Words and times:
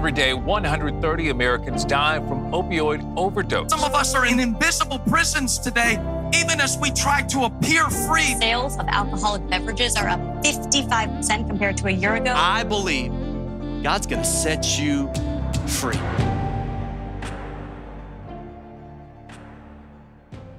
Every 0.00 0.12
day, 0.12 0.32
130 0.32 1.28
Americans 1.28 1.84
die 1.84 2.20
from 2.20 2.50
opioid 2.52 3.02
overdose. 3.18 3.68
Some 3.68 3.84
of 3.84 3.94
us 3.94 4.14
are 4.14 4.24
in 4.24 4.40
invisible 4.40 4.98
prisons 5.00 5.58
today, 5.58 5.98
even 6.32 6.58
as 6.58 6.78
we 6.78 6.90
try 6.92 7.20
to 7.24 7.40
appear 7.40 7.86
free. 7.90 8.34
Sales 8.40 8.78
of 8.78 8.86
alcoholic 8.88 9.46
beverages 9.50 9.96
are 9.96 10.08
up 10.08 10.18
55% 10.42 11.46
compared 11.46 11.76
to 11.76 11.88
a 11.88 11.90
year 11.90 12.14
ago. 12.14 12.32
I 12.34 12.64
believe 12.64 13.12
God's 13.82 14.06
going 14.06 14.22
to 14.22 14.26
set 14.26 14.80
you 14.80 15.12
free. 15.66 16.00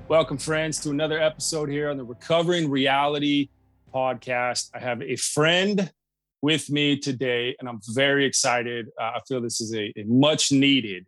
Welcome, 0.08 0.38
friends, 0.38 0.80
to 0.82 0.92
another 0.92 1.20
episode 1.20 1.68
here 1.68 1.90
on 1.90 1.98
the 1.98 2.04
Recovering 2.04 2.70
Reality 2.70 3.50
podcast. 3.92 4.70
I 4.76 4.78
have 4.78 5.02
a 5.02 5.16
friend 5.16 5.92
with 6.42 6.70
me 6.70 6.98
today, 6.98 7.56
and 7.60 7.70
I'm 7.70 7.80
very 7.90 8.26
excited. 8.26 8.88
Uh, 9.00 9.12
I 9.16 9.20
feel 9.28 9.42
this 9.42 9.62
is 9.62 9.74
a, 9.76 9.92
a 9.98 10.04
much 10.06 10.52
needed 10.52 11.06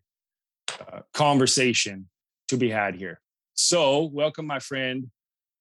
uh, 0.79 0.99
conversation 1.13 2.07
to 2.49 2.57
be 2.57 2.69
had 2.69 2.95
here. 2.95 3.19
So, 3.55 4.03
welcome, 4.03 4.45
my 4.45 4.59
friend, 4.59 5.09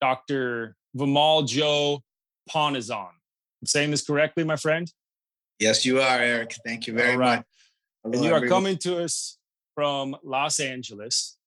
Dr. 0.01 0.75
Vimal 0.97 1.47
Joe 1.47 2.01
Ponnezhan. 2.49 3.09
I'm 3.09 3.67
saying 3.67 3.91
this 3.91 4.05
correctly, 4.05 4.43
my 4.43 4.55
friend? 4.55 4.91
Yes, 5.59 5.85
you 5.85 6.01
are, 6.01 6.19
Eric. 6.19 6.55
Thank 6.65 6.87
you 6.87 6.93
very 6.93 7.17
much. 7.17 7.45
Hello, 8.03 8.15
and 8.15 8.25
you 8.25 8.33
are 8.33 8.47
coming 8.47 8.77
to 8.79 9.03
us 9.03 9.37
from 9.75 10.15
Los 10.23 10.59
Angeles 10.59 11.37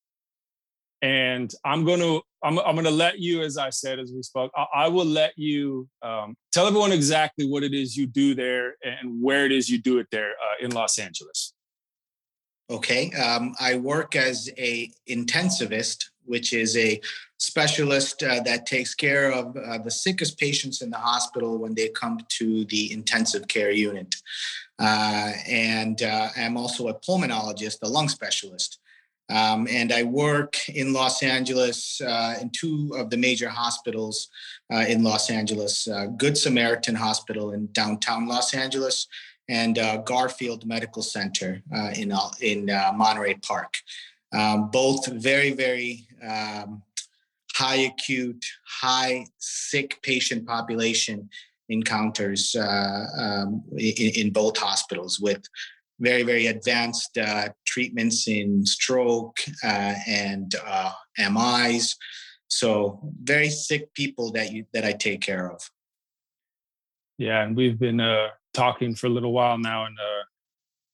and 1.03 1.55
i'm 1.65 1.85
going 1.85 2.01
to 2.01 2.23
I'm, 2.43 2.59
I'm 2.59 2.75
going 2.75 2.85
to 2.85 2.91
let 2.91 3.19
you 3.19 3.43
as 3.43 3.59
i 3.59 3.71
said 3.71 3.99
as 3.99 4.13
we 4.13 4.23
spoke 4.23 4.51
i, 4.57 4.67
I 4.75 4.89
will 4.89 5.05
let 5.05 5.33
you 5.37 5.89
um, 6.03 6.37
tell 6.53 6.67
everyone 6.67 6.93
exactly 6.93 7.49
what 7.49 7.63
it 7.63 7.75
is 7.75 7.97
you 7.97 8.07
do 8.07 8.35
there 8.35 8.77
and 8.83 9.23
where 9.23 9.45
it 9.45 9.53
is 9.53 9.69
you 9.69 9.79
do 9.79 9.99
it 9.99 10.07
there 10.11 10.31
uh, 10.31 10.65
in 10.65 10.71
los 10.73 10.99
angeles. 10.99 11.53
Okay 12.71 13.13
um, 13.13 13.55
i 13.61 13.77
work 13.77 14.17
as 14.17 14.51
a 14.57 14.91
intensivist 15.09 16.07
which 16.25 16.53
is 16.53 16.77
a 16.77 17.01
specialist 17.39 18.23
uh, 18.23 18.41
that 18.41 18.67
takes 18.67 18.95
care 18.95 19.31
of 19.31 19.57
uh, 19.57 19.79
the 19.79 19.91
sickest 19.91 20.39
patients 20.39 20.83
in 20.83 20.91
the 20.91 20.99
hospital 20.99 21.59
when 21.59 21.75
they 21.75 21.89
come 21.91 22.19
to 22.29 22.65
the 22.65 22.93
intensive 22.93 23.47
care 23.47 23.71
unit. 23.71 24.15
Uh, 24.79 25.33
and 25.47 26.03
uh, 26.03 26.29
i'm 26.37 26.57
also 26.57 26.89
a 26.89 26.95
pulmonologist 27.01 27.79
a 27.83 27.89
lung 27.89 28.09
specialist 28.09 28.79
um, 29.29 29.67
and 29.69 29.93
I 29.93 30.05
work 30.05 30.57
in 30.69 30.93
Los 30.93 31.23
Angeles 31.23 32.01
uh, 32.01 32.37
in 32.41 32.51
two 32.51 32.93
of 32.97 33.11
the 33.11 33.17
major 33.17 33.49
hospitals 33.49 34.29
uh, 34.73 34.85
in 34.89 35.03
Los 35.03 35.31
Angeles 35.31 35.89
uh, 35.89 36.07
Good 36.17 36.39
Samaritan 36.39 36.95
Hospital 36.95 37.53
in 37.53 37.69
downtown 37.73 38.29
Los 38.29 38.55
Angeles 38.55 39.09
and 39.49 39.79
uh, 39.79 39.99
Garfield 39.99 40.67
Medical 40.67 41.03
Center 41.03 41.63
uh, 41.75 41.91
in, 41.97 42.13
in 42.41 42.71
uh, 42.71 42.93
Monterey 42.95 43.35
Park. 43.35 43.75
Um, 44.33 44.71
both 44.71 45.07
very, 45.07 45.53
very 45.53 46.07
um, 46.23 46.83
high 47.55 47.77
acute, 47.77 48.45
high 48.67 49.27
sick 49.39 50.01
patient 50.03 50.47
population 50.47 51.29
encounters 51.69 52.55
um, 52.55 53.65
in, 53.77 54.13
in 54.15 54.31
both 54.31 54.57
hospitals 54.57 55.19
with 55.19 55.43
very 56.01 56.23
very 56.23 56.47
advanced 56.47 57.17
uh, 57.19 57.49
treatments 57.65 58.29
in 58.29 58.65
stroke 58.67 59.39
uh, 59.65 59.95
and 60.07 60.55
uh, 60.67 60.93
MIs. 61.19 61.97
So 62.49 63.01
very 63.23 63.51
sick 63.51 63.93
people 63.95 64.33
that 64.33 64.53
you 64.53 64.67
that 64.73 64.85
I 64.85 64.93
take 64.93 65.21
care 65.21 65.51
of. 65.51 65.61
Yeah, 67.19 67.43
and 67.43 67.57
we've 67.57 67.79
been 67.79 68.01
uh, 68.01 68.29
talking 68.53 68.95
for 68.95 69.07
a 69.07 69.11
little 69.11 69.33
while 69.33 69.59
now, 69.59 69.87
and 69.87 69.97
uh, 69.99 70.23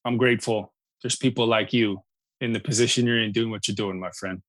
I'm 0.05 0.17
grateful. 0.17 0.73
There's 1.01 1.17
people 1.17 1.45
like 1.45 1.73
you 1.73 2.01
in 2.39 2.53
the 2.53 2.59
position 2.59 3.05
you're 3.05 3.19
in, 3.19 3.31
doing 3.31 3.51
what 3.51 3.67
you're 3.67 3.75
doing, 3.75 3.99
my 3.99 4.11
friend. 4.11 4.41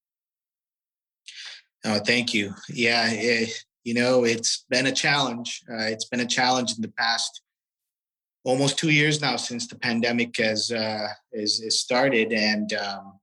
Oh, 1.85 1.99
thank 1.99 2.33
you. 2.33 2.55
Yeah, 2.69 3.11
it, 3.11 3.51
you 3.83 3.95
know, 3.95 4.25
it's 4.25 4.65
been 4.71 4.87
a 4.87 4.93
challenge. 4.93 5.63
Uh, 5.71 5.85
it's 5.85 6.07
been 6.07 6.21
a 6.21 6.27
challenge 6.27 6.75
in 6.77 6.81
the 6.81 6.93
past 6.97 7.43
almost 8.45 8.79
two 8.79 8.91
years 8.91 9.21
now 9.21 9.37
since 9.37 9.67
the 9.67 9.77
pandemic 9.77 10.37
has 10.37 10.71
uh, 10.71 11.09
is, 11.33 11.61
is 11.61 11.81
started, 11.81 12.33
and 12.33 12.73
um, 12.75 13.19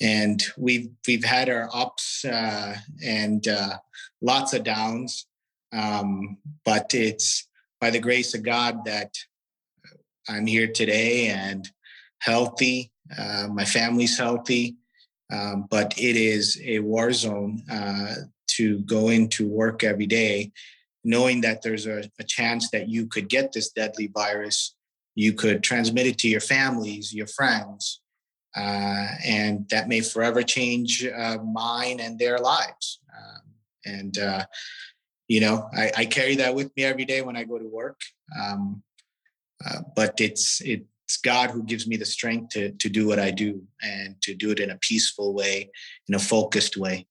and 0.00 0.42
we've 0.56 0.88
we've 1.06 1.24
had 1.24 1.48
our 1.48 1.68
ups 1.74 2.24
uh, 2.24 2.74
and 3.04 3.46
uh, 3.48 3.76
lots 4.22 4.54
of 4.54 4.64
downs, 4.64 5.26
um, 5.72 6.38
but 6.64 6.94
it's 6.94 7.46
by 7.80 7.90
the 7.90 8.00
grace 8.00 8.34
of 8.34 8.42
God 8.42 8.84
that 8.86 9.14
I'm 10.28 10.46
here 10.46 10.68
today 10.68 11.26
and 11.26 11.68
healthy. 12.20 12.90
Uh, 13.16 13.48
my 13.52 13.64
family's 13.64 14.16
healthy, 14.16 14.76
um, 15.30 15.66
but 15.70 15.92
it 15.98 16.16
is 16.16 16.58
a 16.64 16.78
war 16.78 17.12
zone 17.12 17.62
uh, 17.70 18.14
to 18.46 18.78
go 18.80 19.08
into 19.08 19.46
work 19.46 19.84
every 19.84 20.06
day 20.06 20.52
knowing 21.04 21.42
that 21.42 21.62
there's 21.62 21.86
a, 21.86 22.10
a 22.18 22.24
chance 22.24 22.70
that 22.70 22.88
you 22.88 23.06
could 23.06 23.28
get 23.28 23.52
this 23.52 23.70
deadly 23.70 24.10
virus, 24.12 24.74
you 25.14 25.32
could 25.32 25.62
transmit 25.62 26.06
it 26.06 26.18
to 26.18 26.28
your 26.28 26.40
families, 26.40 27.14
your 27.14 27.26
friends, 27.26 28.00
uh, 28.56 29.08
and 29.24 29.68
that 29.70 29.88
may 29.88 30.00
forever 30.00 30.42
change 30.42 31.06
uh, 31.06 31.38
mine 31.44 32.00
and 32.00 32.18
their 32.18 32.38
lives. 32.38 33.00
Um, 33.16 33.42
and 33.84 34.18
uh, 34.18 34.44
you 35.28 35.40
know, 35.40 35.68
I, 35.76 35.90
I, 35.96 36.04
carry 36.04 36.36
that 36.36 36.54
with 36.54 36.70
me 36.76 36.84
every 36.84 37.04
day 37.04 37.22
when 37.22 37.36
I 37.36 37.44
go 37.44 37.58
to 37.58 37.66
work. 37.66 37.98
Um, 38.38 38.82
uh, 39.64 39.80
but 39.96 40.20
it's 40.20 40.60
it's 40.62 41.16
God 41.22 41.50
who 41.50 41.62
gives 41.62 41.86
me 41.86 41.96
the 41.96 42.04
strength 42.04 42.50
to 42.50 42.72
to 42.72 42.88
do 42.88 43.06
what 43.06 43.18
I 43.18 43.30
do 43.30 43.62
and 43.82 44.20
to 44.22 44.34
do 44.34 44.50
it 44.50 44.60
in 44.60 44.70
a 44.70 44.78
peaceful 44.78 45.34
way, 45.34 45.70
in 46.08 46.14
a 46.14 46.18
focused 46.18 46.76
way. 46.76 47.06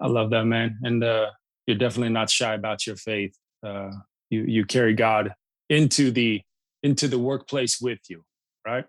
I 0.00 0.06
love 0.06 0.30
that, 0.30 0.44
man. 0.44 0.78
And 0.82 1.04
uh, 1.04 1.30
you're 1.70 1.78
definitely 1.78 2.12
not 2.12 2.28
shy 2.28 2.54
about 2.54 2.84
your 2.84 2.96
faith. 2.96 3.36
Uh, 3.64 3.92
you 4.28 4.42
you 4.42 4.64
carry 4.64 4.92
God 4.92 5.32
into 5.68 6.10
the 6.10 6.42
into 6.82 7.06
the 7.06 7.18
workplace 7.18 7.80
with 7.80 8.00
you, 8.08 8.24
right? 8.66 8.84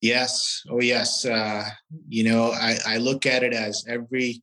Yes. 0.00 0.62
Oh, 0.70 0.80
yes. 0.80 1.26
Uh, 1.26 1.64
you 2.08 2.24
know, 2.24 2.52
I, 2.52 2.78
I 2.86 2.96
look 2.98 3.26
at 3.26 3.42
it 3.42 3.52
as 3.52 3.84
every 3.88 4.40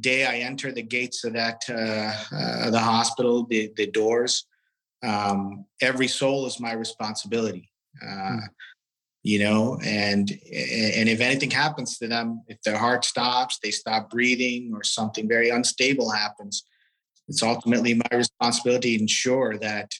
day 0.00 0.24
I 0.26 0.38
enter 0.38 0.72
the 0.72 0.82
gates 0.82 1.24
of 1.24 1.34
that 1.34 1.60
uh, 1.68 2.34
uh, 2.34 2.70
the 2.70 2.80
hospital, 2.80 3.46
the 3.46 3.70
the 3.76 3.86
doors. 3.86 4.46
Um, 5.02 5.66
every 5.82 6.08
soul 6.08 6.46
is 6.46 6.58
my 6.58 6.72
responsibility. 6.72 7.70
Uh, 8.02 8.06
mm 8.06 8.40
you 9.30 9.38
know 9.38 9.78
and 9.84 10.30
and 10.30 11.08
if 11.08 11.20
anything 11.20 11.50
happens 11.50 11.98
to 11.98 12.06
them 12.06 12.42
if 12.48 12.60
their 12.62 12.78
heart 12.78 13.04
stops 13.04 13.58
they 13.62 13.72
stop 13.72 14.08
breathing 14.10 14.70
or 14.74 14.82
something 14.82 15.26
very 15.26 15.50
unstable 15.50 16.10
happens 16.10 16.64
it's 17.28 17.42
ultimately 17.42 17.94
my 17.94 18.16
responsibility 18.16 18.96
to 18.96 19.02
ensure 19.02 19.58
that 19.58 19.90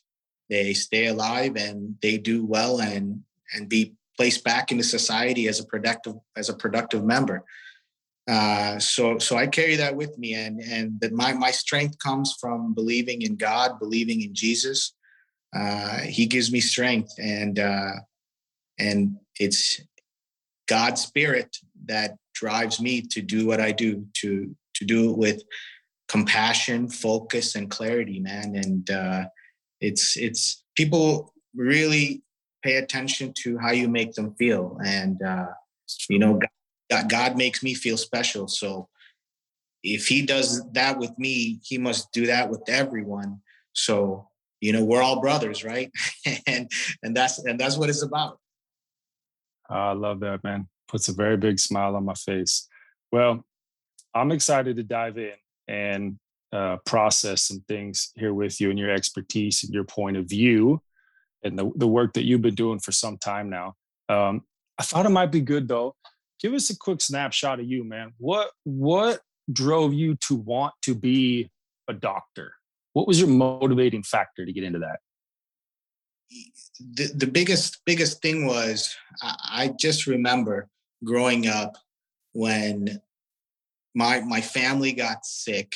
they 0.49 0.75
stay 0.75 1.07
alive 1.07 1.57
and 1.57 1.97
they 2.03 2.19
do 2.19 2.45
well 2.45 2.81
and 2.81 3.23
and 3.53 3.69
be 3.69 3.95
placed 4.17 4.45
back 4.45 4.71
into 4.71 4.85
society 4.85 5.49
as 5.49 5.61
a 5.61 5.67
productive 5.67 6.15
as 6.37 6.49
a 6.49 6.55
productive 6.55 7.05
member. 7.05 7.45
Uh, 8.29 8.79
so 8.79 9.19
so 9.19 9.37
I 9.37 9.47
carry 9.47 9.77
that 9.77 9.95
with 9.95 10.17
me 10.19 10.35
and 10.35 10.61
and 10.61 11.01
that 11.01 11.13
my 11.13 11.33
my 11.33 11.51
strength 11.51 11.99
comes 11.99 12.37
from 12.41 12.75
believing 12.75 13.23
in 13.23 13.37
God 13.37 13.79
believing 13.79 14.23
in 14.23 14.35
Jesus. 14.35 14.95
Uh, 15.55 15.99
he 16.01 16.27
gives 16.27 16.53
me 16.53 16.61
strength 16.61 17.13
and 17.19 17.59
uh, 17.59 17.93
and 18.79 19.17
it's 19.39 19.81
God's 20.67 21.03
spirit 21.03 21.57
that 21.87 22.17
drives 22.35 22.81
me 22.81 23.03
to 23.03 23.23
do 23.23 23.47
what 23.47 23.61
I 23.61 23.73
do, 23.73 24.07
to 24.21 24.55
to 24.75 24.85
do 24.85 25.11
it 25.11 25.17
with 25.17 25.43
compassion, 26.09 26.89
focus, 26.89 27.55
and 27.55 27.71
clarity, 27.71 28.21
man. 28.21 28.55
And 28.57 28.91
uh, 28.91 29.25
it's 29.81 30.17
it's 30.17 30.65
people 30.77 31.33
really 31.55 32.23
pay 32.63 32.77
attention 32.77 33.33
to 33.33 33.59
how 33.59 33.71
you 33.71 33.89
make 33.89 34.13
them 34.13 34.35
feel, 34.35 34.79
and 34.85 35.23
uh, 35.23 35.47
you 36.09 36.19
know, 36.19 36.41
God, 36.91 37.09
God 37.09 37.37
makes 37.37 37.63
me 37.63 37.75
feel 37.75 37.97
special. 37.97 38.49
So 38.49 38.89
if 39.83 40.07
He 40.07 40.23
does 40.23 40.63
that 40.73 40.99
with 40.99 41.17
me, 41.19 41.61
He 41.65 41.79
must 41.79 42.13
do 42.13 42.27
that 42.27 42.51
with 42.51 42.63
everyone. 42.69 43.41
So 43.73 44.29
you 44.61 44.73
know, 44.73 44.85
we're 44.85 45.03
all 45.03 45.21
brothers, 45.21 45.65
right? 45.65 45.91
and 46.47 46.71
and 47.03 47.17
that's 47.17 47.39
and 47.39 47.59
that's 47.59 47.77
what 47.77 47.89
it's 47.89 48.03
about. 48.03 48.39
I 49.69 49.93
love 49.93 50.21
that, 50.21 50.45
man. 50.45 50.69
Puts 50.89 51.09
a 51.09 51.13
very 51.13 51.37
big 51.37 51.59
smile 51.59 51.97
on 51.97 52.05
my 52.05 52.15
face. 52.15 52.69
Well, 53.13 53.45
I'm 54.15 54.33
excited 54.33 54.77
to 54.77 54.83
dive 54.83 55.19
in 55.19 55.35
and 55.69 56.19
uh, 56.53 56.77
process 56.87 57.43
some 57.43 57.65
things 57.69 58.13
here 58.15 58.33
with 58.33 58.61
you 58.61 58.71
and 58.71 58.79
your 58.79 58.91
expertise 58.91 59.65
and 59.65 59.75
your 59.75 59.85
point 59.85 60.17
of 60.17 60.27
view 60.27 60.81
and 61.43 61.59
the, 61.59 61.71
the 61.77 61.87
work 61.87 62.15
that 62.15 62.25
you've 62.25 62.43
been 62.43 62.55
doing 62.55 62.79
for 62.79 62.93
some 62.93 63.19
time 63.19 63.51
now. 63.51 63.75
Um, 64.09 64.43
I 64.79 64.83
thought 64.83 65.07
it 65.07 65.11
might 65.11 65.33
be 65.33 65.41
good 65.41 65.69
though. 65.69 65.95
Give 66.41 66.53
us 66.53 66.71
a 66.71 66.77
quick 66.77 67.01
snapshot 67.01 67.61
of 67.61 67.67
you, 67.67 67.83
man. 67.85 68.13
What 68.19 68.51
what 68.65 69.21
drove 69.51 69.95
you 69.95 70.17
to 70.17 70.35
want 70.35 70.75
to 70.83 70.95
be 70.95 71.51
a 71.89 71.95
doctor? 71.95 72.53
What 72.93 73.07
was 73.07 73.19
your 73.19 73.29
motivating 73.29 74.03
factor 74.03 74.45
to 74.45 74.53
get 74.53 74.65
into 74.65 74.81
that? 74.81 75.01
The, 76.81 77.11
the 77.15 77.27
biggest 77.27 77.81
biggest 77.85 78.21
thing 78.23 78.47
was 78.47 78.95
I, 79.23 79.37
I 79.51 79.75
just 79.79 80.07
remember 80.07 80.69
growing 81.05 81.47
up 81.47 81.77
when 82.33 83.01
my 83.95 84.21
my 84.21 84.41
family 84.41 84.93
got 84.93 85.25
sick 85.25 85.75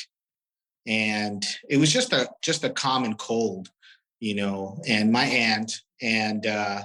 and 0.86 1.44
it 1.68 1.76
was 1.76 1.92
just 1.92 2.12
a 2.12 2.28
just 2.42 2.64
a 2.64 2.70
common 2.70 3.14
cold 3.14 3.70
you 4.18 4.34
know 4.34 4.78
and 4.86 5.12
my 5.12 5.24
aunt 5.24 5.72
and 6.02 6.46
uh 6.46 6.82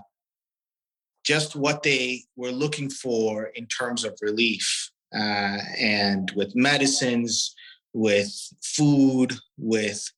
just 1.25 1.55
what 1.55 1.81
they 1.81 2.23
were 2.35 2.51
looking 2.51 2.89
for 2.89 3.45
in 3.55 3.65
terms 3.65 4.03
of 4.03 4.15
relief 4.21 4.91
uh, 5.15 5.57
and 5.79 6.31
with 6.35 6.55
medicines 6.55 7.55
with 7.93 8.31
food 8.61 9.33
with 9.57 10.11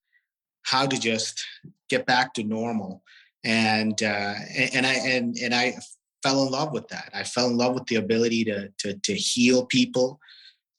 how 0.63 0.85
to 0.85 0.99
just 0.99 1.45
get 1.89 2.05
back 2.05 2.33
to 2.33 2.43
normal 2.43 3.01
and 3.43 4.01
uh, 4.03 4.33
and 4.73 4.85
i 4.85 4.93
and 4.93 5.37
and 5.37 5.53
i 5.53 5.75
fell 6.23 6.43
in 6.43 6.51
love 6.51 6.73
with 6.73 6.87
that. 6.89 7.09
I 7.13 7.23
fell 7.23 7.47
in 7.47 7.57
love 7.57 7.73
with 7.73 7.85
the 7.85 7.95
ability 7.95 8.43
to 8.45 8.69
to, 8.79 8.93
to 8.93 9.13
heal 9.13 9.65
people 9.65 10.19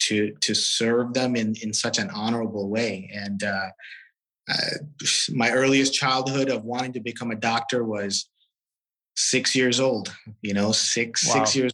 to 0.01 0.33
to 0.41 0.55
serve 0.55 1.15
them 1.15 1.37
in 1.37 1.55
in 1.63 1.73
such 1.73 1.99
an 1.99 2.11
honorable 2.11 2.69
way. 2.69 3.11
And 3.13 3.43
uh, 3.43 3.69
uh, 4.51 5.05
my 5.31 5.51
earliest 5.51 5.95
childhood 5.95 6.49
of 6.49 6.65
wanting 6.65 6.93
to 6.95 7.01
become 7.01 7.31
a 7.31 7.37
doctor 7.37 7.85
was 7.85 8.29
six 9.17 9.55
years 9.55 9.81
old 9.81 10.15
you 10.43 10.55
know 10.55 10.71
six 10.71 11.27
Wow. 11.27 11.35
six 11.35 11.57
years 11.57 11.73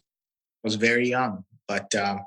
was 0.63 0.75
very 0.75 1.09
young. 1.09 1.43
But 1.67 1.93
um, 1.95 2.19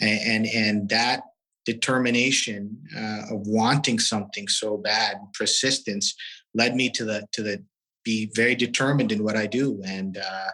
and 0.00 0.20
and, 0.26 0.46
and 0.46 0.88
that 0.88 1.22
determination 1.64 2.76
uh, 2.96 3.34
of 3.34 3.46
wanting 3.46 3.98
something 3.98 4.48
so 4.48 4.76
bad 4.76 5.18
persistence 5.32 6.14
led 6.54 6.74
me 6.74 6.90
to 6.90 7.04
the 7.04 7.26
to 7.32 7.42
the 7.42 7.62
be 8.04 8.30
very 8.34 8.54
determined 8.54 9.12
in 9.12 9.24
what 9.24 9.36
i 9.36 9.46
do. 9.46 9.80
And 9.84 10.18
uh, 10.18 10.50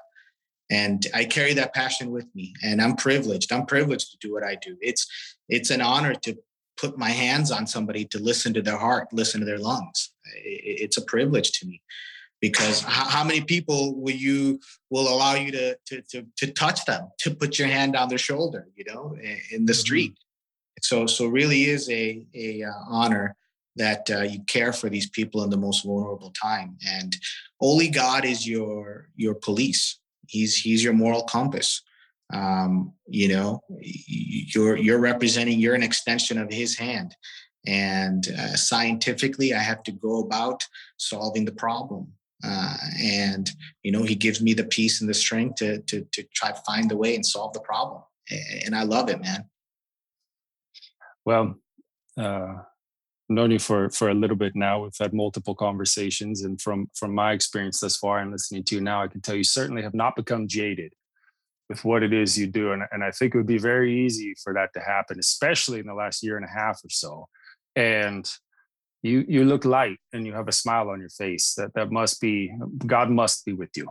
and 0.71 1.07
i 1.15 1.25
carry 1.25 1.55
that 1.55 1.75
passion 1.75 2.11
with 2.11 2.27
me 2.35 2.55
and 2.63 2.81
i'm 2.81 2.97
privileged. 2.97 3.53
I'm 3.53 3.67
privileged 3.67 4.11
to 4.13 4.19
do 4.19 4.33
what 4.33 4.45
i 4.45 4.55
do. 4.57 4.77
It's 4.81 5.07
it's 5.49 5.71
an 5.71 5.81
honor 5.81 6.15
to 6.15 6.37
put 6.77 6.97
my 6.97 7.11
hands 7.11 7.51
on 7.51 7.67
somebody 7.67 8.05
to 8.05 8.19
listen 8.19 8.55
to 8.55 8.63
their 8.63 8.77
heart 8.77 9.09
listen 9.13 9.41
to 9.41 9.47
their 9.47 9.59
lungs. 9.59 10.13
It's 10.45 10.99
a 10.99 11.03
privilege 11.03 11.53
to 11.59 11.67
me 11.67 11.83
because 12.41 12.83
how, 12.83 13.25
many 13.25 13.41
people 13.41 14.01
will 14.01 14.15
you 14.15 14.61
will 14.91 15.09
allow 15.09 15.35
you 15.35 15.51
to, 15.53 15.77
to 15.87 16.03
to 16.03 16.27
to 16.37 16.53
touch 16.53 16.85
them 16.85 17.11
to 17.19 17.35
put 17.35 17.59
your 17.59 17.69
hand 17.69 17.97
on 17.97 18.09
their 18.09 18.19
shoulder 18.19 18.69
you 18.77 18.85
know 18.85 19.17
in, 19.51 19.67
the 19.67 19.75
street? 19.75 20.15
So 20.83 21.07
so 21.07 21.27
really 21.27 21.65
is 21.65 21.89
a 21.91 22.25
a 22.35 22.63
uh, 22.63 22.73
honor 22.89 23.37
that 23.79 24.11
uh, 24.11 24.23
you 24.23 24.41
care 24.45 24.73
for 24.73 24.89
these 24.91 25.09
people 25.09 25.43
in 25.43 25.51
the 25.51 25.57
most 25.57 25.85
vulnerable 25.85 26.31
time. 26.31 26.77
And 26.87 27.17
only 27.61 27.89
god 27.89 28.25
is 28.25 28.47
your 28.47 29.09
your 29.17 29.35
police. 29.35 29.99
He's 30.27 30.57
he's 30.57 30.85
your 30.85 30.93
moral 30.93 31.23
compass. 31.23 31.83
Um 32.33 32.93
you 33.07 33.29
know 33.29 33.63
you're 33.81 34.77
you're 34.77 34.99
representing 34.99 35.59
you're 35.59 35.75
an 35.75 35.83
extension 35.83 36.39
of 36.39 36.53
his 36.53 36.77
hand. 36.77 37.17
And 37.67 38.29
uh, 38.39 38.55
scientifically 38.55 39.53
i 39.55 39.59
have 39.59 39.83
to 39.85 39.93
go 39.93 40.21
about 40.21 40.63
solving 40.97 41.45
the 41.45 41.59
problem. 41.67 42.13
Uh, 42.45 42.77
and 43.03 43.51
you 43.83 43.91
know 43.91 44.05
he 44.05 44.15
gives 44.15 44.41
me 44.41 44.55
the 44.55 44.65
peace 44.65 45.01
and 45.01 45.11
the 45.11 45.15
strength 45.15 45.57
to 45.57 45.81
to 45.83 46.07
to 46.13 46.23
try 46.35 46.51
to 46.53 46.63
find 46.67 46.89
the 46.89 46.97
way 46.97 47.15
and 47.15 47.27
solve 47.27 47.53
the 47.53 47.61
problem. 47.61 48.03
And 48.65 48.75
i 48.77 48.83
love 48.83 49.09
it 49.09 49.21
man. 49.21 49.49
Well, 51.25 51.57
uh, 52.17 52.63
known 53.29 53.51
you 53.51 53.59
for 53.59 53.91
for 53.91 54.09
a 54.09 54.15
little 54.15 54.37
bit 54.37 54.55
now. 54.55 54.83
We've 54.83 54.93
had 54.99 55.13
multiple 55.13 55.55
conversations, 55.55 56.43
and 56.43 56.61
from 56.61 56.91
from 56.95 57.15
my 57.15 57.33
experience 57.33 57.81
thus 57.81 57.97
far 57.97 58.19
and 58.19 58.31
listening 58.31 58.65
to 58.65 58.75
you 58.77 58.81
now, 58.81 59.03
I 59.03 59.09
can 59.09 59.21
tell 59.21 59.37
you 59.37 59.45
certainly 59.45 59.83
have 59.83 59.95
not 59.95 60.17
become 60.17 60.49
jaded 60.49 60.93
with 61.69 61.85
what 61.85 62.03
it 62.03 62.13
is 62.13 62.39
you 62.39 62.47
do, 62.47 62.73
and 62.73 62.83
and 62.91 63.05
I 63.05 63.11
think 63.11 63.35
it 63.35 63.39
would 63.39 63.47
be 63.47 63.59
very 63.59 64.05
easy 64.05 64.35
for 64.43 64.55
that 64.55 64.71
to 64.75 64.81
happen, 64.81 65.19
especially 65.19 65.81
in 65.81 65.87
the 65.87 65.95
last 65.95 66.23
year 66.23 66.37
and 66.37 66.47
a 66.47 66.51
half 66.51 66.81
or 66.85 66.91
so. 66.91 67.29
And 67.77 68.31
you 69.03 69.25
you 69.29 69.45
look 69.45 69.65
light, 69.65 69.99
and 70.13 70.27
you 70.27 70.33
have 70.33 70.49
a 70.49 70.53
smile 70.53 70.91
on 70.91 71.01
your 71.01 71.11
face. 71.11 71.55
That 71.55 71.75
that 71.75 71.91
must 71.91 72.21
be 72.21 72.53
God 72.87 73.11
must 73.11 73.45
be 73.45 73.53
with 73.53 73.71
you. 73.77 73.89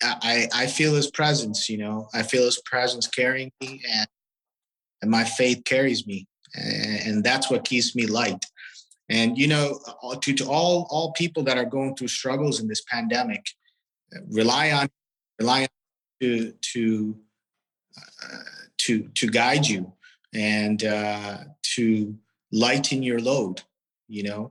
I, 0.00 0.48
I 0.54 0.66
feel 0.66 0.94
his 0.94 1.10
presence, 1.10 1.68
you 1.68 1.78
know, 1.78 2.08
I 2.14 2.22
feel 2.22 2.44
his 2.44 2.60
presence 2.64 3.08
carrying 3.08 3.50
me 3.60 3.82
and, 3.90 4.06
and 5.02 5.10
my 5.10 5.24
faith 5.24 5.64
carries 5.64 6.06
me. 6.06 6.26
And, 6.54 7.24
that's 7.24 7.50
what 7.50 7.64
keeps 7.64 7.94
me 7.94 8.06
light. 8.06 8.44
And, 9.08 9.38
you 9.38 9.48
know, 9.48 9.78
to, 10.20 10.32
to 10.34 10.44
all, 10.44 10.86
all 10.90 11.12
people 11.12 11.42
that 11.44 11.58
are 11.58 11.64
going 11.64 11.96
through 11.96 12.08
struggles 12.08 12.60
in 12.60 12.68
this 12.68 12.82
pandemic, 12.82 13.44
uh, 14.14 14.20
rely 14.30 14.70
on, 14.72 14.88
rely 15.38 15.62
on 15.62 15.68
to, 16.20 16.52
to, 16.52 17.16
uh, 17.96 18.36
to, 18.78 19.08
to 19.14 19.26
guide 19.28 19.66
you 19.66 19.92
and 20.34 20.84
uh, 20.84 21.38
to 21.74 22.14
lighten 22.52 23.02
your 23.02 23.20
load, 23.20 23.62
you 24.08 24.22
know, 24.22 24.50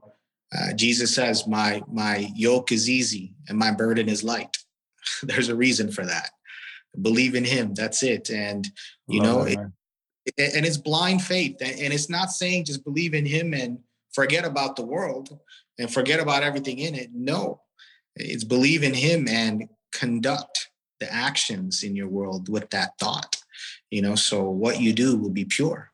uh, 0.56 0.72
Jesus 0.72 1.14
says, 1.14 1.46
my, 1.46 1.82
my 1.92 2.30
yoke 2.34 2.72
is 2.72 2.88
easy 2.88 3.34
and 3.48 3.58
my 3.58 3.70
burden 3.70 4.08
is 4.08 4.24
light 4.24 4.56
there's 5.22 5.48
a 5.48 5.56
reason 5.56 5.90
for 5.90 6.04
that 6.04 6.30
believe 7.00 7.34
in 7.34 7.44
him 7.44 7.74
that's 7.74 8.02
it 8.02 8.30
and 8.30 8.68
you 9.06 9.20
Love 9.22 9.26
know 9.26 9.42
it. 9.44 9.58
And 10.36 10.66
it's 10.66 10.76
blind 10.76 11.22
faith 11.22 11.56
and 11.60 11.92
it's 11.92 12.08
not 12.10 12.30
saying 12.30 12.64
just 12.64 12.84
believe 12.84 13.14
in 13.14 13.24
him 13.26 13.54
and 13.54 13.78
forget 14.12 14.44
about 14.44 14.76
the 14.76 14.84
world 14.84 15.38
and 15.78 15.92
forget 15.92 16.20
about 16.20 16.42
everything 16.42 16.78
in 16.78 16.94
it 16.94 17.10
no 17.14 17.60
it's 18.16 18.44
believe 18.44 18.82
in 18.82 18.94
him 18.94 19.26
and 19.28 19.68
conduct 19.92 20.70
the 21.00 21.12
actions 21.12 21.82
in 21.82 21.94
your 21.96 22.08
world 22.08 22.48
with 22.48 22.68
that 22.70 22.90
thought 22.98 23.36
you 23.90 24.02
know 24.02 24.14
so 24.14 24.42
what 24.42 24.80
you 24.80 24.92
do 24.92 25.16
will 25.16 25.30
be 25.30 25.44
pure 25.44 25.90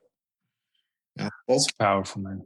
You 1.18 1.28
both 1.46 1.66
powerful, 1.78 2.22
man. 2.22 2.42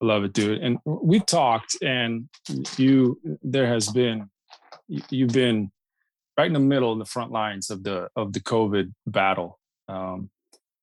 I 0.00 0.04
love 0.06 0.24
it, 0.24 0.32
dude. 0.32 0.62
And 0.62 0.78
we've 0.84 1.26
talked, 1.26 1.76
and 1.82 2.28
you, 2.76 3.18
there 3.42 3.66
has 3.66 3.88
been, 3.88 4.30
you- 4.86 5.02
you've 5.10 5.32
been 5.32 5.70
right 6.38 6.46
in 6.46 6.52
the 6.52 6.60
middle, 6.60 6.92
in 6.92 7.00
the 7.00 7.04
front 7.04 7.32
lines 7.32 7.68
of 7.70 7.82
the 7.82 8.08
of 8.14 8.32
the 8.32 8.40
COVID 8.40 8.92
battle. 9.06 9.58
Um, 9.88 10.30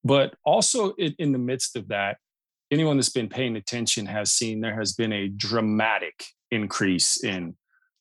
but 0.06 0.36
also 0.46 0.92
in, 0.94 1.16
in 1.18 1.32
the 1.32 1.40
midst 1.40 1.76
of 1.76 1.88
that, 1.90 2.18
anyone 2.72 2.96
that's 2.96 3.10
been 3.10 3.28
paying 3.28 3.56
attention 3.56 4.06
has 4.06 4.32
seen 4.32 4.62
there 4.62 4.78
has 4.78 4.94
been 4.94 5.12
a 5.12 5.28
dramatic 5.28 6.24
increase 6.52 7.24
in 7.24 7.56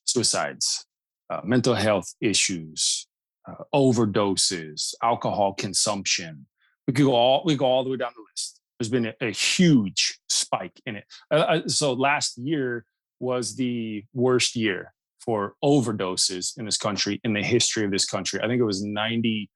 suicides, 0.05 0.85
uh, 1.31 1.41
mental 1.43 1.73
health 1.73 2.13
issues, 2.21 3.07
uh, 3.49 3.63
overdoses, 3.73 4.93
alcohol 5.03 5.53
consumption. 5.53 6.45
We 6.87 6.93
could 6.93 7.05
go 7.05 7.15
all 7.15 7.41
we 7.43 7.55
go 7.55 7.65
all 7.65 7.83
the 7.83 7.89
way 7.89 7.97
down 7.97 8.11
the 8.15 8.23
list. 8.31 8.61
There's 8.79 8.89
been 8.89 9.07
a, 9.07 9.13
a 9.21 9.31
huge 9.31 10.19
spike 10.29 10.79
in 10.85 10.97
it. 10.97 11.05
Uh, 11.31 11.35
uh, 11.35 11.67
so 11.67 11.93
last 11.93 12.37
year 12.37 12.85
was 13.19 13.55
the 13.55 14.05
worst 14.13 14.55
year 14.55 14.93
for 15.21 15.55
overdoses 15.63 16.57
in 16.59 16.65
this 16.65 16.77
country 16.77 17.19
in 17.23 17.33
the 17.33 17.41
history 17.41 17.83
of 17.83 17.89
this 17.89 18.05
country. 18.05 18.39
I 18.43 18.47
think 18.47 18.59
it 18.59 18.65
was 18.65 18.83
90, 18.83 19.49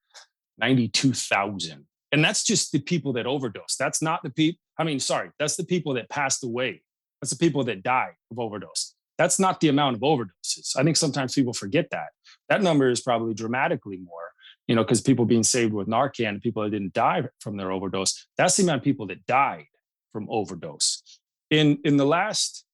92,000. 0.58 1.86
And 2.12 2.24
that's 2.24 2.44
just 2.44 2.72
the 2.72 2.80
people 2.80 3.14
that 3.14 3.28
overdose. 3.28 3.76
That's 3.78 4.02
not 4.02 4.24
the 4.24 4.32
people, 4.32 4.60
I 4.78 4.84
mean, 4.84 5.00
sorry, 5.00 5.30
that's 5.38 5.56
the 5.56 5.66
people 5.66 5.94
that 5.96 6.10
passed 6.10 6.44
away. 6.44 6.82
That's 7.22 7.32
the 7.32 7.38
people 7.38 7.64
that 7.66 7.84
died 7.84 8.14
of 8.32 8.40
overdose. 8.40 8.96
That's 9.18 9.40
not 9.40 9.60
the 9.60 9.68
amount 9.68 9.98
of 9.98 10.02
overdoses. 10.02 10.78
I 10.78 10.84
think 10.84 10.96
sometimes 10.96 11.36
people 11.36 11.54
forget 11.54 11.90
that. 11.92 12.08
That 12.48 12.62
number 12.62 12.90
is 12.90 13.02
probably 13.02 13.34
dramatically 13.34 13.98
more, 13.98 14.32
you 14.68 14.76
know, 14.76 14.84
because 14.84 15.02
people 15.02 15.26
being 15.26 15.44
saved 15.44 15.74
with 15.74 15.88
Narcan 15.88 16.42
people 16.42 16.64
that 16.64 16.70
didn't 16.70 16.94
die 16.94 17.24
from 17.42 17.58
their 17.58 17.72
overdose, 17.72 18.28
that's 18.38 18.56
the 18.56 18.64
amount 18.64 18.80
of 18.80 18.84
people 18.84 19.08
that 19.08 19.26
died 19.26 19.66
from 20.14 20.28
overdose. 20.30 21.04
In 21.50 21.80
in 21.84 21.98
the 21.98 22.06
last 22.06 22.66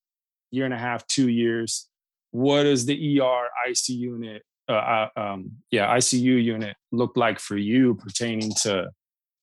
year 0.51 0.65
and 0.65 0.73
a 0.73 0.77
half, 0.77 1.05
two 1.07 1.29
years, 1.29 1.89
what 2.31 2.63
does 2.63 2.85
the 2.85 3.19
ER 3.19 3.47
IC 3.67 3.89
unit, 3.89 4.43
uh, 4.69 4.71
uh, 4.73 5.09
um, 5.15 5.51
yeah, 5.71 5.95
ICU 5.95 6.43
unit 6.43 6.75
look 6.91 7.17
like 7.17 7.39
for 7.39 7.57
you 7.57 7.95
pertaining 7.95 8.51
to 8.61 8.89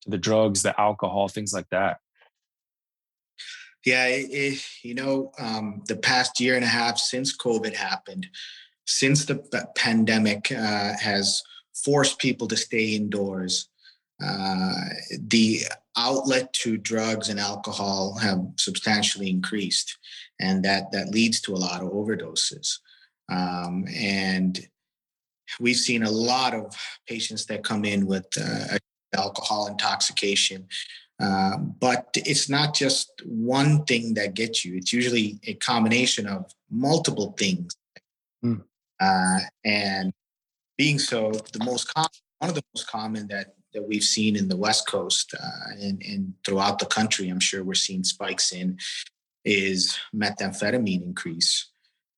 the 0.07 0.19
drugs, 0.19 0.63
the 0.63 0.79
alcohol, 0.81 1.29
things 1.29 1.53
like 1.53 1.69
that? 1.71 1.99
Yeah, 3.85 4.07
it, 4.07 4.31
it, 4.31 4.65
you 4.83 4.95
know, 4.95 5.33
um, 5.39 5.83
the 5.89 5.97
past 5.97 6.39
year 6.41 6.55
and 6.55 6.65
a 6.65 6.69
half 6.69 6.99
since 6.99 7.37
COVID 7.37 7.75
happened, 7.75 8.29
since 8.87 9.25
the 9.25 9.37
p- 9.37 9.59
pandemic 9.77 10.53
uh, 10.53 10.93
has 11.01 11.43
forced 11.75 12.19
people 12.21 12.47
to 12.49 12.57
stay 12.57 12.95
indoors, 12.95 13.69
uh, 14.25 14.75
the 15.19 15.63
outlet 15.97 16.53
to 16.53 16.77
drugs 16.77 17.29
and 17.29 17.41
alcohol 17.41 18.17
have 18.19 18.41
substantially 18.57 19.29
increased, 19.29 19.99
and 20.41 20.65
that 20.65 20.93
that 20.93 21.09
leads 21.09 21.41
to 21.41 21.53
a 21.53 21.57
lot 21.57 21.83
of 21.83 21.91
overdoses. 21.91 22.79
Um, 23.29 23.87
and 23.93 24.69
we've 25.59 25.77
seen 25.77 26.05
a 26.05 26.11
lot 26.11 26.55
of 26.55 26.75
patients 27.09 27.47
that 27.47 27.65
come 27.65 27.85
in 27.85 28.07
with 28.07 28.27
uh, 28.41 28.79
alcohol 29.15 29.67
intoxication 29.67 30.67
Uh, 31.23 31.57
but 31.57 32.09
it's 32.17 32.49
not 32.49 32.75
just 32.75 33.23
one 33.25 33.85
thing 33.85 34.15
that 34.15 34.35
gets 34.35 34.65
you. 34.65 34.75
It's 34.77 34.93
usually 34.93 35.39
a 35.47 35.55
combination 35.55 36.27
of 36.27 36.53
multiple 36.69 37.33
things. 37.39 37.77
Mm. 38.45 38.65
Uh, 38.99 39.39
and 39.65 40.13
being 40.77 40.99
so, 40.99 41.31
the 41.53 41.65
most 41.65 41.93
common, 41.95 42.11
one 42.39 42.51
of 42.51 42.57
the 42.57 42.65
most 42.75 42.89
common 42.89 43.29
that 43.29 43.55
that 43.73 43.87
we've 43.89 44.05
seen 44.05 44.37
in 44.37 44.49
the 44.49 44.57
West 44.57 44.87
Coast 44.87 45.33
uh, 45.33 45.73
and, 45.81 46.03
and 46.03 46.35
throughout 46.45 46.79
the 46.79 46.87
country, 46.87 47.31
I'm 47.31 47.41
sure 47.41 47.65
we're 47.65 47.75
seeing 47.75 48.05
spikes 48.05 48.53
in, 48.53 48.77
is 49.45 49.99
methamphetamine 50.15 51.03
increase. 51.03 51.71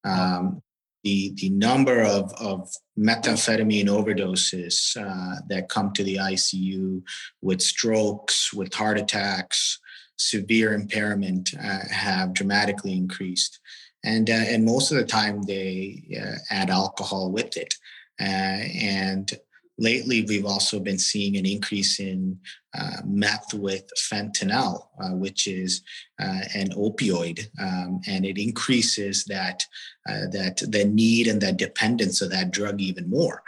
Um, 0.02 0.62
the 1.04 1.32
the 1.36 1.50
number 1.50 2.02
of 2.02 2.32
of 2.34 2.68
methamphetamine 2.98 3.86
overdoses 3.86 4.96
uh, 4.96 5.40
that 5.48 5.68
come 5.68 5.92
to 5.92 6.02
the 6.02 6.16
ICU 6.16 7.02
with 7.42 7.62
strokes, 7.62 8.52
with 8.52 8.74
heart 8.74 8.98
attacks, 8.98 9.78
severe 10.16 10.72
impairment 10.72 11.54
uh, 11.62 11.80
have 11.90 12.32
dramatically 12.32 12.96
increased, 12.96 13.60
and 14.04 14.30
uh, 14.30 14.32
and 14.32 14.64
most 14.64 14.90
of 14.90 14.96
the 14.96 15.04
time 15.04 15.42
they 15.42 16.02
uh, 16.20 16.36
add 16.50 16.70
alcohol 16.70 17.30
with 17.30 17.56
it, 17.56 17.74
uh, 18.20 18.24
and 18.24 19.30
lately 19.78 20.24
we've 20.24 20.46
also 20.46 20.80
been 20.80 20.98
seeing 20.98 21.36
an 21.36 21.46
increase 21.46 22.00
in 22.00 22.38
uh, 22.76 22.96
meth 23.04 23.54
with 23.54 23.88
fentanyl, 23.96 24.88
uh, 25.00 25.10
which 25.10 25.46
is 25.46 25.82
uh, 26.20 26.40
an 26.54 26.70
opioid, 26.70 27.46
um, 27.60 28.00
and 28.06 28.24
it 28.24 28.38
increases 28.38 29.24
that 29.26 29.64
uh, 30.08 30.26
that 30.32 30.62
the 30.68 30.84
need 30.84 31.28
and 31.28 31.40
that 31.40 31.56
dependence 31.56 32.20
of 32.20 32.30
that 32.30 32.50
drug 32.50 32.80
even 32.80 33.08
more. 33.08 33.42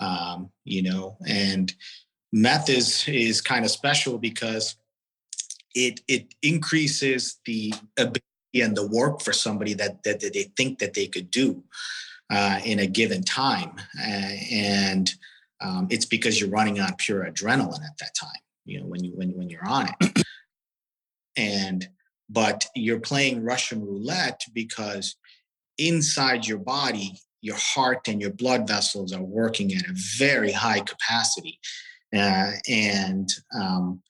Um, 0.00 0.50
you 0.64 0.82
know, 0.82 1.16
and 1.26 1.74
meth 2.32 2.68
is 2.68 3.08
is 3.08 3.40
kind 3.40 3.64
of 3.64 3.70
special 3.70 4.18
because 4.18 4.76
it 5.74 6.00
it 6.06 6.34
increases 6.42 7.40
the 7.46 7.74
ability 7.96 8.22
and 8.62 8.76
the 8.76 8.86
work 8.86 9.22
for 9.22 9.32
somebody 9.32 9.74
that 9.74 10.02
that, 10.04 10.20
that 10.20 10.34
they 10.34 10.52
think 10.56 10.78
that 10.78 10.94
they 10.94 11.08
could 11.08 11.30
do 11.30 11.64
uh, 12.30 12.60
in 12.64 12.78
a 12.78 12.86
given 12.86 13.24
time, 13.24 13.72
uh, 14.00 14.32
and 14.52 15.10
um, 15.60 15.88
it's 15.90 16.06
because 16.06 16.40
you're 16.40 16.50
running 16.50 16.78
on 16.78 16.94
pure 16.96 17.24
adrenaline 17.24 17.84
at 17.84 17.98
that 17.98 18.14
time 18.14 18.40
you 18.68 18.80
know 18.80 18.86
when 18.86 19.02
you 19.02 19.12
when, 19.14 19.30
when 19.30 19.48
you're 19.48 19.66
on 19.66 19.88
it. 20.00 20.22
And 21.36 21.88
but 22.28 22.66
you're 22.74 23.00
playing 23.00 23.44
russian 23.44 23.84
roulette 23.84 24.42
because 24.52 25.16
inside 25.78 26.46
your 26.46 26.58
body 26.58 27.14
your 27.40 27.56
heart 27.56 28.08
and 28.08 28.20
your 28.20 28.32
blood 28.32 28.66
vessels 28.66 29.12
are 29.12 29.22
working 29.22 29.72
at 29.74 29.88
a 29.88 29.94
very 30.18 30.52
high 30.52 30.80
capacity. 30.80 31.58
Uh, 32.14 32.52
and 32.68 33.28
um, 33.54 34.02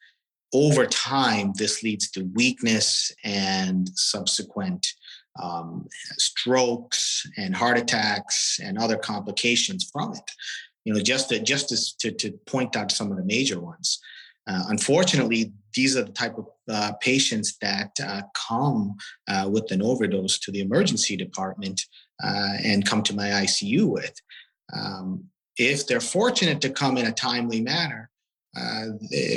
over 0.54 0.86
time 0.86 1.52
this 1.56 1.82
leads 1.82 2.10
to 2.10 2.30
weakness 2.34 3.12
and 3.24 3.88
subsequent 3.94 4.86
um, 5.42 5.86
strokes 6.16 7.28
and 7.36 7.54
heart 7.54 7.78
attacks 7.78 8.58
and 8.62 8.78
other 8.78 8.96
complications 8.96 9.88
from 9.92 10.12
it. 10.14 10.30
You 10.84 10.94
know, 10.94 11.00
just 11.00 11.28
to, 11.28 11.40
just 11.40 12.00
to, 12.00 12.12
to 12.12 12.32
point 12.46 12.76
out 12.76 12.90
some 12.90 13.10
of 13.10 13.18
the 13.18 13.24
major 13.24 13.60
ones. 13.60 14.00
Uh, 14.48 14.64
unfortunately, 14.68 15.52
these 15.74 15.96
are 15.96 16.02
the 16.02 16.12
type 16.12 16.38
of 16.38 16.46
uh, 16.70 16.92
patients 17.00 17.58
that 17.60 17.90
uh, 18.02 18.22
come 18.48 18.96
uh, 19.28 19.48
with 19.50 19.70
an 19.70 19.82
overdose 19.82 20.38
to 20.38 20.50
the 20.50 20.60
emergency 20.60 21.16
department 21.16 21.80
uh, 22.24 22.54
and 22.64 22.86
come 22.86 23.02
to 23.02 23.14
my 23.14 23.28
ICU 23.28 23.86
with. 23.86 24.14
Um, 24.74 25.24
if 25.56 25.86
they're 25.86 26.00
fortunate 26.00 26.60
to 26.62 26.70
come 26.70 26.96
in 26.96 27.06
a 27.06 27.12
timely 27.12 27.60
manner, 27.60 28.10
uh, 28.56 28.86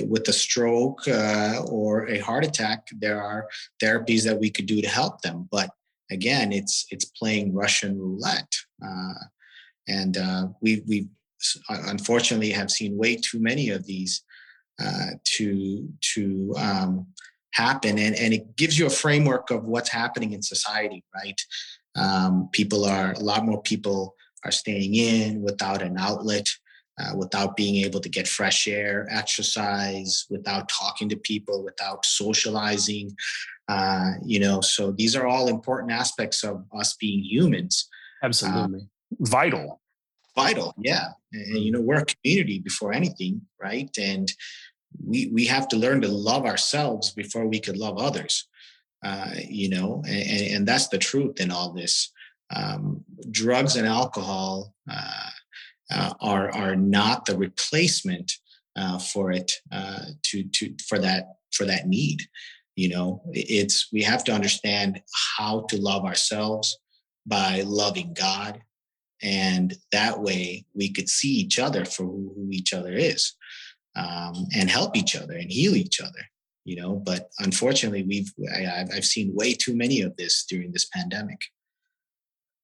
with 0.08 0.28
a 0.30 0.34
stroke 0.34 1.02
or 1.08 2.08
a 2.08 2.18
heart 2.20 2.46
attack, 2.46 2.88
there 2.98 3.22
are 3.22 3.48
therapies 3.84 4.24
that 4.24 4.40
we 4.40 4.50
could 4.50 4.66
do 4.66 4.82
to 4.82 4.88
help 4.88 5.22
them. 5.22 5.48
But 5.52 5.70
again, 6.10 6.52
it's 6.52 6.88
it's 6.90 7.06
playing 7.06 7.54
Russian 7.54 8.00
roulette, 8.00 8.56
and 9.88 10.18
we 10.62 10.82
we 10.88 11.08
unfortunately 11.70 12.52
have 12.52 12.72
seen 12.72 12.98
way 12.98 13.16
too 13.16 13.40
many 13.40 13.70
of 13.70 13.86
these 13.86 14.24
uh, 14.82 15.12
to 15.24 15.88
to 16.14 16.54
um, 16.58 17.08
happen. 17.54 17.98
And, 18.00 18.16
and 18.16 18.34
it 18.34 18.56
gives 18.56 18.80
you 18.80 18.86
a 18.86 18.90
framework 18.90 19.52
of 19.52 19.66
what's 19.66 19.90
happening 19.90 20.34
in 20.34 20.42
society 20.42 21.04
right? 21.14 21.42
Um, 21.96 22.50
people 22.52 22.86
are 22.86 23.12
a 23.12 23.20
lot 23.20 23.46
more 23.46 23.62
people 23.62 24.16
are 24.46 24.52
staying 24.52 24.96
in 24.96 25.42
without 25.42 25.82
an 25.82 25.98
outlet 25.98 26.48
uh, 27.00 27.16
without 27.16 27.56
being 27.56 27.84
able 27.86 28.00
to 28.00 28.10
get 28.10 28.28
fresh 28.28 28.68
air 28.68 29.08
exercise 29.12 30.26
without 30.30 30.70
talking 30.70 31.10
to 31.10 31.18
people 31.18 31.64
without 31.64 32.06
socializing 32.06 33.14
uh, 33.72 34.12
you 34.26 34.40
know? 34.40 34.60
So 34.60 34.92
these 34.92 35.16
are 35.16 35.26
all 35.26 35.48
important 35.48 35.94
aspects 35.94 36.44
of 36.44 36.66
us 36.78 36.96
being 36.96 37.24
humans. 37.24 37.88
Absolutely. 38.22 38.82
Um, 38.82 38.90
vital. 39.22 39.82
vital 40.36 40.74
yeah. 40.78 41.10
And 41.34 41.60
you 41.60 41.72
know 41.72 41.82
we're 41.82 42.00
a 42.00 42.06
community 42.06 42.60
before 42.60 42.94
anything 42.94 43.42
right? 43.62 43.90
And 43.98 44.32
we 45.04 45.28
we 45.28 45.46
have 45.46 45.68
to 45.70 45.78
learn 45.78 46.02
to 46.02 46.08
love 46.08 46.46
ourselves 46.46 47.12
before 47.12 47.48
we 47.48 47.60
could 47.60 47.78
love 47.78 47.98
others 47.98 48.48
uh, 49.04 49.32
you 49.48 49.70
know 49.70 50.04
and, 50.08 50.56
and 50.56 50.68
that's 50.68 50.88
the 50.90 50.98
truth 50.98 51.40
in 51.40 51.52
all 51.52 51.74
this. 51.74 52.12
Um, 52.54 53.06
drugs 53.32 53.78
and 53.78 53.88
alcohol 53.88 54.74
uh, 54.92 55.30
uh, 55.92 56.14
are 56.20 56.52
are 56.52 56.76
not 56.76 57.26
the 57.26 57.38
replacement 57.38 58.32
uh, 58.76 59.00
for 59.00 59.32
it 59.32 59.54
uh, 59.72 60.06
to 60.24 60.44
to 60.44 60.76
for 60.88 61.00
that 61.00 61.36
for 61.52 61.66
that 61.66 61.88
need 61.88 62.22
you 62.76 62.90
know. 62.90 63.22
It's 63.32 63.88
we 63.92 64.04
have 64.04 64.24
to 64.26 64.34
understand 64.34 65.02
how 65.38 65.66
to 65.70 65.82
love 65.82 66.06
ourselves 66.06 66.78
by 67.26 67.64
loving 67.66 68.14
god 68.14 68.62
and 69.22 69.76
that 69.92 70.20
way 70.20 70.66
we 70.74 70.92
could 70.92 71.08
see 71.08 71.30
each 71.30 71.60
other 71.60 71.86
for 71.86 72.04
who, 72.04 72.34
who 72.36 72.48
each 72.50 72.74
other 72.74 72.94
is 72.94 73.36
um, 73.96 74.48
and 74.56 74.70
help 74.70 74.96
each 74.96 75.16
other 75.16 75.34
and 75.34 75.52
heal 75.52 75.76
each 75.76 76.02
other 76.02 76.20
you 76.66 76.76
know 76.76 76.96
but 76.96 77.30
unfortunately 77.40 78.04
we've 78.04 78.32
I, 78.56 78.86
i've 78.96 79.06
seen 79.06 79.34
way 79.34 79.54
too 79.54 79.76
many 79.76 80.02
of 80.02 80.16
this 80.18 80.46
during 80.48 80.72
this 80.72 80.86
pandemic 80.86 81.40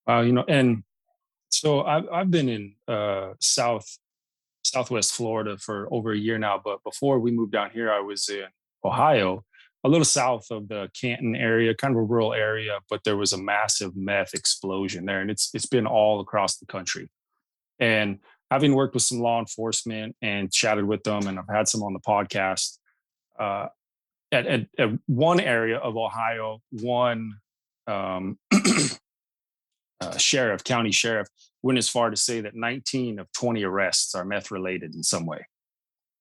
wow 0.05 0.21
you 0.21 0.33
know 0.33 0.45
and 0.47 0.83
so 1.49 1.83
i've, 1.83 2.07
I've 2.11 2.31
been 2.31 2.49
in 2.49 2.75
uh, 2.87 3.33
south 3.39 3.97
southwest 4.63 5.13
florida 5.13 5.57
for 5.57 5.87
over 5.91 6.11
a 6.11 6.17
year 6.17 6.37
now 6.37 6.61
but 6.63 6.83
before 6.83 7.19
we 7.19 7.31
moved 7.31 7.51
down 7.51 7.71
here 7.71 7.91
i 7.91 7.99
was 7.99 8.29
in 8.29 8.45
ohio 8.85 9.43
a 9.83 9.89
little 9.89 10.05
south 10.05 10.51
of 10.51 10.67
the 10.67 10.89
Canton 10.99 11.35
area, 11.35 11.73
kind 11.73 11.95
of 11.95 11.99
a 11.99 12.03
rural 12.03 12.33
area, 12.33 12.79
but 12.89 13.03
there 13.03 13.15
was 13.15 13.31
a 13.31 13.41
massive 13.41 13.95
meth 13.95 14.33
explosion 14.33 15.05
there, 15.05 15.21
and 15.21 15.31
it's 15.31 15.49
it's 15.53 15.65
been 15.65 15.87
all 15.87 16.19
across 16.19 16.57
the 16.57 16.65
country. 16.65 17.07
And 17.79 18.19
having 18.51 18.73
worked 18.73 18.93
with 18.93 19.03
some 19.03 19.19
law 19.19 19.39
enforcement 19.39 20.15
and 20.21 20.51
chatted 20.51 20.85
with 20.85 21.03
them, 21.03 21.27
and 21.27 21.37
I've 21.37 21.49
had 21.49 21.67
some 21.67 21.83
on 21.83 21.93
the 21.93 21.99
podcast. 21.99 22.77
Uh, 23.39 23.67
at, 24.31 24.45
at, 24.45 24.67
at, 24.77 24.89
one 25.05 25.39
area 25.39 25.77
of 25.77 25.95
Ohio, 25.95 26.61
one 26.71 27.33
um, 27.87 28.37
uh, 30.01 30.17
sheriff, 30.17 30.63
county 30.63 30.91
sheriff, 30.91 31.27
went 31.61 31.77
as 31.77 31.87
far 31.87 32.09
to 32.09 32.17
say 32.17 32.41
that 32.41 32.55
19 32.55 33.19
of 33.19 33.31
20 33.33 33.63
arrests 33.63 34.15
are 34.15 34.25
meth 34.25 34.51
related 34.51 34.95
in 34.95 35.03
some 35.03 35.25
way. 35.25 35.45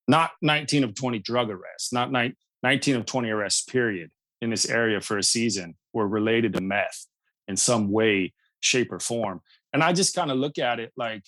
Not 0.09 0.31
19 0.43 0.85
of 0.85 0.95
20 0.95 1.19
drug 1.21 1.51
arrests, 1.51 1.93
not 1.93 2.13
19 2.13 2.37
19 2.63 2.97
of 2.97 3.07
20 3.07 3.31
arrests, 3.31 3.63
period, 3.63 4.11
in 4.41 4.51
this 4.51 4.69
area 4.69 5.01
for 5.01 5.19
a 5.19 5.23
season 5.23 5.77
were 5.93 6.09
related 6.09 6.53
to 6.55 6.61
meth 6.61 7.07
in 7.49 7.57
some 7.57 7.91
way, 7.91 8.33
shape, 8.61 8.93
or 8.93 8.99
form. 8.99 9.41
And 9.73 9.83
I 9.83 9.93
just 9.93 10.17
kind 10.17 10.31
of 10.31 10.39
look 10.39 10.59
at 10.59 10.81
it 10.81 10.93
like, 10.97 11.23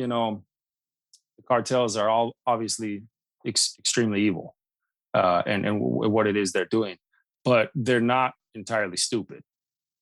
you 0.00 0.06
know, 0.12 0.42
the 1.36 1.44
cartels 1.50 1.96
are 2.00 2.08
all 2.14 2.28
obviously 2.46 2.92
ex- 3.46 3.76
extremely 3.78 4.20
evil 4.28 4.46
uh, 5.20 5.42
and, 5.46 5.60
and 5.66 5.74
w- 5.78 6.10
what 6.14 6.26
it 6.26 6.36
is 6.42 6.52
they're 6.52 6.74
doing, 6.78 6.96
but 7.44 7.70
they're 7.74 8.08
not 8.18 8.30
entirely 8.54 8.96
stupid. 8.96 9.40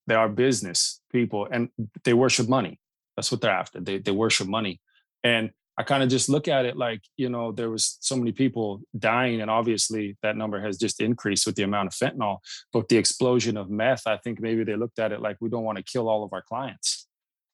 They 0.06 0.14
are 0.14 0.28
business 0.28 0.80
people 1.16 1.48
and 1.50 1.68
they 2.04 2.14
worship 2.14 2.48
money. 2.48 2.74
That's 3.14 3.30
what 3.32 3.40
they're 3.40 3.60
after. 3.62 3.80
They, 3.80 3.98
they 3.98 4.12
worship 4.12 4.48
money. 4.48 4.74
And 5.24 5.50
I 5.80 5.82
kind 5.84 6.02
of 6.02 6.08
just 6.08 6.28
look 6.28 6.48
at 6.48 6.64
it 6.64 6.76
like, 6.76 7.02
you 7.16 7.28
know, 7.28 7.52
there 7.52 7.70
was 7.70 7.98
so 8.00 8.16
many 8.16 8.32
people 8.32 8.80
dying, 8.98 9.40
and 9.42 9.50
obviously 9.50 10.16
that 10.22 10.36
number 10.36 10.60
has 10.60 10.76
just 10.76 11.00
increased 11.00 11.46
with 11.46 11.54
the 11.54 11.62
amount 11.62 11.88
of 11.88 11.94
fentanyl. 11.94 12.38
But 12.72 12.88
the 12.88 12.96
explosion 12.96 13.56
of 13.56 13.70
meth, 13.70 14.04
I 14.06 14.16
think 14.16 14.40
maybe 14.40 14.64
they 14.64 14.74
looked 14.74 14.98
at 14.98 15.12
it 15.12 15.20
like 15.20 15.36
we 15.40 15.48
don't 15.48 15.68
want 15.68 15.78
to 15.78 15.84
kill 15.92 16.08
all 16.08 16.24
of 16.24 16.32
our 16.32 16.42
clients. 16.42 17.06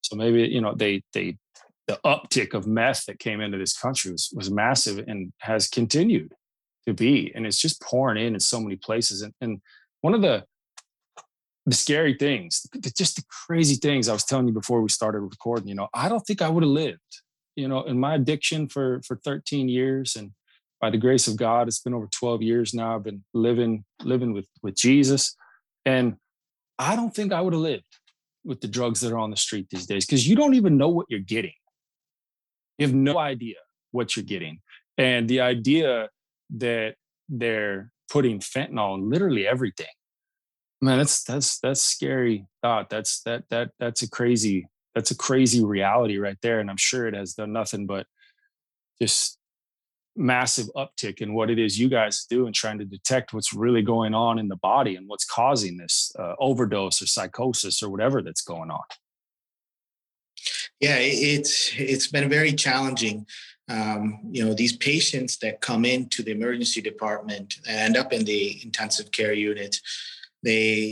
So 0.06 0.16
maybe, 0.16 0.42
you 0.56 0.62
know, 0.62 0.74
they 0.74 1.02
they 1.12 1.36
the 1.86 2.00
uptick 2.04 2.54
of 2.54 2.66
meth 2.66 3.04
that 3.06 3.18
came 3.18 3.40
into 3.40 3.58
this 3.58 3.76
country 3.76 4.12
was, 4.12 4.30
was 4.34 4.50
massive 4.50 5.04
and 5.06 5.32
has 5.38 5.68
continued 5.68 6.32
to 6.86 6.94
be. 6.94 7.32
And 7.34 7.46
it's 7.46 7.60
just 7.60 7.82
pouring 7.82 8.24
in 8.24 8.34
in 8.34 8.40
so 8.40 8.60
many 8.60 8.76
places. 8.76 9.22
And, 9.22 9.34
and 9.40 9.60
one 10.00 10.14
of 10.14 10.22
the 10.22 10.44
the 11.66 11.74
scary 11.74 12.12
things, 12.12 12.66
just 12.94 13.16
the 13.16 13.22
crazy 13.46 13.76
things 13.76 14.06
I 14.06 14.12
was 14.12 14.24
telling 14.24 14.46
you 14.46 14.52
before 14.52 14.82
we 14.82 14.90
started 14.90 15.20
recording, 15.20 15.66
you 15.66 15.74
know, 15.74 15.88
I 15.94 16.10
don't 16.10 16.20
think 16.20 16.42
I 16.42 16.48
would 16.50 16.62
have 16.62 16.70
lived 16.70 17.00
you 17.56 17.68
know 17.68 17.84
in 17.84 17.98
my 17.98 18.16
addiction 18.16 18.68
for 18.68 19.00
for 19.06 19.16
13 19.24 19.68
years 19.68 20.16
and 20.16 20.32
by 20.84 20.90
the 20.90 20.98
grace 20.98 21.28
of 21.28 21.36
God, 21.36 21.66
it's 21.66 21.80
been 21.80 21.94
over 21.94 22.06
12 22.08 22.42
years 22.42 22.74
now. 22.74 22.94
I've 22.94 23.04
been 23.04 23.24
living 23.32 23.86
living 24.02 24.34
with 24.34 24.46
with 24.62 24.76
Jesus, 24.76 25.34
and 25.86 26.16
I 26.78 26.94
don't 26.94 27.14
think 27.14 27.32
I 27.32 27.40
would 27.40 27.54
have 27.54 27.62
lived 27.62 27.84
with 28.44 28.60
the 28.60 28.68
drugs 28.68 29.00
that 29.00 29.10
are 29.10 29.18
on 29.18 29.30
the 29.30 29.36
street 29.38 29.68
these 29.70 29.86
days 29.86 30.04
because 30.04 30.28
you 30.28 30.36
don't 30.36 30.52
even 30.52 30.76
know 30.76 30.88
what 30.88 31.06
you're 31.08 31.20
getting. 31.20 31.54
You 32.78 32.86
have 32.86 32.94
no 32.94 33.18
idea 33.18 33.56
what 33.92 34.16
you're 34.16 34.24
getting, 34.24 34.60
and 34.98 35.28
the 35.28 35.40
idea 35.40 36.08
that 36.56 36.94
they're 37.28 37.92
putting 38.10 38.40
fentanyl 38.40 38.96
in 38.96 39.08
literally 39.08 39.46
everything. 39.46 39.86
Man 40.80 40.98
that's 40.98 41.22
that's 41.22 41.58
that's 41.60 41.82
scary 41.82 42.46
thought. 42.62 42.90
That's 42.90 43.22
that 43.22 43.44
that 43.50 43.70
that's 43.78 44.02
a 44.02 44.10
crazy 44.10 44.66
that's 44.94 45.10
a 45.10 45.16
crazy 45.16 45.64
reality 45.64 46.18
right 46.18 46.38
there. 46.42 46.60
And 46.60 46.70
i'm 46.70 46.76
sure 46.76 47.06
it 47.06 47.14
has 47.14 47.34
done 47.34 47.52
nothing 47.52 47.86
but 47.86 48.06
just 49.00 49.38
massive 50.16 50.68
uptick 50.76 51.20
in 51.20 51.34
what 51.34 51.50
it 51.50 51.58
is 51.58 51.78
you 51.78 51.88
guys 51.88 52.24
do 52.30 52.46
and 52.46 52.54
trying 52.54 52.78
to 52.78 52.84
detect 52.84 53.34
what's 53.34 53.52
really 53.52 53.82
going 53.82 54.14
on 54.14 54.38
in 54.38 54.46
the 54.46 54.56
body 54.56 54.94
and 54.94 55.08
what's 55.08 55.24
causing 55.24 55.76
this 55.76 56.14
uh, 56.18 56.34
overdose 56.38 57.02
or 57.02 57.06
psychosis 57.06 57.82
or 57.82 57.90
whatever 57.90 58.22
that's 58.22 58.42
going 58.42 58.70
on 58.70 58.82
yeah 60.80 60.96
it's 60.98 61.72
it's 61.76 62.08
been 62.08 62.28
very 62.28 62.52
challenging. 62.52 63.26
Um, 63.66 64.20
you 64.30 64.44
know 64.44 64.52
these 64.52 64.76
patients 64.76 65.38
that 65.38 65.62
come 65.62 65.86
into 65.86 66.22
the 66.22 66.32
emergency 66.32 66.82
department 66.82 67.54
and 67.66 67.78
end 67.78 67.96
up 67.96 68.12
in 68.12 68.24
the 68.24 68.60
intensive 68.62 69.10
care 69.10 69.32
unit 69.32 69.80
they 70.44 70.82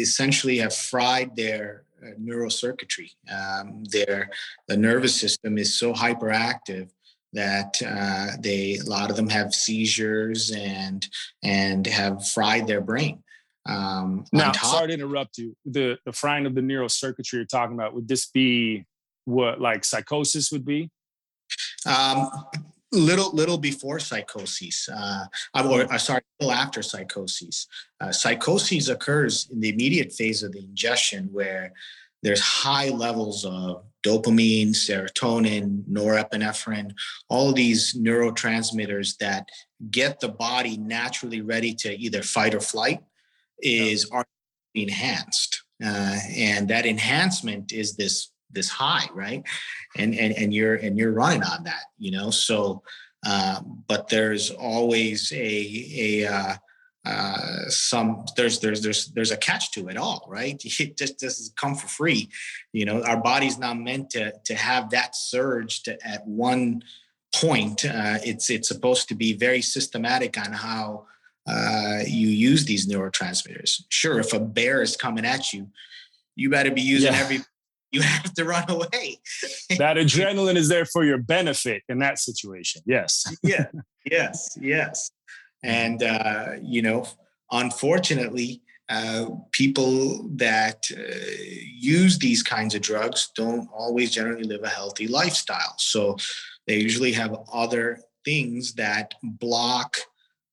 essentially 0.00 0.58
have 0.58 0.74
fried 0.74 1.34
their 1.34 1.82
uh, 2.00 2.10
neurocircuitry. 2.18 3.10
Um, 3.30 3.82
their 3.90 4.30
the 4.68 4.76
nervous 4.76 5.16
system 5.16 5.58
is 5.58 5.76
so 5.76 5.92
hyperactive 5.92 6.88
that 7.32 7.74
uh, 7.84 8.36
they 8.40 8.76
a 8.76 8.88
lot 8.88 9.10
of 9.10 9.16
them 9.16 9.28
have 9.28 9.52
seizures 9.52 10.52
and 10.52 11.06
and 11.42 11.86
have 11.86 12.26
fried 12.28 12.68
their 12.68 12.80
brain. 12.80 13.22
Um, 13.66 14.24
now 14.32 14.52
top, 14.52 14.76
sorry 14.76 14.88
to 14.88 14.94
interrupt 14.94 15.38
you. 15.38 15.56
The 15.66 15.98
the 16.06 16.12
frying 16.12 16.46
of 16.46 16.54
the 16.54 16.60
neurocircuitry 16.60 17.32
you're 17.32 17.44
talking 17.44 17.74
about 17.74 17.94
would 17.94 18.06
this 18.06 18.26
be 18.26 18.86
what 19.28 19.60
like 19.60 19.84
psychosis 19.84 20.50
would 20.50 20.64
be? 20.64 20.90
Um, 21.86 22.30
little 22.90 23.30
little 23.32 23.58
before 23.58 24.00
psychosis 24.00 24.88
uh, 24.88 25.26
or 25.54 25.92
uh, 25.92 25.98
sorry 25.98 26.22
little 26.40 26.54
after 26.54 26.82
psychosis. 26.82 27.66
Uh, 28.00 28.10
psychosis 28.10 28.88
occurs 28.88 29.48
in 29.52 29.60
the 29.60 29.68
immediate 29.68 30.12
phase 30.12 30.42
of 30.42 30.52
the 30.52 30.60
ingestion 30.60 31.28
where 31.32 31.72
there's 32.22 32.40
high 32.40 32.88
levels 32.88 33.44
of 33.44 33.84
dopamine 34.02 34.70
serotonin 34.70 35.84
norepinephrine 35.84 36.92
all 37.28 37.50
of 37.50 37.54
these 37.54 37.94
neurotransmitters 37.94 39.16
that 39.18 39.48
get 39.90 40.18
the 40.20 40.28
body 40.28 40.76
naturally 40.78 41.40
ready 41.42 41.74
to 41.74 41.94
either 41.98 42.22
fight 42.22 42.54
or 42.54 42.60
flight 42.60 43.00
is 43.60 44.10
enhanced. 44.74 45.64
Uh, 45.84 46.18
and 46.30 46.68
that 46.68 46.86
enhancement 46.86 47.72
is 47.72 47.96
this 47.96 48.30
this 48.50 48.68
high 48.68 49.06
right? 49.14 49.42
And 49.96 50.14
and 50.14 50.34
and 50.34 50.52
you're 50.52 50.76
and 50.76 50.96
you're 50.98 51.12
running 51.12 51.42
on 51.42 51.64
that 51.64 51.84
you 51.98 52.10
know? 52.10 52.30
So 52.30 52.82
uh, 53.26 53.60
but 53.86 54.08
there's 54.08 54.50
always 54.50 55.32
a 55.32 56.24
a 56.24 56.26
uh, 56.26 56.54
uh, 57.04 57.68
some 57.68 58.24
there's 58.36 58.60
there's 58.60 58.82
there's 58.82 59.08
there's 59.08 59.30
a 59.30 59.36
catch 59.36 59.72
to 59.72 59.88
it 59.88 59.96
all 59.96 60.26
right? 60.28 60.62
It 60.80 60.96
just 60.96 61.18
doesn't 61.18 61.56
come 61.56 61.74
for 61.74 61.88
free 61.88 62.28
you 62.72 62.84
know? 62.84 63.02
Our 63.04 63.20
body's 63.20 63.58
not 63.58 63.78
meant 63.78 64.10
to 64.10 64.32
to 64.44 64.54
have 64.54 64.90
that 64.90 65.16
surge 65.16 65.82
to 65.84 65.98
at 66.06 66.26
one 66.26 66.82
point. 67.34 67.84
Uh, 67.84 68.18
it's 68.24 68.50
it's 68.50 68.68
supposed 68.68 69.08
to 69.08 69.14
be 69.14 69.34
very 69.34 69.62
systematic 69.62 70.38
on 70.38 70.52
how 70.52 71.06
uh, 71.46 72.00
you 72.06 72.28
use 72.28 72.66
these 72.66 72.86
neurotransmitters. 72.86 73.84
Sure 73.88 74.20
if 74.20 74.34
a 74.34 74.40
bear 74.40 74.82
is 74.82 74.96
coming 74.96 75.24
at 75.24 75.52
you 75.52 75.68
you 76.38 76.48
better 76.48 76.70
be 76.70 76.80
using 76.80 77.12
yeah. 77.12 77.18
every 77.18 77.40
you 77.90 78.02
have 78.02 78.32
to 78.34 78.44
run 78.44 78.68
away. 78.68 79.20
that 79.78 79.96
adrenaline 79.96 80.56
is 80.56 80.68
there 80.68 80.84
for 80.84 81.04
your 81.04 81.18
benefit 81.18 81.82
in 81.88 81.98
that 82.00 82.18
situation. 82.18 82.82
Yes. 82.86 83.24
yeah. 83.42 83.66
Yes. 84.10 84.56
Yes. 84.60 85.10
And, 85.62 86.02
uh, 86.02 86.52
you 86.62 86.82
know, 86.82 87.06
unfortunately, 87.50 88.62
uh, 88.88 89.26
people 89.52 90.26
that 90.36 90.86
uh, 90.96 91.02
use 91.74 92.18
these 92.18 92.42
kinds 92.42 92.74
of 92.74 92.80
drugs 92.80 93.30
don't 93.34 93.68
always 93.74 94.10
generally 94.10 94.44
live 94.44 94.62
a 94.62 94.68
healthy 94.68 95.06
lifestyle. 95.06 95.74
So 95.78 96.16
they 96.66 96.78
usually 96.78 97.12
have 97.12 97.36
other 97.52 98.00
things 98.24 98.74
that 98.74 99.14
block 99.22 99.96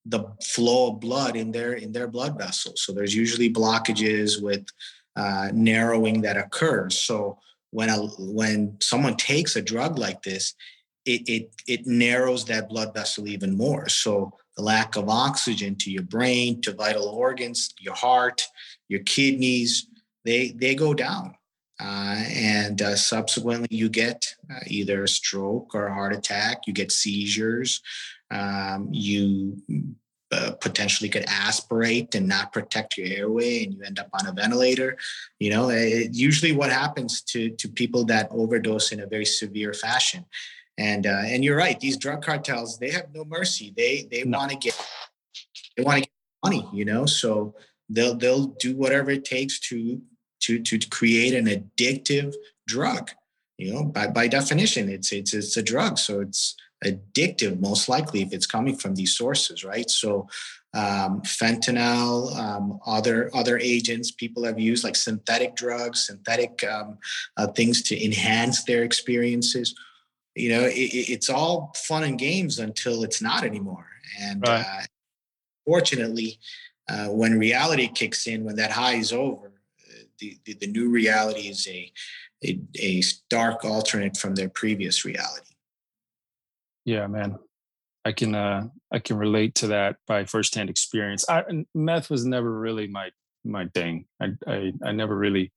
the 0.04 0.24
flow 0.44 0.92
of 0.92 1.00
blood 1.00 1.34
in 1.34 1.50
their 1.50 1.74
in 1.74 1.92
their 1.92 2.06
blood 2.06 2.38
vessels. 2.38 2.82
So 2.82 2.92
there's 2.92 3.14
usually 3.14 3.52
blockages 3.52 4.40
with 4.40 4.64
uh, 5.16 5.48
narrowing 5.52 6.20
that 6.22 6.36
occurs. 6.36 6.98
So 6.98 7.38
when 7.70 7.88
a 7.88 7.98
when 8.18 8.76
someone 8.80 9.16
takes 9.16 9.56
a 9.56 9.62
drug 9.62 9.98
like 9.98 10.22
this, 10.22 10.54
it, 11.04 11.28
it 11.28 11.50
it 11.66 11.86
narrows 11.86 12.44
that 12.46 12.68
blood 12.68 12.94
vessel 12.94 13.28
even 13.28 13.56
more. 13.56 13.88
So 13.88 14.32
the 14.56 14.62
lack 14.62 14.96
of 14.96 15.08
oxygen 15.08 15.76
to 15.76 15.90
your 15.90 16.02
brain, 16.02 16.60
to 16.62 16.72
vital 16.72 17.06
organs, 17.08 17.74
your 17.78 17.94
heart, 17.94 18.42
your 18.88 19.00
kidneys, 19.00 19.88
they 20.24 20.50
they 20.50 20.74
go 20.74 20.94
down. 20.94 21.34
Uh, 21.78 22.24
and 22.30 22.80
uh, 22.80 22.96
subsequently, 22.96 23.68
you 23.70 23.90
get 23.90 24.34
uh, 24.50 24.60
either 24.66 25.04
a 25.04 25.08
stroke 25.08 25.74
or 25.74 25.86
a 25.86 25.94
heart 25.94 26.14
attack. 26.14 26.62
You 26.66 26.72
get 26.72 26.90
seizures. 26.90 27.82
Um, 28.30 28.88
you 28.90 29.62
uh, 30.32 30.52
potentially 30.60 31.08
could 31.08 31.24
aspirate 31.28 32.14
and 32.14 32.26
not 32.26 32.52
protect 32.52 32.96
your 32.96 33.06
airway 33.06 33.64
and 33.64 33.74
you 33.74 33.82
end 33.84 33.98
up 33.98 34.08
on 34.12 34.26
a 34.26 34.32
ventilator 34.32 34.96
you 35.38 35.50
know 35.50 35.70
it, 35.70 36.12
usually 36.12 36.52
what 36.52 36.70
happens 36.70 37.22
to 37.22 37.50
to 37.50 37.68
people 37.68 38.04
that 38.04 38.28
overdose 38.32 38.90
in 38.90 39.00
a 39.00 39.06
very 39.06 39.24
severe 39.24 39.72
fashion 39.72 40.24
and 40.78 41.06
uh, 41.06 41.22
and 41.24 41.44
you're 41.44 41.56
right 41.56 41.78
these 41.78 41.96
drug 41.96 42.22
cartels 42.22 42.78
they 42.78 42.90
have 42.90 43.06
no 43.14 43.24
mercy 43.24 43.72
they 43.76 44.08
they 44.10 44.24
no. 44.24 44.38
want 44.38 44.50
to 44.50 44.56
get 44.56 44.76
they 45.76 45.84
want 45.84 45.98
to 45.98 46.00
get 46.00 46.10
money 46.44 46.68
you 46.72 46.84
know 46.84 47.06
so 47.06 47.54
they'll 47.88 48.16
they'll 48.16 48.46
do 48.46 48.74
whatever 48.74 49.10
it 49.10 49.24
takes 49.24 49.60
to 49.60 50.00
to 50.40 50.58
to 50.60 50.78
create 50.88 51.34
an 51.34 51.46
addictive 51.46 52.34
drug 52.66 53.10
you 53.58 53.72
know 53.72 53.84
by 53.84 54.06
by 54.06 54.26
definition 54.26 54.88
it's 54.88 55.12
it's 55.12 55.32
it's 55.32 55.56
a 55.56 55.62
drug 55.62 55.98
so 55.98 56.20
it's 56.20 56.56
addictive, 56.84 57.60
most 57.60 57.88
likely, 57.88 58.22
if 58.22 58.32
it's 58.32 58.46
coming 58.46 58.76
from 58.76 58.94
these 58.94 59.16
sources, 59.16 59.64
right? 59.64 59.88
So, 59.90 60.28
um, 60.74 61.22
fentanyl, 61.22 62.36
um, 62.36 62.78
other 62.86 63.30
other 63.34 63.58
agents 63.58 64.10
people 64.10 64.44
have 64.44 64.58
used, 64.58 64.84
like 64.84 64.96
synthetic 64.96 65.56
drugs, 65.56 66.06
synthetic 66.06 66.62
um, 66.64 66.98
uh, 67.38 67.46
things 67.48 67.82
to 67.82 68.04
enhance 68.04 68.64
their 68.64 68.82
experiences. 68.82 69.74
You 70.34 70.50
know, 70.50 70.64
it, 70.64 70.72
it's 70.74 71.30
all 71.30 71.72
fun 71.74 72.04
and 72.04 72.18
games 72.18 72.58
until 72.58 73.04
it's 73.04 73.22
not 73.22 73.42
anymore. 73.42 73.86
And 74.20 74.46
right. 74.46 74.66
uh, 74.66 74.82
fortunately, 75.64 76.38
uh, 76.90 77.06
when 77.06 77.38
reality 77.38 77.88
kicks 77.88 78.26
in, 78.26 78.44
when 78.44 78.56
that 78.56 78.70
high 78.70 78.94
is 78.96 79.12
over, 79.12 79.52
the, 80.18 80.38
the, 80.44 80.54
the 80.54 80.66
new 80.66 80.90
reality 80.90 81.48
is 81.48 81.66
a, 81.68 81.92
a, 82.44 82.60
a 82.78 83.00
stark 83.02 83.64
alternate 83.64 84.16
from 84.16 84.34
their 84.34 84.48
previous 84.48 85.04
reality. 85.04 85.45
Yeah, 86.86 87.06
man. 87.08 87.38
I 88.06 88.12
can 88.12 88.34
uh 88.34 88.68
I 88.92 89.00
can 89.00 89.18
relate 89.18 89.56
to 89.56 89.68
that 89.68 89.96
by 90.06 90.24
firsthand 90.24 90.70
experience. 90.70 91.26
I 91.28 91.44
meth 91.74 92.10
was 92.10 92.24
never 92.26 92.50
really 92.58 92.86
my 92.86 93.10
my 93.44 93.66
thing. 93.74 94.06
I 94.22 94.28
I, 94.46 94.72
I 94.84 94.92
never 94.92 95.16
really 95.16 95.52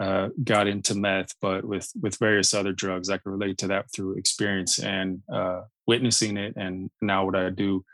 uh, 0.00 0.30
got 0.44 0.66
into 0.66 0.96
meth, 0.96 1.34
but 1.40 1.64
with 1.64 1.90
with 2.02 2.18
various 2.18 2.54
other 2.54 2.72
drugs, 2.72 3.10
I 3.10 3.18
can 3.18 3.32
relate 3.32 3.58
to 3.58 3.68
that 3.68 3.86
through 3.94 4.18
experience 4.18 4.80
and 4.80 5.22
uh, 5.32 5.62
witnessing 5.86 6.36
it. 6.36 6.54
And 6.56 6.90
now 7.00 7.24
what 7.24 7.36
I 7.36 7.50
do, 7.50 7.84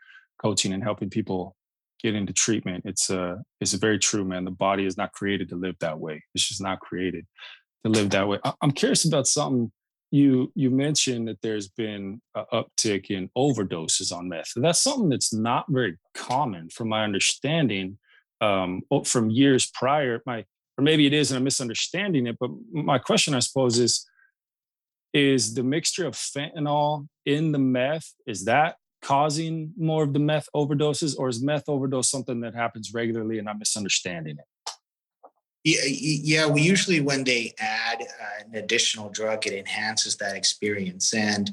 coaching 0.43 0.73
and 0.73 0.83
helping 0.83 1.11
people 1.11 1.55
get 2.03 2.15
into 2.15 2.33
treatment. 2.33 2.85
It's 2.87 3.11
uh 3.11 3.37
it's 3.61 3.75
very 3.75 3.99
true, 3.99 4.25
man. 4.25 4.47
The 4.47 4.53
body 4.53 4.87
is 4.87 4.97
not 4.97 5.13
created 5.13 5.51
to 5.51 5.57
live 5.57 5.77
that 5.81 6.01
way. 6.01 6.25
It's 6.35 6.49
just 6.49 6.63
not 6.63 6.81
created 6.81 7.27
to 7.85 7.91
live 7.91 8.11
that 8.11 8.29
way. 8.29 8.39
I'm 8.63 8.73
curious 8.73 9.05
about 9.05 9.27
something 9.27 9.71
you 10.11 10.51
you 10.55 10.71
mentioned 10.71 11.29
that 11.29 11.43
there's 11.43 11.69
been 11.69 12.21
an 12.35 12.45
uptick 12.53 13.11
in 13.11 13.31
overdoses 13.37 14.13
on 14.13 14.29
meth. 14.29 14.53
That's 14.57 14.83
something 14.83 15.11
that's 15.11 15.33
not 15.35 15.67
very 15.69 15.99
common, 16.15 16.71
from 16.71 16.89
my 16.89 17.05
understanding, 17.05 17.99
um, 18.41 18.83
from 19.05 19.31
years 19.31 19.67
prior. 19.67 20.23
My 20.25 20.45
or 20.79 20.85
maybe 20.85 21.07
it 21.07 21.13
is, 21.13 21.31
and 21.31 21.39
I'm 21.39 21.45
misunderstanding 21.45 22.27
it. 22.27 22.37
But 22.39 22.51
my 22.73 22.99
question, 22.99 23.35
I 23.35 23.41
suppose, 23.41 23.79
is: 23.79 24.07
Is 25.13 25.55
the 25.55 25.63
mixture 25.63 26.07
of 26.07 26.15
fentanyl 26.15 27.07
in 27.27 27.53
the 27.53 27.59
meth 27.59 28.15
is 28.27 28.47
that 28.47 28.77
causing 29.03 29.73
more 29.79 30.03
of 30.03 30.13
the 30.13 30.19
meth 30.19 30.49
overdoses, 30.57 31.17
or 31.19 31.29
is 31.29 31.43
meth 31.43 31.69
overdose 31.69 32.11
something 32.11 32.41
that 32.41 32.55
happens 32.55 32.95
regularly, 32.95 33.39
and 33.39 33.49
I'm 33.49 33.59
misunderstanding 33.59 34.37
it? 34.39 34.45
Yeah, 35.87 36.47
we 36.47 36.63
usually 36.63 37.01
when 37.01 37.25
they 37.25 37.55
add 37.59 38.03
uh, 38.03 38.45
an 38.45 38.55
additional 38.55 39.09
drug, 39.11 39.47
it 39.47 39.53
enhances 39.53 40.17
that 40.17 40.37
experience. 40.37 41.13
And 41.15 41.53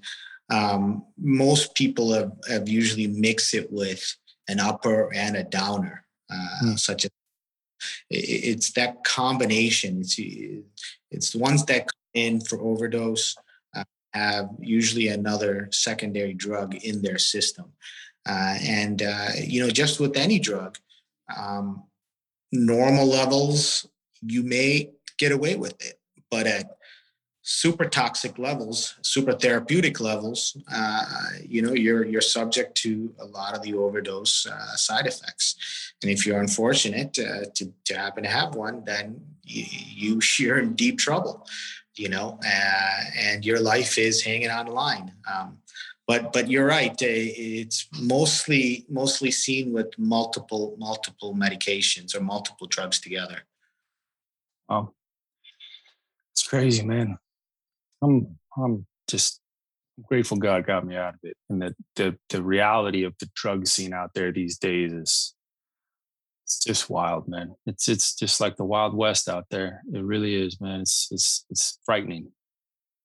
um, 0.49 1.06
most 1.17 1.75
people 1.75 2.13
have, 2.13 2.32
have 2.49 2.69
usually 2.69 3.08
mixed 3.08 3.54
it 3.54 3.71
with 3.71 4.04
an 4.47 4.60
upper 4.60 5.13
and 5.13 5.36
a 5.36 5.43
downer, 5.43 6.06
uh, 6.30 6.58
Hmm. 6.60 6.75
such 6.75 7.06
as 7.06 7.12
it's 8.10 8.71
that 8.73 9.04
combination. 9.04 10.01
It's 10.01 10.17
it's 11.12 11.32
the 11.32 11.39
ones 11.39 11.65
that 11.65 11.88
come 11.88 12.10
in 12.13 12.41
for 12.41 12.60
overdose 12.62 13.36
uh, 13.75 13.84
have 14.13 14.49
usually 14.60 15.08
another 15.08 15.69
secondary 15.71 16.34
drug 16.34 16.75
in 16.75 17.01
their 17.01 17.17
system, 17.17 17.73
uh, 18.28 18.56
and 18.62 19.01
uh, 19.01 19.30
you 19.38 19.62
know 19.63 19.69
just 19.69 19.99
with 19.99 20.15
any 20.15 20.39
drug, 20.39 20.78
um, 21.36 21.84
normal 22.51 23.08
levels 23.08 23.88
you 24.28 24.44
may 24.44 24.92
get 25.18 25.32
away 25.32 25.56
with 25.56 25.84
it, 25.86 26.00
but 26.30 26.48
at 26.48 26.78
super 27.48 27.86
toxic 27.86 28.40
levels, 28.40 28.96
super 29.04 29.32
therapeutic 29.34 30.00
levels, 30.00 30.58
uh, 30.74 31.06
you 31.48 31.62
know, 31.62 31.74
you're 31.74 32.04
you're 32.04 32.20
subject 32.20 32.76
to 32.76 33.14
a 33.20 33.26
lot 33.26 33.56
of 33.56 33.62
the 33.62 33.74
overdose 33.74 34.48
uh, 34.48 34.76
side 34.76 35.06
effects. 35.06 35.56
And 36.02 36.12
if 36.12 36.26
you're 36.26 36.40
unfortunate 36.40 37.18
uh, 37.20 37.46
to 37.54 37.72
to 37.86 37.98
happen 37.98 38.24
to 38.24 38.30
have 38.30 38.56
one, 38.56 38.84
then 38.84 39.22
you, 39.44 39.64
you 39.70 40.20
you're 40.40 40.58
in 40.58 40.74
deep 40.74 40.98
trouble, 40.98 41.48
you 41.96 42.10
know, 42.10 42.40
uh, 42.46 43.00
and 43.18 43.46
your 43.46 43.60
life 43.60 43.98
is 43.98 44.24
hanging 44.24 44.50
on 44.50 44.66
the 44.66 44.72
line. 44.72 45.12
Um, 45.32 45.60
but 46.08 46.34
but 46.34 46.50
you're 46.50 46.66
right. 46.68 46.92
uh, 46.92 47.06
It's 47.62 47.88
mostly 48.02 48.86
mostly 48.90 49.32
seen 49.32 49.72
with 49.72 49.98
multiple 50.00 50.76
multiple 50.80 51.36
medications 51.36 52.16
or 52.16 52.22
multiple 52.22 52.68
drugs 52.68 53.00
together. 53.00 53.44
Um, 54.69 54.89
it's 56.34 56.47
crazy, 56.47 56.86
man. 56.86 57.17
I'm 58.01 58.38
I'm 58.58 58.86
just 59.08 59.39
grateful 60.04 60.38
God 60.38 60.65
got 60.65 60.86
me 60.86 60.95
out 60.95 61.13
of 61.13 61.19
it, 61.23 61.38
and 61.49 61.62
that 61.62 61.73
the 61.95 62.17
the 62.30 62.43
reality 62.43 63.04
of 63.04 63.15
the 63.19 63.30
drug 63.36 63.67
scene 63.67 63.93
out 63.93 64.13
there 64.13 64.32
these 64.32 64.58
days 64.58 64.91
is 64.91 65.36
it's 66.45 66.63
just 66.63 66.89
wild, 66.89 67.28
man. 67.28 67.56
It's 67.65 67.88
it's 67.88 68.13
just 68.13 68.39
like 68.39 68.56
the 68.56 68.65
Wild 68.65 68.95
West 68.95 69.28
out 69.28 69.45
there. 69.49 69.82
It 69.91 70.04
really 70.04 70.36
is, 70.36 70.62
man. 70.62 70.82
It's 70.82 71.08
it's 71.12 71.45
it's 71.49 71.80
frightening. 71.86 72.32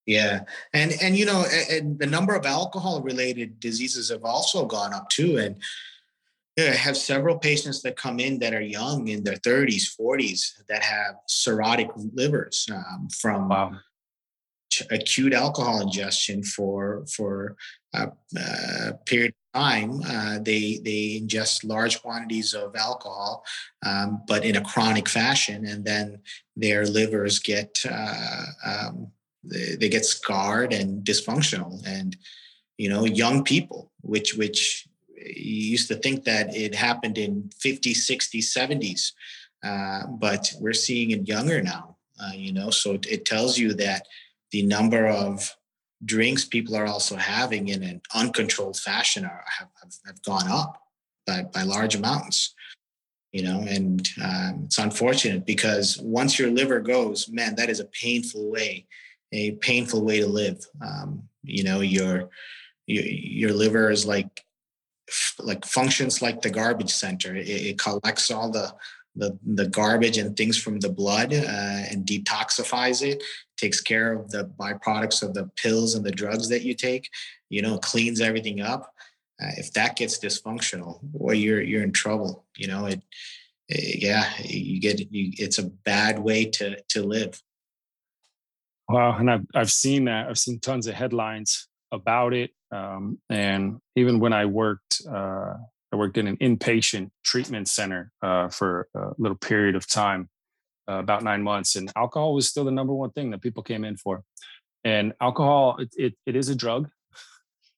Yeah, 0.05 0.41
and 0.73 0.93
and 1.01 1.17
you 1.17 1.25
know, 1.25 1.45
and 1.69 1.97
the 1.97 2.05
number 2.05 2.35
of 2.35 2.45
alcohol-related 2.45 3.59
diseases 3.59 4.09
have 4.09 4.25
also 4.25 4.65
gone 4.65 4.93
up 4.93 5.09
too. 5.09 5.37
And 5.37 5.55
yeah, 6.57 6.71
I 6.71 6.75
have 6.75 6.97
several 6.97 7.37
patients 7.37 7.81
that 7.83 7.95
come 7.95 8.19
in 8.19 8.39
that 8.39 8.53
are 8.53 8.61
young, 8.61 9.07
in 9.07 9.23
their 9.23 9.35
30s, 9.37 9.95
40s, 9.99 10.63
that 10.67 10.83
have 10.83 11.15
cirrhotic 11.29 11.89
livers 12.13 12.67
um, 12.71 13.07
from 13.09 13.49
Wow. 13.49 13.71
acute 14.89 15.33
alcohol 15.33 15.81
ingestion 15.81 16.43
for 16.43 17.05
for 17.13 17.55
a, 17.93 18.07
a 18.37 18.93
period 19.05 19.33
of 19.53 19.61
time. 19.61 20.01
Uh, 20.05 20.39
they 20.39 20.79
they 20.83 21.21
ingest 21.21 21.63
large 21.63 22.01
quantities 22.01 22.53
of 22.53 22.75
alcohol, 22.75 23.45
um, 23.85 24.21
but 24.27 24.43
in 24.43 24.57
a 24.57 24.61
chronic 24.61 25.07
fashion, 25.07 25.65
and 25.65 25.85
then 25.85 26.19
their 26.57 26.85
livers 26.85 27.39
get 27.39 27.79
uh, 27.89 28.45
um, 28.65 29.11
they, 29.43 29.75
they 29.75 29.89
get 29.89 30.05
scarred 30.05 30.73
and 30.73 31.05
dysfunctional. 31.05 31.81
And 31.85 32.17
you 32.77 32.89
know, 32.89 33.05
young 33.05 33.43
people, 33.43 33.91
which 34.01 34.35
which 34.35 34.87
you 35.25 35.71
used 35.71 35.87
to 35.89 35.95
think 35.95 36.23
that 36.25 36.55
it 36.55 36.75
happened 36.75 37.17
in 37.17 37.49
50s, 37.63 38.09
60s, 38.09 38.57
70s, 38.57 39.11
uh, 39.63 40.07
but 40.07 40.51
we're 40.59 40.73
seeing 40.73 41.11
it 41.11 41.27
younger 41.27 41.61
now. 41.61 41.97
Uh, 42.21 42.31
you 42.33 42.53
know, 42.53 42.69
so 42.69 42.93
it, 42.93 43.05
it 43.09 43.25
tells 43.25 43.57
you 43.57 43.73
that 43.73 44.07
the 44.51 44.63
number 44.63 45.07
of 45.07 45.55
drinks 46.05 46.45
people 46.45 46.75
are 46.75 46.85
also 46.85 47.15
having 47.15 47.67
in 47.69 47.83
an 47.83 48.01
uncontrolled 48.15 48.77
fashion 48.77 49.25
are, 49.25 49.43
have, 49.59 49.69
have, 50.05 50.21
gone 50.23 50.47
up 50.49 50.81
by, 51.27 51.43
by 51.53 51.61
large 51.61 51.95
amounts 51.95 52.55
you 53.31 53.43
know 53.43 53.63
and 53.67 54.09
um, 54.23 54.63
it's 54.65 54.77
unfortunate 54.77 55.45
because 55.45 55.97
once 56.01 56.39
your 56.39 56.49
liver 56.49 56.79
goes 56.79 57.29
man 57.29 57.55
that 57.55 57.69
is 57.69 57.79
a 57.79 57.85
painful 57.85 58.49
way 58.49 58.85
a 59.31 59.51
painful 59.53 60.03
way 60.03 60.19
to 60.19 60.27
live 60.27 60.65
um, 60.85 61.21
you 61.43 61.63
know 61.63 61.81
your, 61.81 62.29
your 62.87 63.03
your 63.05 63.53
liver 63.53 63.89
is 63.89 64.05
like 64.05 64.43
like 65.39 65.65
functions 65.65 66.21
like 66.21 66.41
the 66.41 66.49
garbage 66.49 66.91
center. 66.91 67.35
It, 67.35 67.47
it 67.47 67.79
collects 67.79 68.31
all 68.31 68.51
the 68.51 68.73
the, 69.15 69.37
the 69.45 69.67
garbage 69.67 70.17
and 70.17 70.37
things 70.37 70.57
from 70.57 70.79
the 70.79 70.89
blood 70.89 71.33
uh, 71.33 71.83
and 71.91 72.05
detoxifies 72.05 73.05
it 73.05 73.21
takes 73.57 73.81
care 73.81 74.13
of 74.13 74.31
the 74.31 74.45
byproducts 74.57 75.21
of 75.21 75.33
the 75.33 75.49
pills 75.57 75.95
and 75.95 76.05
the 76.05 76.11
drugs 76.11 76.47
that 76.47 76.61
you 76.61 76.73
take 76.73 77.09
you 77.49 77.61
know 77.61 77.77
cleans 77.77 78.21
everything 78.21 78.61
up. 78.61 78.93
Uh, 79.41 79.51
if 79.57 79.73
that 79.73 79.95
gets 79.95 80.19
dysfunctional 80.19 80.99
well, 81.11 81.35
you're 81.35 81.61
you're 81.61 81.83
in 81.83 81.91
trouble 81.91 82.45
you 82.55 82.67
know 82.67 82.85
it, 82.85 83.01
it 83.67 84.01
yeah 84.01 84.31
you 84.39 84.79
get 84.79 84.99
you, 85.11 85.31
it's 85.37 85.59
a 85.59 85.69
bad 85.69 86.17
way 86.17 86.45
to 86.45 86.81
to 86.89 87.03
live. 87.03 87.41
Wow, 88.87 89.17
and 89.17 89.29
I've 89.29 89.45
I've 89.53 89.71
seen 89.71 90.05
that. 90.05 90.27
I've 90.27 90.37
seen 90.37 90.59
tons 90.59 90.87
of 90.87 90.95
headlines 90.95 91.67
about 91.91 92.33
it. 92.33 92.51
Um, 92.71 93.19
and 93.29 93.79
even 93.95 94.19
when 94.19 94.33
I 94.33 94.45
worked, 94.45 95.01
uh, 95.09 95.53
I 95.93 95.95
worked 95.95 96.17
in 96.17 96.27
an 96.27 96.37
inpatient 96.37 97.11
treatment 97.23 97.67
center 97.67 98.11
uh, 98.21 98.47
for 98.47 98.87
a 98.95 99.11
little 99.17 99.37
period 99.37 99.75
of 99.75 99.87
time, 99.87 100.29
uh, 100.89 100.99
about 100.99 101.23
nine 101.23 101.43
months, 101.43 101.75
and 101.75 101.91
alcohol 101.95 102.33
was 102.33 102.47
still 102.47 102.63
the 102.63 102.71
number 102.71 102.93
one 102.93 103.11
thing 103.11 103.31
that 103.31 103.41
people 103.41 103.63
came 103.63 103.83
in 103.83 103.97
for. 103.97 104.23
And 104.83 105.13
alcohol, 105.21 105.77
it 105.79 105.89
it, 105.97 106.13
it 106.25 106.35
is 106.35 106.49
a 106.49 106.55
drug. 106.55 106.87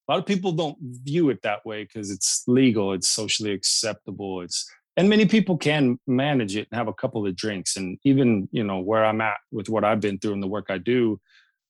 A 0.08 0.12
lot 0.12 0.20
of 0.20 0.26
people 0.26 0.52
don't 0.52 0.78
view 0.82 1.30
it 1.30 1.42
that 1.42 1.66
way 1.66 1.84
because 1.84 2.12
it's 2.12 2.44
legal, 2.46 2.94
it's 2.94 3.10
socially 3.10 3.52
acceptable, 3.52 4.42
it's 4.42 4.70
and 4.96 5.10
many 5.10 5.26
people 5.26 5.58
can 5.58 6.00
manage 6.06 6.56
it 6.56 6.68
and 6.72 6.78
have 6.78 6.88
a 6.88 6.94
couple 6.94 7.26
of 7.26 7.36
drinks 7.36 7.78
and 7.78 7.98
even 8.04 8.48
you 8.52 8.64
know 8.64 8.80
where 8.80 9.06
i'm 9.06 9.22
at 9.22 9.38
with 9.52 9.70
what 9.70 9.84
i've 9.84 10.00
been 10.00 10.20
through 10.20 10.34
and 10.34 10.44
the 10.44 10.48
work 10.48 10.68
i 10.70 10.78
do 10.78 11.20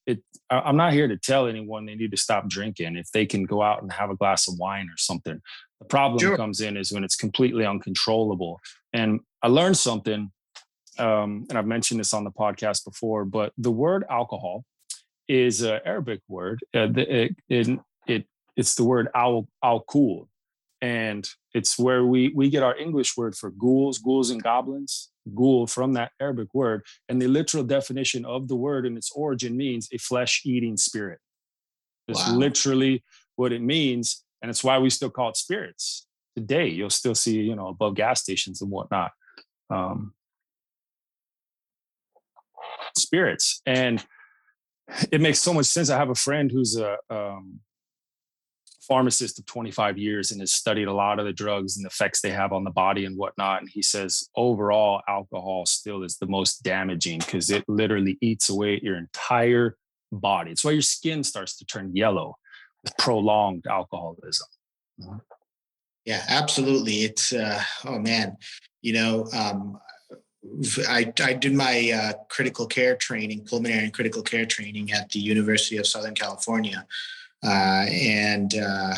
it 0.05 0.19
i'm 0.49 0.75
not 0.77 0.93
here 0.93 1.07
to 1.07 1.17
tell 1.17 1.47
anyone 1.47 1.85
they 1.85 1.95
need 1.95 2.11
to 2.11 2.17
stop 2.17 2.47
drinking 2.47 2.95
if 2.97 3.09
they 3.11 3.25
can 3.25 3.43
go 3.45 3.61
out 3.61 3.81
and 3.81 3.91
have 3.91 4.09
a 4.09 4.15
glass 4.15 4.47
of 4.47 4.55
wine 4.59 4.87
or 4.87 4.97
something. 4.97 5.39
The 5.79 5.85
problem 5.85 6.19
Sure. 6.19 6.37
comes 6.37 6.61
in 6.61 6.77
is 6.77 6.91
when 6.93 7.03
it's 7.03 7.15
completely 7.15 7.65
uncontrollable. 7.65 8.59
And 8.93 9.19
i 9.41 9.47
learned 9.47 9.77
something 9.77 10.31
um, 10.99 11.45
and 11.49 11.57
i've 11.57 11.65
mentioned 11.65 11.99
this 11.99 12.13
on 12.13 12.23
the 12.23 12.31
podcast 12.31 12.83
before 12.85 13.25
but 13.25 13.51
the 13.57 13.71
word 13.71 14.03
alcohol 14.09 14.63
is 15.27 15.61
an 15.61 15.79
arabic 15.85 16.19
word. 16.27 16.59
Uh, 16.73 16.87
the- 16.87 17.23
it, 17.23 17.35
it, 17.49 17.79
it, 18.07 18.25
it's 18.55 18.75
the 18.75 18.83
word 18.83 19.07
al 19.15 19.47
alcool 19.63 20.27
and 20.83 21.27
it's 21.53 21.79
where 21.79 22.05
we 22.05 22.33
we 22.35 22.49
get 22.49 22.61
our 22.61 22.77
English 22.77 23.15
word 23.15 23.35
for 23.35 23.49
ghouls, 23.49 23.97
ghouls 23.97 24.29
and 24.29 24.43
goblins. 24.43 25.09
Ghoul 25.33 25.67
from 25.67 25.93
that 25.93 26.11
Arabic 26.19 26.53
word, 26.53 26.83
and 27.07 27.21
the 27.21 27.29
literal 27.29 27.63
definition 27.63 28.25
of 28.25 28.49
the 28.49 28.57
word 28.57 28.85
and 28.85 28.97
its 28.97 29.09
origin 29.15 29.55
means 29.55 29.87
a 29.93 29.97
flesh-eating 29.97 30.75
spirit. 30.75 31.19
It's 32.09 32.27
Wow. 32.27 32.35
literally 32.35 33.05
what 33.37 33.53
it 33.53 33.61
means, 33.61 34.25
and 34.41 34.51
it's 34.51 34.65
why 34.65 34.79
we 34.79 34.89
still 34.89 35.09
call 35.09 35.29
it 35.29 35.37
spirits 35.37 36.05
today. 36.35 36.67
You'll 36.67 36.89
still 36.89 37.15
see, 37.15 37.39
you 37.39 37.55
know, 37.55 37.69
above 37.69 37.95
gas 37.95 38.19
stations 38.19 38.61
and 38.61 38.69
whatnot, 38.69 39.13
um, 39.69 40.13
spirits, 42.97 43.61
and 43.65 44.05
it 45.09 45.21
makes 45.21 45.39
so 45.39 45.53
much 45.53 45.67
sense. 45.67 45.89
I 45.89 45.97
have 45.97 46.09
a 46.09 46.15
friend 46.15 46.51
who's 46.51 46.75
a 46.75 46.97
um, 47.09 47.61
pharmacist 48.87 49.39
of 49.39 49.45
25 49.45 49.97
years 49.97 50.31
and 50.31 50.41
has 50.41 50.53
studied 50.53 50.87
a 50.87 50.93
lot 50.93 51.19
of 51.19 51.25
the 51.25 51.33
drugs 51.33 51.77
and 51.77 51.85
the 51.85 51.89
effects 51.89 52.21
they 52.21 52.31
have 52.31 52.53
on 52.53 52.63
the 52.63 52.71
body 52.71 53.05
and 53.05 53.17
whatnot. 53.17 53.61
And 53.61 53.69
he 53.69 53.81
says 53.81 54.27
overall, 54.35 55.01
alcohol 55.07 55.65
still 55.65 56.03
is 56.03 56.17
the 56.17 56.27
most 56.27 56.63
damaging 56.63 57.19
because 57.19 57.49
it 57.49 57.63
literally 57.67 58.17
eats 58.21 58.49
away 58.49 58.75
at 58.75 58.83
your 58.83 58.97
entire 58.97 59.77
body. 60.11 60.51
It's 60.51 60.63
why 60.63 60.71
your 60.71 60.81
skin 60.81 61.23
starts 61.23 61.57
to 61.57 61.65
turn 61.65 61.95
yellow 61.95 62.35
with 62.83 62.95
prolonged 62.97 63.65
alcoholism. 63.69 64.47
Yeah, 66.05 66.23
absolutely. 66.27 67.03
It's 67.03 67.33
uh, 67.33 67.61
oh 67.85 67.99
man, 67.99 68.37
you 68.81 68.93
know, 68.93 69.27
um, 69.33 69.79
I 70.89 71.11
I 71.21 71.33
did 71.33 71.53
my 71.53 71.91
uh, 71.91 72.13
critical 72.29 72.67
care 72.67 72.95
training, 72.95 73.45
pulmonary 73.45 73.85
and 73.85 73.93
critical 73.93 74.21
care 74.21 74.45
training 74.45 74.91
at 74.91 75.09
the 75.09 75.19
University 75.19 75.77
of 75.77 75.87
Southern 75.87 76.13
California, 76.13 76.85
uh, 77.43 77.85
and 77.89 78.55
uh, 78.55 78.95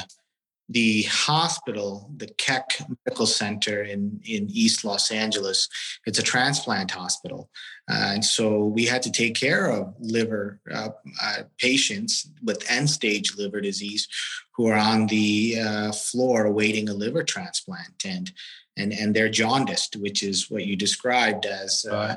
the 0.70 1.04
hospital, 1.04 2.10
the 2.18 2.28
Keck 2.28 2.80
Medical 3.06 3.28
Center 3.28 3.84
in 3.84 4.20
in 4.26 4.48
East 4.50 4.84
Los 4.84 5.12
Angeles, 5.12 5.70
it's 6.06 6.20
a 6.20 6.24
transplant 6.24 6.92
hospital, 6.92 7.50
uh, 7.90 8.14
and 8.14 8.26
so 8.26 8.66
we 8.66 8.86
had 8.86 9.04
to 9.04 9.12
take 9.12 9.36
care 9.36 9.70
of 9.70 9.94
liver 10.00 10.60
uh, 10.74 10.90
uh, 11.22 11.44
patients 11.60 12.32
with 12.44 12.66
end 12.70 12.90
stage 12.90 13.36
liver 13.38 13.62
disease 13.62 14.08
who 14.56 14.68
are 14.68 14.78
on 14.78 15.06
the 15.08 15.58
uh, 15.60 15.92
floor 15.92 16.46
awaiting 16.46 16.90
a 16.90 16.94
liver 16.94 17.24
transplant 17.24 18.04
and 18.06 18.32
and 18.78 18.92
and 18.94 19.16
they're 19.16 19.30
jaundiced 19.30 19.96
which 19.98 20.24
is 20.24 20.50
what 20.50 20.66
you 20.66 20.76
described 20.76 21.46
as 21.46 21.86
uh, 21.86 22.16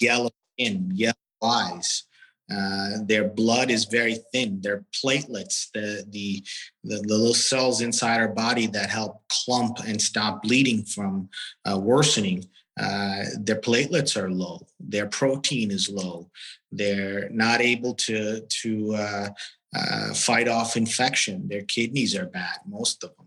yellow 0.00 0.30
skin 0.54 0.90
yellow 0.94 1.14
eyes 1.42 2.04
Uh, 2.52 2.98
their 3.04 3.28
blood 3.28 3.70
is 3.70 3.84
very 3.84 4.16
thin. 4.32 4.60
Their 4.60 4.84
platelets, 4.92 5.70
the, 5.72 6.04
the 6.10 6.44
the 6.82 7.02
little 7.02 7.34
cells 7.34 7.80
inside 7.80 8.20
our 8.20 8.28
body 8.28 8.66
that 8.68 8.90
help 8.90 9.22
clump 9.28 9.78
and 9.86 10.00
stop 10.00 10.42
bleeding 10.42 10.84
from 10.84 11.28
uh, 11.64 11.78
worsening, 11.78 12.44
uh, 12.80 13.24
their 13.38 13.60
platelets 13.60 14.16
are 14.16 14.30
low. 14.30 14.66
Their 14.80 15.06
protein 15.06 15.70
is 15.70 15.88
low. 15.88 16.30
They're 16.72 17.28
not 17.30 17.60
able 17.60 17.94
to 17.94 18.40
to 18.40 18.94
uh, 18.94 19.28
uh, 19.76 20.14
fight 20.14 20.48
off 20.48 20.76
infection. 20.76 21.48
Their 21.48 21.62
kidneys 21.62 22.16
are 22.16 22.26
bad, 22.26 22.58
most 22.66 23.04
of 23.04 23.16
them 23.16 23.26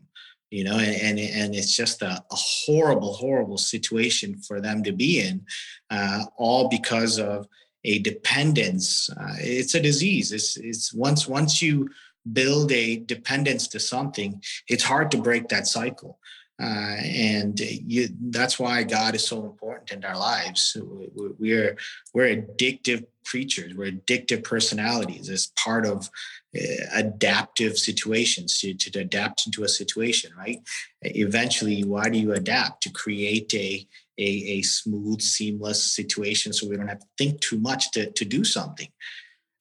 you 0.54 0.64
know 0.64 0.78
and 0.78 1.02
and, 1.02 1.20
and 1.20 1.56
it's 1.56 1.76
just 1.76 2.04
a, 2.04 2.24
a, 2.32 2.36
horrible 2.36 3.14
horrible 3.14 3.58
situation 3.58 4.38
for 4.38 4.62
them 4.62 4.84
to 4.84 4.92
be 4.92 5.20
in 5.20 5.44
uh, 5.90 6.26
all 6.38 6.70
because 6.70 7.18
of 7.18 7.48
a 7.86 8.00
dependence 8.00 9.10
uh, 9.12 9.36
it's 9.40 9.76
a 9.76 9.80
disease 9.80 10.32
it's 10.32 10.58
it's 10.58 10.94
once 10.94 11.28
once 11.28 11.62
you 11.62 11.90
build 12.32 12.72
a 12.72 12.98
dependence 12.98 13.68
to 13.68 13.80
something 13.80 14.42
it's 14.68 14.84
hard 14.84 15.12
to 15.12 15.18
break 15.18 15.50
that 15.50 15.68
cycle 15.68 16.20
uh, 16.62 16.96
and 17.04 17.60
you, 17.60 18.08
that's 18.30 18.60
why 18.60 18.84
God 18.84 19.16
is 19.16 19.26
so 19.26 19.44
important 19.44 19.92
in 19.92 20.06
our 20.06 20.18
lives. 20.18 20.78
We're 20.80 21.76
we're 22.14 22.36
addictive 22.36 23.06
creatures. 23.26 23.74
We're 23.74 23.92
addictive 23.92 24.44
personalities 24.44 25.30
as 25.30 25.52
part 25.58 25.86
of 25.86 26.10
uh, 26.56 26.86
adaptive 26.94 27.78
situations 27.78 28.60
to, 28.60 28.76
to 28.76 29.00
adapt 29.00 29.48
into 29.48 29.64
a 29.64 29.68
situation. 29.68 30.32
Right? 30.38 30.60
Eventually, 31.02 31.84
why 31.84 32.10
do 32.10 32.20
you 32.20 32.34
adapt 32.34 32.84
to 32.84 32.92
create 32.92 33.54
a 33.56 33.88
a, 34.18 34.24
a 34.24 34.62
smooth, 34.62 35.22
seamless 35.22 35.96
situation 35.96 36.54
so 36.54 36.68
we 36.68 36.78
don't 36.78 36.88
have 36.88 37.00
to 37.00 37.08
think 37.18 37.42
too 37.42 37.60
much 37.60 37.92
to 37.92 38.12
to 38.12 38.26
do 38.26 38.44
something? 38.44 38.90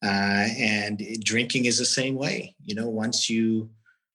Uh, 0.05 0.49
and 0.59 1.01
drinking 1.23 1.67
is 1.67 1.79
the 1.79 1.85
same 1.85 2.17
way. 2.17 2.55
You 2.65 2.75
know, 2.75 2.89
once 2.89 3.31
you 3.31 3.71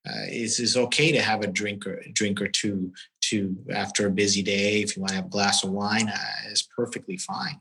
uh, 0.08 0.26
it's, 0.28 0.60
it's 0.60 0.78
okay 0.78 1.12
to 1.12 1.22
have 1.22 1.42
a 1.42 1.48
drink 1.48 1.86
or 1.86 2.02
drink 2.14 2.42
or 2.42 2.48
two 2.48 2.94
to 3.22 3.58
after 3.74 4.08
a 4.08 4.12
busy 4.12 4.42
day. 4.42 4.82
If 4.82 4.96
you 4.96 5.02
want 5.02 5.10
to 5.10 5.16
have 5.18 5.26
a 5.26 5.30
glass 5.30 5.64
of 5.64 5.72
wine, 5.72 6.08
uh, 6.08 6.50
it's 6.50 6.68
perfectly 6.76 7.18
fine. 7.18 7.60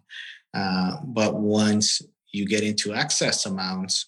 Uh, 0.54 0.98
but 1.04 1.34
once 1.34 2.02
you 2.32 2.46
get 2.46 2.62
into 2.62 2.94
excess 2.94 3.46
amounts, 3.46 4.06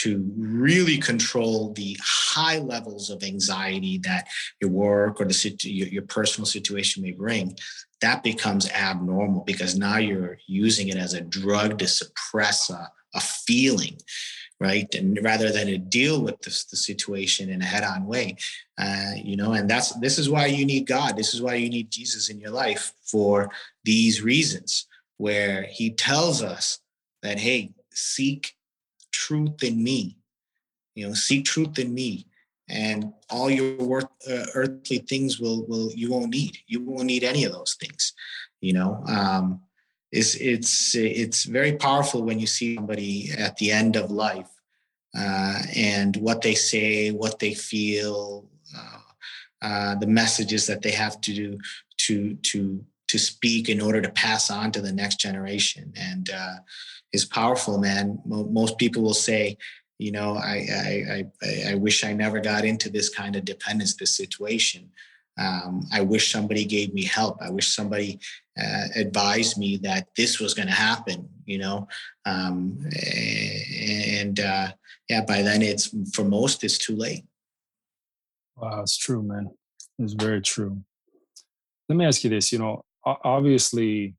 to 0.00 0.24
really 0.36 0.96
control 0.96 1.72
the 1.74 1.96
high 2.02 2.58
levels 2.58 3.10
of 3.10 3.22
anxiety 3.22 3.98
that 3.98 4.26
your 4.60 4.70
work 4.70 5.20
or 5.20 5.26
the 5.26 5.56
your, 5.64 5.88
your 5.88 6.02
personal 6.02 6.46
situation 6.46 7.02
may 7.02 7.12
bring, 7.12 7.54
that 8.02 8.22
becomes 8.22 8.70
abnormal 8.70 9.42
because 9.44 9.78
now 9.78 9.96
you're 9.96 10.38
using 10.46 10.88
it 10.88 10.96
as 10.96 11.14
a 11.14 11.20
drug 11.20 11.78
to 11.78 11.86
suppress 11.88 12.68
a, 12.70 12.90
a 13.14 13.20
feeling 13.20 13.96
right? 14.60 14.94
And 14.94 15.18
rather 15.24 15.50
than 15.50 15.66
to 15.66 15.76
deal 15.76 16.22
with 16.22 16.40
this, 16.42 16.62
the 16.66 16.76
situation 16.76 17.50
in 17.50 17.62
a 17.62 17.64
head-on 17.64 18.06
way 18.06 18.36
uh, 18.78 19.12
you 19.16 19.36
know 19.36 19.52
and 19.52 19.68
that's 19.68 19.92
this 19.96 20.18
is 20.18 20.30
why 20.30 20.46
you 20.46 20.64
need 20.64 20.86
god. 20.86 21.16
This 21.16 21.34
is 21.34 21.42
why 21.42 21.54
you 21.54 21.68
need 21.68 21.90
jesus 21.90 22.30
in 22.30 22.40
your 22.40 22.50
life 22.50 22.92
for 23.02 23.50
these 23.84 24.22
reasons 24.22 24.86
where 25.18 25.64
he 25.64 25.90
tells 25.90 26.42
us 26.42 26.78
that 27.22 27.38
hey 27.38 27.72
seek 27.92 28.54
truth 29.10 29.62
in 29.62 29.82
me. 29.82 30.16
You 30.94 31.08
know 31.08 31.14
seek 31.14 31.44
truth 31.44 31.78
in 31.78 31.92
me 31.92 32.26
and 32.72 33.12
all 33.30 33.50
your 33.50 33.76
worth, 33.76 34.06
uh, 34.28 34.46
earthly 34.54 34.98
things 34.98 35.38
will 35.38 35.66
will 35.66 35.92
you 35.92 36.10
won't 36.10 36.30
need. 36.30 36.58
You 36.66 36.80
won't 36.82 37.04
need 37.04 37.22
any 37.22 37.44
of 37.44 37.52
those 37.52 37.76
things 37.78 38.14
you 38.62 38.72
know? 38.72 39.02
Um 39.06 39.60
it's 40.10 40.34
it's 40.34 40.94
it's 40.94 41.44
very 41.44 41.72
powerful 41.72 42.22
when 42.22 42.38
you 42.38 42.46
see 42.46 42.76
somebody 42.76 43.30
at 43.36 43.56
the 43.56 43.70
end 43.72 43.96
of 43.96 44.10
life 44.10 44.50
uh, 45.16 45.58
and 45.74 46.16
what 46.16 46.42
they 46.42 46.54
say, 46.54 47.10
what 47.10 47.38
they 47.38 47.54
feel, 47.54 48.46
uh, 48.76 48.98
uh, 49.62 49.94
the 49.96 50.06
messages 50.06 50.66
that 50.66 50.82
they 50.82 50.90
have 50.90 51.18
to 51.22 51.32
do 51.32 51.58
to 51.96 52.34
to 52.36 52.84
to 53.08 53.18
speak 53.18 53.70
in 53.70 53.80
order 53.80 54.02
to 54.02 54.10
pass 54.10 54.50
on 54.50 54.70
to 54.72 54.82
the 54.82 54.92
next 54.92 55.18
generation, 55.18 55.92
and 55.96 56.28
uh, 56.28 56.56
is 57.14 57.24
powerful, 57.24 57.78
man. 57.78 58.20
Most 58.26 58.76
people 58.76 59.02
will 59.02 59.14
say, 59.14 59.56
you 60.02 60.10
know, 60.10 60.34
I, 60.36 60.66
I 60.74 61.24
I 61.44 61.70
I 61.72 61.74
wish 61.76 62.02
I 62.04 62.12
never 62.12 62.40
got 62.40 62.64
into 62.64 62.90
this 62.90 63.08
kind 63.08 63.36
of 63.36 63.44
dependence, 63.44 63.94
this 63.94 64.16
situation. 64.16 64.90
Um, 65.38 65.86
I 65.92 66.00
wish 66.02 66.32
somebody 66.32 66.64
gave 66.64 66.92
me 66.92 67.04
help. 67.04 67.38
I 67.40 67.50
wish 67.50 67.68
somebody 67.68 68.18
uh, 68.60 68.86
advised 68.96 69.56
me 69.56 69.78
that 69.78 70.08
this 70.16 70.40
was 70.40 70.54
going 70.54 70.68
to 70.68 70.74
happen, 70.74 71.28
you 71.46 71.58
know. 71.58 71.88
Um, 72.26 72.78
and 74.20 74.40
uh, 74.40 74.72
yeah, 75.08 75.24
by 75.24 75.42
then 75.42 75.62
it's 75.62 75.94
for 76.14 76.24
most 76.24 76.64
it's 76.64 76.78
too 76.78 76.96
late. 76.96 77.24
Wow, 78.56 78.82
it's 78.82 78.98
true, 78.98 79.22
man. 79.22 79.50
It's 79.98 80.14
very 80.14 80.42
true. 80.42 80.82
Let 81.88 81.96
me 81.96 82.04
ask 82.06 82.24
you 82.24 82.30
this. 82.30 82.52
You 82.52 82.58
know, 82.58 82.84
obviously, 83.04 84.16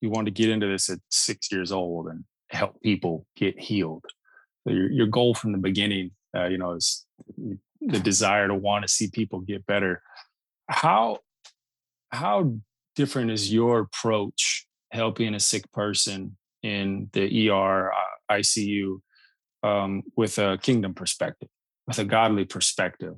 you 0.00 0.10
want 0.10 0.26
to 0.26 0.30
get 0.30 0.50
into 0.50 0.66
this 0.66 0.90
at 0.90 1.00
six 1.10 1.50
years 1.50 1.72
old 1.72 2.06
and 2.08 2.24
help 2.50 2.80
people 2.82 3.26
get 3.36 3.58
healed. 3.58 4.04
Your 4.66 4.90
your 4.90 5.06
goal 5.06 5.34
from 5.34 5.52
the 5.52 5.58
beginning, 5.58 6.10
uh, 6.36 6.46
you 6.46 6.58
know, 6.58 6.72
is 6.72 7.06
the 7.80 7.98
desire 7.98 8.46
to 8.48 8.54
want 8.54 8.82
to 8.82 8.88
see 8.88 9.08
people 9.08 9.40
get 9.40 9.66
better. 9.66 10.02
How 10.68 11.18
how 12.10 12.54
different 12.96 13.30
is 13.30 13.52
your 13.52 13.80
approach 13.80 14.66
helping 14.90 15.34
a 15.34 15.40
sick 15.40 15.70
person 15.72 16.36
in 16.62 17.08
the 17.12 17.50
ER, 17.50 17.92
uh, 17.92 18.34
ICU, 18.34 19.00
um, 19.62 20.02
with 20.16 20.38
a 20.38 20.58
kingdom 20.60 20.92
perspective, 20.92 21.48
with 21.86 21.98
a 21.98 22.04
godly 22.04 22.44
perspective? 22.44 23.14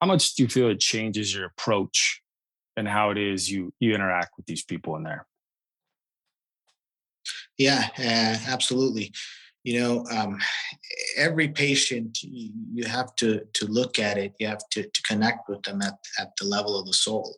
How 0.00 0.06
much 0.06 0.34
do 0.34 0.42
you 0.42 0.48
feel 0.48 0.70
it 0.70 0.80
changes 0.80 1.34
your 1.34 1.46
approach 1.46 2.22
and 2.76 2.86
how 2.88 3.10
it 3.10 3.18
is 3.18 3.50
you 3.50 3.72
you 3.80 3.94
interact 3.94 4.32
with 4.36 4.46
these 4.46 4.64
people 4.64 4.96
in 4.96 5.02
there? 5.02 5.26
Yeah, 7.58 7.88
uh, 7.98 8.50
absolutely. 8.50 9.12
You 9.66 9.80
know, 9.80 10.04
um, 10.16 10.38
every 11.16 11.48
patient 11.48 12.18
you 12.22 12.84
have 12.84 13.16
to 13.16 13.40
to 13.54 13.66
look 13.66 13.98
at 13.98 14.16
it. 14.16 14.32
You 14.38 14.46
have 14.46 14.62
to 14.70 14.84
to 14.84 15.02
connect 15.02 15.48
with 15.48 15.60
them 15.62 15.82
at 15.82 15.98
at 16.20 16.30
the 16.38 16.46
level 16.46 16.78
of 16.78 16.86
the 16.86 16.92
soul. 16.92 17.36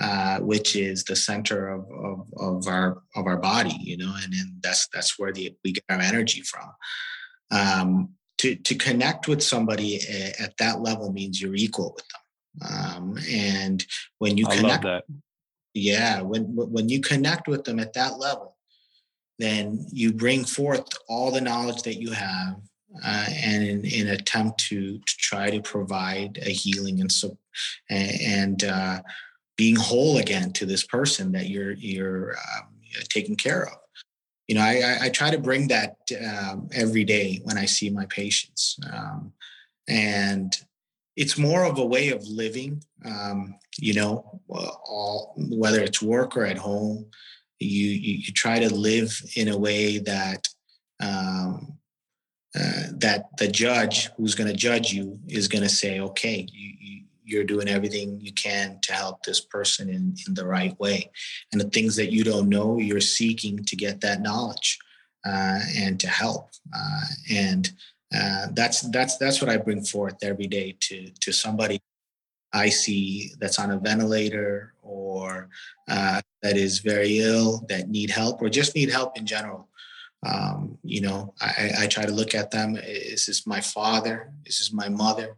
Uh, 0.00 0.38
which 0.38 0.76
is 0.76 1.02
the 1.02 1.16
center 1.16 1.70
of, 1.70 1.84
of, 1.90 2.18
of, 2.36 2.68
our 2.68 3.02
of 3.16 3.26
our 3.26 3.36
body, 3.36 3.76
you 3.80 3.96
know, 3.96 4.14
and, 4.22 4.32
and 4.32 4.52
that's 4.62 4.86
that's 4.94 5.18
where 5.18 5.32
the, 5.32 5.52
we 5.64 5.72
get 5.72 5.82
our 5.90 5.98
energy 5.98 6.40
from. 6.40 6.68
Um, 7.50 8.10
to 8.38 8.54
to 8.54 8.76
connect 8.76 9.26
with 9.26 9.42
somebody 9.42 10.00
at 10.38 10.56
that 10.58 10.82
level 10.82 11.12
means 11.12 11.42
you're 11.42 11.56
equal 11.56 11.96
with 11.96 12.06
them, 12.12 12.70
um, 12.70 13.18
and 13.28 13.84
when 14.18 14.38
you 14.38 14.46
I 14.48 14.56
connect, 14.56 14.86
yeah, 15.74 16.20
when 16.20 16.44
when 16.54 16.88
you 16.88 17.00
connect 17.00 17.48
with 17.48 17.64
them 17.64 17.80
at 17.80 17.94
that 17.94 18.18
level, 18.18 18.56
then 19.38 19.86
you 19.92 20.12
bring 20.12 20.44
forth 20.44 20.86
all 21.08 21.30
the 21.30 21.40
knowledge 21.40 21.82
that 21.82 22.00
you 22.00 22.10
have 22.10 22.56
uh, 23.04 23.26
and 23.44 23.62
in, 23.62 23.84
in 23.84 24.08
attempt 24.08 24.58
to, 24.68 24.98
to 24.98 25.16
try 25.18 25.50
to 25.50 25.60
provide 25.60 26.38
a 26.42 26.50
healing 26.50 27.00
and 27.00 27.12
so 27.12 27.36
and 27.90 28.64
uh, 28.64 29.00
being 29.56 29.76
whole 29.76 30.18
again 30.18 30.52
to 30.52 30.64
this 30.64 30.84
person 30.84 31.32
that 31.32 31.48
you're 31.48 31.72
you're 31.72 32.36
um, 32.36 32.68
taking 33.08 33.36
care 33.36 33.64
of. 33.64 33.76
You 34.46 34.54
know, 34.54 34.62
I, 34.62 34.96
I 35.02 35.08
try 35.10 35.30
to 35.30 35.38
bring 35.38 35.68
that 35.68 35.96
um, 36.26 36.70
every 36.72 37.04
day 37.04 37.40
when 37.44 37.58
I 37.58 37.66
see 37.66 37.90
my 37.90 38.06
patients, 38.06 38.78
um, 38.90 39.32
and 39.86 40.56
it's 41.16 41.36
more 41.36 41.64
of 41.64 41.76
a 41.78 41.84
way 41.84 42.10
of 42.10 42.26
living. 42.26 42.82
Um, 43.04 43.56
you 43.78 43.94
know, 43.94 44.40
all 44.48 45.34
whether 45.36 45.80
it's 45.80 46.00
work 46.00 46.36
or 46.36 46.46
at 46.46 46.56
home, 46.56 47.06
you 47.60 47.88
you, 47.88 48.14
you 48.18 48.32
try 48.32 48.58
to 48.58 48.72
live 48.72 49.20
in 49.36 49.48
a 49.48 49.58
way 49.58 49.98
that 49.98 50.48
um, 51.00 51.78
uh, 52.58 52.84
that 52.92 53.36
the 53.38 53.48
judge 53.48 54.10
who's 54.16 54.34
going 54.34 54.50
to 54.50 54.56
judge 54.56 54.92
you 54.92 55.18
is 55.28 55.48
going 55.48 55.62
to 55.62 55.68
say, 55.68 56.00
okay, 56.00 56.46
you, 56.50 56.74
you, 56.80 57.02
you're 57.24 57.44
doing 57.44 57.68
everything 57.68 58.18
you 58.20 58.32
can 58.32 58.78
to 58.80 58.92
help 58.92 59.22
this 59.22 59.40
person 59.40 59.88
in, 59.88 60.16
in 60.26 60.34
the 60.34 60.46
right 60.46 60.78
way. 60.80 61.10
And 61.52 61.60
the 61.60 61.68
things 61.68 61.94
that 61.96 62.10
you 62.10 62.24
don't 62.24 62.48
know, 62.48 62.78
you're 62.78 63.00
seeking 63.00 63.62
to 63.64 63.76
get 63.76 64.00
that 64.00 64.22
knowledge 64.22 64.78
uh, 65.26 65.60
and 65.76 66.00
to 66.00 66.08
help. 66.08 66.48
Uh, 66.74 67.04
and 67.30 67.70
uh, 68.16 68.46
that's 68.52 68.80
that's 68.90 69.18
that's 69.18 69.42
what 69.42 69.50
I 69.50 69.58
bring 69.58 69.84
forth 69.84 70.16
every 70.22 70.46
day 70.46 70.74
to 70.80 71.10
to 71.20 71.32
somebody 71.32 71.78
I 72.52 72.70
see 72.70 73.32
that's 73.38 73.58
on 73.58 73.70
a 73.70 73.78
ventilator 73.78 74.72
or 74.88 75.48
uh, 75.88 76.20
that 76.42 76.56
is 76.56 76.80
very 76.80 77.18
ill, 77.18 77.64
that 77.68 77.88
need 77.88 78.10
help, 78.10 78.40
or 78.42 78.48
just 78.48 78.74
need 78.74 78.90
help 78.90 79.18
in 79.18 79.26
general. 79.26 79.68
Um, 80.26 80.78
you 80.82 81.00
know, 81.00 81.34
I, 81.40 81.70
I 81.80 81.86
try 81.86 82.04
to 82.04 82.12
look 82.12 82.34
at 82.34 82.50
them. 82.50 82.76
Is 82.76 83.26
this 83.26 83.46
my 83.46 83.60
father? 83.60 84.32
This 84.44 84.60
is 84.60 84.68
this 84.68 84.72
my 84.72 84.88
mother? 84.88 85.36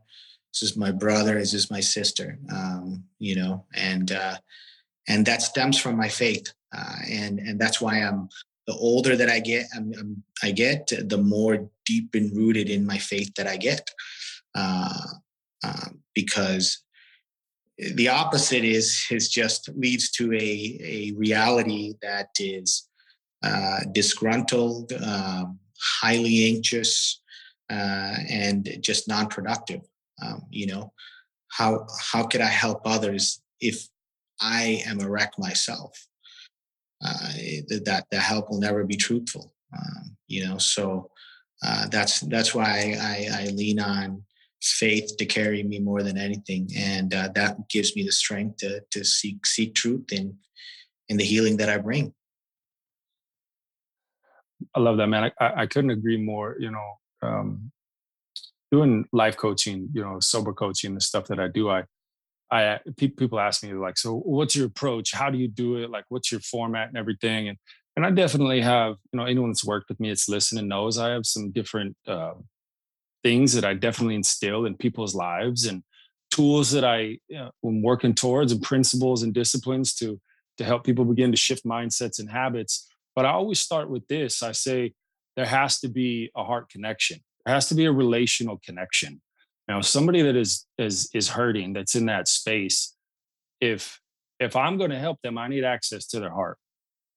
this 0.52 0.64
is 0.68 0.76
my 0.76 0.90
brother 0.90 1.34
this 1.34 1.54
is 1.54 1.70
my 1.70 1.78
sister 1.78 2.36
um, 2.52 3.04
you 3.20 3.36
know 3.36 3.64
and 3.74 4.10
uh, 4.10 4.36
and 5.08 5.24
that 5.24 5.42
stems 5.42 5.78
from 5.78 5.96
my 5.96 6.08
faith 6.08 6.52
uh, 6.76 6.96
and 7.08 7.38
and 7.38 7.56
that's 7.56 7.80
why 7.80 7.98
i'm 7.98 8.28
the 8.70 8.76
older 8.76 9.16
that 9.16 9.28
I 9.28 9.40
get, 9.40 9.66
I'm, 9.74 9.92
I'm, 9.98 10.22
i 10.44 10.52
get, 10.52 10.92
the 11.08 11.18
more 11.18 11.68
deep 11.84 12.14
and 12.14 12.34
rooted 12.36 12.70
in 12.70 12.86
my 12.86 12.98
faith 12.98 13.34
that 13.34 13.48
I 13.48 13.56
get, 13.56 13.90
uh, 14.54 15.06
um, 15.64 15.98
because 16.14 16.84
the 17.94 18.08
opposite 18.08 18.64
is 18.64 19.06
is 19.10 19.28
just 19.28 19.70
leads 19.74 20.10
to 20.12 20.32
a 20.32 20.78
a 20.82 21.12
reality 21.16 21.94
that 22.02 22.28
is 22.38 22.88
uh, 23.42 23.80
disgruntled, 23.92 24.92
um, 24.92 25.58
highly 26.00 26.46
anxious, 26.54 27.22
uh, 27.70 28.16
and 28.28 28.68
just 28.80 29.08
non-productive. 29.08 29.80
Um, 30.22 30.42
you 30.50 30.66
know, 30.66 30.92
how 31.48 31.86
how 32.12 32.24
could 32.24 32.42
I 32.42 32.48
help 32.48 32.82
others 32.84 33.40
if 33.60 33.88
I 34.40 34.82
am 34.86 35.00
a 35.00 35.08
wreck 35.08 35.32
myself? 35.38 36.06
Uh, 37.02 37.32
that 37.86 38.04
that 38.10 38.22
help 38.22 38.50
will 38.50 38.60
never 38.60 38.84
be 38.84 38.96
truthful. 38.96 39.54
Um, 39.72 40.16
you 40.26 40.44
know, 40.44 40.58
so 40.58 41.10
uh, 41.62 41.88
that's 41.88 42.20
that's 42.20 42.54
why 42.54 42.94
I, 43.00 43.44
I 43.44 43.46
lean 43.52 43.80
on 43.80 44.22
faith 44.62 45.16
to 45.18 45.26
carry 45.26 45.62
me 45.62 45.78
more 45.78 46.02
than 46.02 46.18
anything, 46.18 46.68
and 46.76 47.14
uh, 47.14 47.28
that 47.34 47.68
gives 47.68 47.96
me 47.96 48.02
the 48.02 48.12
strength 48.12 48.58
to 48.58 48.80
to 48.90 49.04
seek 49.04 49.46
seek 49.46 49.74
truth 49.74 50.12
in 50.12 50.36
in 51.08 51.16
the 51.16 51.24
healing 51.24 51.56
that 51.56 51.68
I 51.68 51.78
bring. 51.78 52.14
I 54.74 54.80
love 54.80 54.98
that, 54.98 55.08
man. 55.08 55.32
I, 55.40 55.62
I 55.62 55.66
couldn't 55.66 55.90
agree 55.90 56.18
more. 56.18 56.56
You 56.58 56.70
know, 56.70 56.98
um, 57.22 57.72
doing 58.70 59.06
life 59.12 59.36
coaching, 59.36 59.88
you 59.92 60.02
know, 60.02 60.18
sober 60.20 60.52
coaching, 60.52 60.94
the 60.94 61.00
stuff 61.00 61.26
that 61.26 61.40
I 61.40 61.48
do, 61.48 61.68
I, 61.70 61.84
I 62.50 62.78
people 62.96 63.40
ask 63.40 63.62
me 63.62 63.72
like, 63.72 63.98
so 63.98 64.16
what's 64.18 64.54
your 64.54 64.66
approach? 64.66 65.12
How 65.12 65.30
do 65.30 65.38
you 65.38 65.48
do 65.48 65.76
it? 65.76 65.90
Like, 65.90 66.04
what's 66.08 66.30
your 66.30 66.40
format 66.40 66.88
and 66.88 66.96
everything? 66.96 67.48
And 67.48 67.58
and 67.96 68.06
I 68.06 68.10
definitely 68.10 68.60
have, 68.60 68.96
you 69.12 69.18
know, 69.18 69.24
anyone 69.24 69.50
that's 69.50 69.64
worked 69.64 69.88
with 69.88 69.98
me, 70.00 70.10
it's 70.10 70.28
listening 70.28 70.68
knows 70.68 70.96
I 70.96 71.10
have 71.10 71.26
some 71.26 71.50
different 71.50 71.96
uh, 72.06 72.34
things 73.22 73.52
that 73.54 73.64
I 73.64 73.74
definitely 73.74 74.14
instill 74.14 74.66
in 74.66 74.76
people's 74.76 75.14
lives 75.14 75.66
and 75.66 75.82
tools 76.30 76.70
that 76.72 76.84
I 76.84 77.18
you 77.28 77.38
know, 77.38 77.50
am 77.64 77.82
working 77.82 78.14
towards 78.14 78.52
and 78.52 78.62
principles 78.62 79.22
and 79.22 79.34
disciplines 79.34 79.94
to 79.96 80.20
to 80.58 80.64
help 80.64 80.84
people 80.84 81.04
begin 81.06 81.30
to 81.30 81.38
shift 81.38 81.64
mindsets 81.64 82.18
and 82.18 82.30
habits. 82.30 82.86
But 83.16 83.24
I 83.24 83.30
always 83.30 83.60
start 83.60 83.88
with 83.88 84.06
this. 84.08 84.42
I 84.42 84.52
say 84.52 84.92
there 85.36 85.46
has 85.46 85.80
to 85.80 85.88
be 85.88 86.30
a 86.36 86.44
heart 86.44 86.68
connection. 86.68 87.20
There 87.44 87.54
has 87.54 87.68
to 87.70 87.74
be 87.74 87.86
a 87.86 87.92
relational 87.92 88.60
connection. 88.64 89.22
Now, 89.68 89.80
somebody 89.80 90.22
that 90.22 90.36
is 90.36 90.66
is 90.78 91.08
is 91.14 91.28
hurting, 91.28 91.72
that's 91.72 91.94
in 91.94 92.06
that 92.06 92.28
space, 92.28 92.94
if 93.60 94.00
if 94.38 94.56
I'm 94.56 94.78
going 94.78 94.90
to 94.90 94.98
help 94.98 95.20
them, 95.22 95.38
I 95.38 95.48
need 95.48 95.64
access 95.64 96.06
to 96.08 96.20
their 96.20 96.30
heart. 96.32 96.58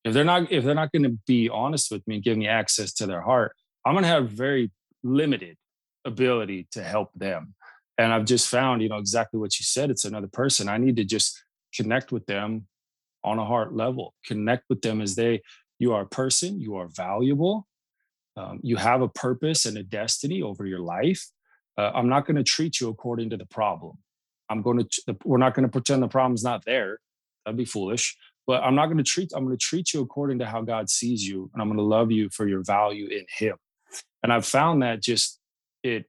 If 0.03 0.13
they're 0.13 0.23
not 0.23 0.51
if 0.51 0.63
they're 0.63 0.75
not 0.75 0.91
going 0.91 1.03
to 1.03 1.17
be 1.27 1.49
honest 1.49 1.91
with 1.91 2.05
me 2.07 2.15
and 2.15 2.23
give 2.23 2.37
me 2.37 2.47
access 2.47 2.93
to 2.93 3.07
their 3.07 3.21
heart, 3.21 3.55
I'm 3.85 3.93
going 3.93 4.03
to 4.03 4.09
have 4.09 4.29
very 4.29 4.71
limited 5.03 5.57
ability 6.05 6.67
to 6.71 6.83
help 6.83 7.09
them. 7.15 7.55
And 7.97 8.11
I've 8.11 8.25
just 8.25 8.47
found, 8.49 8.81
you 8.81 8.89
know, 8.89 8.97
exactly 8.97 9.39
what 9.39 9.59
you 9.59 9.63
said. 9.63 9.91
It's 9.91 10.05
another 10.05 10.27
person. 10.27 10.67
I 10.67 10.77
need 10.77 10.95
to 10.97 11.03
just 11.03 11.43
connect 11.75 12.11
with 12.11 12.25
them 12.25 12.67
on 13.23 13.39
a 13.39 13.45
heart 13.45 13.73
level. 13.73 14.13
Connect 14.25 14.63
with 14.69 14.81
them 14.81 15.01
as 15.01 15.15
they 15.15 15.41
you 15.79 15.93
are 15.93 16.03
a 16.03 16.07
person, 16.07 16.61
you 16.61 16.75
are 16.75 16.87
valuable, 16.87 17.67
um, 18.37 18.59
you 18.63 18.77
have 18.77 19.01
a 19.01 19.09
purpose 19.09 19.65
and 19.65 19.77
a 19.77 19.83
destiny 19.83 20.41
over 20.41 20.65
your 20.65 20.79
life. 20.79 21.27
Uh, 21.77 21.91
I'm 21.93 22.07
not 22.07 22.25
going 22.25 22.37
to 22.37 22.43
treat 22.43 22.79
you 22.79 22.89
according 22.89 23.31
to 23.31 23.37
the 23.37 23.45
problem. 23.45 23.97
I'm 24.49 24.61
going 24.61 24.79
to, 24.79 25.17
we're 25.25 25.37
not 25.37 25.55
going 25.55 25.65
to 25.65 25.71
pretend 25.71 26.01
the 26.01 26.07
problem's 26.07 26.43
not 26.43 26.63
there. 26.65 26.99
That'd 27.45 27.57
be 27.57 27.65
foolish. 27.65 28.15
But 28.45 28.63
I'm 28.63 28.75
not 28.75 28.87
going 28.87 28.97
to 28.97 29.03
treat, 29.03 29.31
I'm 29.35 29.45
going 29.45 29.57
to 29.57 29.65
treat 29.65 29.93
you 29.93 30.01
according 30.01 30.39
to 30.39 30.45
how 30.45 30.61
God 30.61 30.89
sees 30.89 31.27
you. 31.27 31.49
And 31.53 31.61
I'm 31.61 31.67
going 31.67 31.77
to 31.77 31.83
love 31.83 32.11
you 32.11 32.29
for 32.29 32.47
your 32.47 32.63
value 32.63 33.07
in 33.07 33.25
Him. 33.37 33.55
And 34.21 34.31
I've 34.31 34.45
found 34.45 34.83
that 34.83 35.01
just 35.01 35.39
it, 35.83 36.05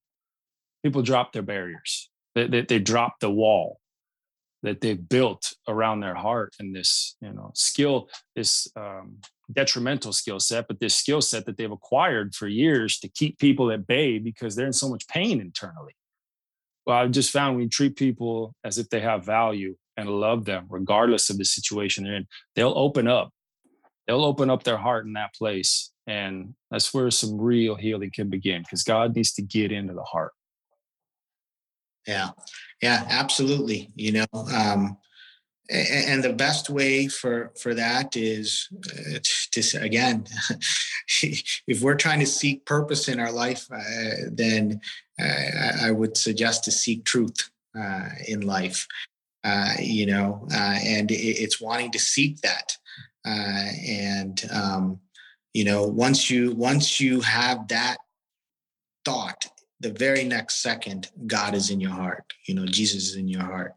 people 0.83 1.03
drop 1.03 1.33
their 1.33 1.43
barriers, 1.43 2.11
they, 2.35 2.47
they, 2.47 2.63
they 2.63 2.79
drop 2.79 3.21
the 3.21 3.31
wall 3.31 3.81
that 4.65 4.81
they've 4.81 5.09
built 5.09 5.55
around 5.69 6.01
their 6.01 6.15
heart 6.15 6.55
and 6.59 6.75
this 6.75 7.17
you 7.21 7.31
know 7.33 7.51
skill 7.55 8.09
this 8.35 8.67
um, 8.77 9.19
detrimental 9.53 10.13
skill 10.13 10.41
set 10.41 10.67
but 10.67 10.81
this 10.81 10.97
skill 10.97 11.21
set 11.21 11.45
that 11.45 11.59
they've 11.59 11.71
acquired 11.71 12.35
for 12.35 12.49
years 12.49 12.99
to 12.99 13.09
keep 13.09 13.39
people 13.39 13.71
at 13.71 13.87
bay 13.87 14.19
because 14.19 14.57
they're 14.57 14.67
in 14.67 14.73
so 14.73 14.89
much 14.89 15.07
pain 15.07 15.41
internally. 15.41 15.95
Well 16.87 16.97
i've 16.97 17.11
just 17.11 17.31
found 17.31 17.55
when 17.55 17.65
you 17.65 17.69
treat 17.69 17.95
people 17.95 18.55
as 18.65 18.79
if 18.79 18.89
they 18.89 19.01
have 19.01 19.25
value 19.25 19.77
and 19.97 20.09
love 20.09 20.45
them 20.45 20.67
regardless 20.71 21.31
of 21.31 21.39
the 21.39 21.45
situation 21.45 22.05
they're 22.05 22.17
in. 22.17 22.27
They'll 22.57 22.77
open 22.77 23.07
up. 23.07 23.31
They'll 24.07 24.25
open 24.25 24.51
up 24.51 24.65
their 24.65 24.77
heart 24.77 25.07
in 25.07 25.13
that 25.13 25.35
place 25.35 25.91
and 26.07 26.55
that's 26.71 26.93
where 26.93 27.11
some 27.11 27.40
real 27.40 27.75
healing 27.75 28.11
can 28.12 28.29
begin 28.29 28.62
because 28.62 28.83
god 28.83 29.14
needs 29.14 29.33
to 29.33 29.43
get 29.43 29.73
into 29.73 29.95
the 29.95 30.03
heart. 30.03 30.33
Yeah. 32.07 32.31
Yeah 32.83 33.05
absolutely 33.09 33.90
you 33.95 34.12
know 34.12 34.27
um 34.53 34.99
and 35.71 36.23
the 36.23 36.33
best 36.33 36.69
way 36.69 37.09
for 37.09 37.53
for 37.59 37.75
that 37.75 38.17
is 38.17 38.69
uh, 38.93 39.19
to 39.53 39.79
again 39.81 40.25
if 41.23 41.81
we're 41.81 41.95
trying 41.95 42.21
to 42.21 42.27
seek 42.27 42.67
purpose 42.67 43.09
in 43.09 43.19
our 43.19 43.33
life 43.33 43.67
uh, 43.73 44.29
then 44.31 44.81
uh, 45.21 45.73
i 45.83 45.90
would 45.90 46.17
suggest 46.17 46.64
to 46.64 46.71
seek 46.71 47.05
truth 47.05 47.51
uh, 47.79 48.09
in 48.29 48.43
life 48.43 48.87
uh, 49.45 49.73
you 49.79 50.07
know 50.07 50.47
uh, 50.53 50.79
and 50.85 51.11
it, 51.11 51.14
it's 51.14 51.61
wanting 51.61 51.90
to 51.90 51.99
seek 51.99 52.40
that 52.43 52.77
and 53.25 54.43
um, 54.53 55.01
you 55.55 55.64
know 55.64 55.85
once 55.85 56.29
you 56.29 56.53
once 56.53 57.01
you 57.01 57.21
have 57.21 57.67
that 57.69 57.97
thought 59.05 59.51
the 59.85 59.90
very 59.90 60.25
next 60.25 60.62
second, 60.62 61.11
God 61.27 61.55
is 61.55 61.71
in 61.71 61.79
your 61.79 61.90
heart. 61.90 62.33
You 62.47 62.55
know, 62.55 62.64
Jesus 62.64 63.11
is 63.11 63.17
in 63.17 63.29
your 63.29 63.43
heart. 63.43 63.75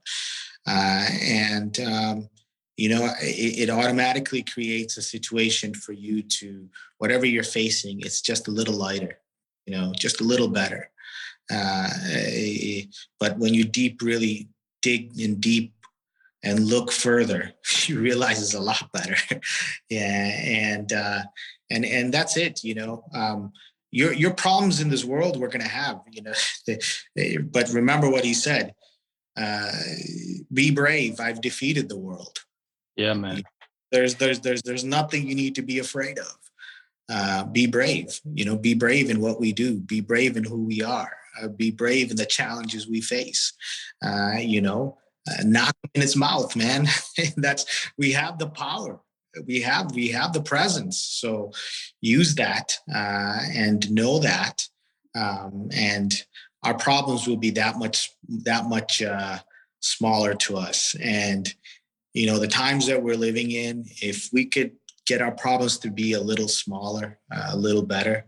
Uh, 0.65 1.05
and, 1.21 1.79
um, 1.81 2.29
you 2.77 2.89
know, 2.89 3.09
it, 3.21 3.69
it, 3.69 3.69
automatically 3.69 4.41
creates 4.41 4.95
a 4.97 5.01
situation 5.01 5.73
for 5.73 5.91
you 5.91 6.21
to, 6.21 6.69
whatever 6.99 7.25
you're 7.25 7.43
facing, 7.43 7.99
it's 8.01 8.21
just 8.21 8.47
a 8.47 8.51
little 8.51 8.75
lighter, 8.75 9.19
you 9.65 9.75
know, 9.75 9.91
just 9.97 10.21
a 10.21 10.23
little 10.23 10.47
better. 10.47 10.89
Uh, 11.51 11.89
eh, 12.11 12.83
but 13.19 13.37
when 13.37 13.53
you 13.53 13.63
deep, 13.65 14.01
really 14.01 14.47
dig 14.81 15.19
in 15.19 15.39
deep 15.39 15.73
and 16.47 16.65
look 16.65 16.91
further, 16.91 17.51
you 17.85 17.99
realize 17.99 18.41
it's 18.41 18.53
a 18.53 18.59
lot 18.59 18.89
better. 18.93 19.17
yeah. 19.89 20.41
And, 20.45 20.91
uh, 20.93 21.23
and, 21.69 21.85
and 21.85 22.13
that's 22.13 22.37
it, 22.37 22.63
you 22.63 22.75
know. 22.75 23.03
Um, 23.13 23.51
your 23.91 24.13
your 24.13 24.33
problems 24.33 24.81
in 24.81 24.89
this 24.89 25.05
world 25.05 25.39
we're 25.39 25.47
going 25.47 25.61
to 25.61 25.67
have 25.67 26.01
you 26.11 26.21
know? 26.21 26.33
But 27.51 27.69
remember 27.69 28.09
what 28.09 28.25
he 28.25 28.33
said 28.33 28.73
uh, 29.39 29.71
be 30.51 30.71
brave 30.71 31.19
i've 31.19 31.41
defeated 31.41 31.87
the 31.87 31.97
world. 31.97 32.37
Yeah 32.95 33.13
man. 33.13 33.43
There's 33.91 34.15
there's 34.15 34.39
there's 34.41 34.61
there's 34.61 34.83
nothing 34.83 35.27
you 35.27 35.35
need 35.35 35.55
to 35.55 35.61
be 35.61 35.79
afraid 35.79 36.19
of. 36.19 36.37
Uh, 37.09 37.45
be 37.45 37.65
brave 37.67 38.19
you 38.33 38.43
know? 38.43 38.57
Be 38.57 38.73
brave 38.73 39.09
in 39.09 39.21
what 39.21 39.39
we 39.39 39.53
do. 39.53 39.79
Be 39.79 40.01
brave 40.01 40.35
in 40.35 40.43
who 40.43 40.65
we 40.65 40.81
are. 40.83 41.15
Uh, 41.41 41.47
be 41.47 41.71
brave 41.71 42.11
in 42.11 42.17
the 42.17 42.25
challenges 42.25 42.89
we 42.89 42.99
face. 42.99 43.53
Uh, 44.03 44.37
you 44.39 44.61
know 44.61 44.97
uh, 45.27 45.43
knock 45.43 45.75
in 45.93 46.01
its 46.01 46.15
mouth 46.15 46.55
man. 46.55 46.87
That's 47.37 47.89
we 47.97 48.11
have 48.13 48.39
the 48.39 48.47
power. 48.47 48.99
We 49.45 49.61
have 49.61 49.93
we 49.93 50.09
have 50.09 50.33
the 50.33 50.41
presence. 50.41 50.99
So 50.99 51.51
use 52.01 52.35
that 52.35 52.77
uh, 52.93 53.39
and 53.53 53.89
know 53.91 54.19
that 54.19 54.67
um, 55.15 55.69
and 55.73 56.13
our 56.63 56.77
problems 56.77 57.27
will 57.27 57.37
be 57.37 57.51
that 57.51 57.77
much 57.77 58.11
that 58.43 58.65
much 58.65 59.01
uh, 59.01 59.39
smaller 59.79 60.33
to 60.35 60.57
us. 60.57 60.95
And 61.01 61.53
you 62.13 62.25
know 62.27 62.39
the 62.39 62.47
times 62.47 62.87
that 62.87 63.03
we're 63.03 63.15
living 63.15 63.51
in 63.51 63.85
if 64.01 64.29
we 64.33 64.45
could 64.45 64.71
get 65.05 65.21
our 65.21 65.31
problems 65.31 65.77
to 65.79 65.89
be 65.89 66.13
a 66.13 66.21
little 66.21 66.49
smaller 66.49 67.19
uh, 67.33 67.49
a 67.51 67.57
little 67.57 67.83
better 67.83 68.25